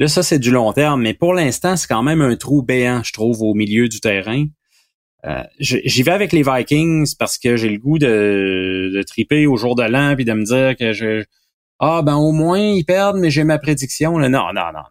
Là, 0.00 0.08
ça, 0.08 0.24
c'est 0.24 0.40
du 0.40 0.50
long 0.50 0.72
terme, 0.72 1.02
mais 1.02 1.14
pour 1.14 1.32
l'instant, 1.32 1.76
c'est 1.76 1.86
quand 1.86 2.02
même 2.02 2.20
un 2.20 2.34
trou 2.34 2.62
béant, 2.62 3.04
je 3.04 3.12
trouve, 3.12 3.40
au 3.42 3.54
milieu 3.54 3.88
du 3.88 4.00
terrain. 4.00 4.46
Euh, 5.24 5.42
J'y 5.58 6.02
vais 6.02 6.10
avec 6.10 6.32
les 6.32 6.42
Vikings 6.42 7.14
parce 7.18 7.38
que 7.38 7.56
j'ai 7.56 7.68
le 7.68 7.78
goût 7.78 7.98
de, 7.98 9.02
triper 9.06 9.46
au 9.46 9.56
jour 9.56 9.76
de 9.76 9.84
l'an 9.84 10.16
puis 10.16 10.24
de 10.24 10.32
me 10.32 10.44
dire 10.44 10.76
que 10.76 10.92
je 10.92 11.24
ah 11.78 12.02
ben 12.02 12.16
au 12.16 12.32
moins 12.32 12.58
ils 12.58 12.84
perdent 12.84 13.18
mais 13.18 13.30
j'ai 13.30 13.44
ma 13.44 13.58
prédiction 13.58 14.18
là. 14.18 14.28
non 14.28 14.52
non 14.52 14.72
non 14.74 14.82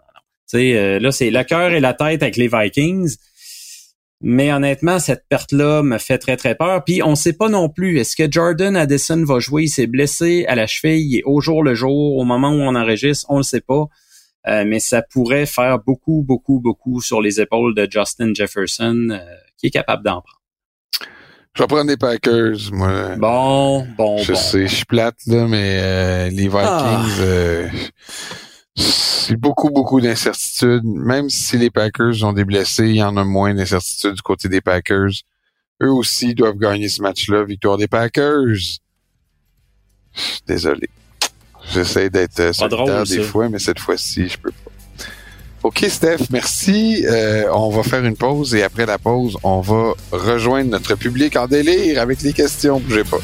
euh, 0.60 1.00
là, 1.00 1.12
c'est 1.12 1.30
le 1.30 1.44
cœur 1.44 1.72
et 1.72 1.80
la 1.80 1.94
tête 1.94 2.24
avec 2.24 2.38
les 2.38 2.48
Vikings. 2.48 3.16
Mais 4.24 4.54
honnêtement, 4.54 5.00
cette 5.00 5.28
perte-là 5.30 5.82
me 5.82 5.98
fait 5.98 6.20
très, 6.20 6.38
très 6.38 6.54
peur. 6.54 6.84
Puis 6.84 7.02
on 7.02 7.12
ne 7.12 7.16
sait 7.16 7.34
pas 7.34 7.50
non 7.50 7.70
plus, 7.70 8.00
est-ce 8.00 8.16
que 8.16 8.32
Jordan 8.32 8.76
Addison 8.76 9.24
va 9.24 9.40
jouer? 9.40 9.64
Il 9.64 9.70
s'est 9.70 9.88
blessé 9.88 10.46
à 10.48 10.54
la 10.54 10.68
cheville 10.68 11.24
au 11.26 11.42
jour 11.42 11.64
le 11.64 11.74
jour, 11.74 12.18
au 12.18 12.24
moment 12.24 12.50
où 12.50 12.62
on 12.62 12.76
enregistre, 12.76 13.26
on 13.30 13.36
ne 13.36 13.40
le 13.40 13.44
sait 13.44 13.62
pas. 13.62 13.86
Euh, 14.48 14.64
mais 14.66 14.80
ça 14.80 15.02
pourrait 15.02 15.46
faire 15.46 15.80
beaucoup, 15.80 16.24
beaucoup, 16.28 16.60
beaucoup 16.60 17.02
sur 17.02 17.22
les 17.22 17.40
épaules 17.40 17.76
de 17.76 17.88
Justin 17.90 18.34
Jefferson, 18.34 19.10
euh, 19.12 19.20
qui 19.58 19.68
est 19.68 19.72
capable 19.72 20.04
d'en 20.04 20.22
prendre. 20.22 20.42
Je 21.54 21.64
vais 21.64 21.68
prendre 21.68 21.90
les 21.90 21.98
Packers, 21.98 22.72
moi. 22.72 23.16
Bon, 23.18 23.86
bon, 23.98 24.18
Je 24.20 24.34
sais, 24.34 24.68
je 24.68 24.76
suis 24.76 24.86
plate, 24.86 25.18
là, 25.28 25.48
mais 25.48 26.30
les 26.30 26.48
Vikings... 26.48 26.62
Ah 26.64 27.70
c'est 28.76 29.36
beaucoup, 29.36 29.70
beaucoup 29.70 30.02
d'incertitudes. 30.02 30.84
Même 30.84 31.30
si 31.30 31.58
les 31.58 31.70
Packers 31.70 32.24
ont 32.24 32.34
des 32.34 32.46
blessés, 32.46 32.90
il 32.90 32.96
y 32.96 33.04
en 33.04 33.18
a 33.18 33.24
moins 33.24 33.54
d'incertitudes 33.54 34.16
du 34.16 34.22
côté 34.22 34.50
des 34.50 34.62
Packers. 34.62 35.12
Eux 35.82 35.92
aussi 35.92 36.34
doivent 36.36 36.58
gagner 36.58 36.90
ce 36.90 37.02
match-là. 37.02 37.44
Victoire 37.44 37.78
des 37.78 37.88
Packers. 37.88 38.80
Désolé. 40.48 40.90
J'essaie 41.70 42.10
d'être 42.10 42.40
euh, 42.40 42.54
solidaire 42.54 43.04
des 43.04 43.24
fois, 43.24 43.50
mais 43.50 43.60
cette 43.60 43.80
fois-ci, 43.80 44.30
je 44.30 44.38
peux 44.38 44.52
pas. 44.52 44.72
OK, 45.64 45.86
Steph, 45.90 46.30
merci. 46.32 47.06
Euh, 47.06 47.46
on 47.54 47.70
va 47.70 47.84
faire 47.84 48.04
une 48.04 48.16
pause 48.16 48.56
et 48.56 48.64
après 48.64 48.88
la 48.88 48.98
pause, 48.98 49.38
on 49.44 49.62
va 49.62 49.94
rejoindre 50.12 50.72
notre 50.72 50.96
public 50.96 51.36
en 51.36 51.48
délire 51.48 52.02
avec 52.02 52.22
les 52.24 52.34
questions. 52.34 52.80
Bougez 52.80 53.04
pas. 53.04 53.20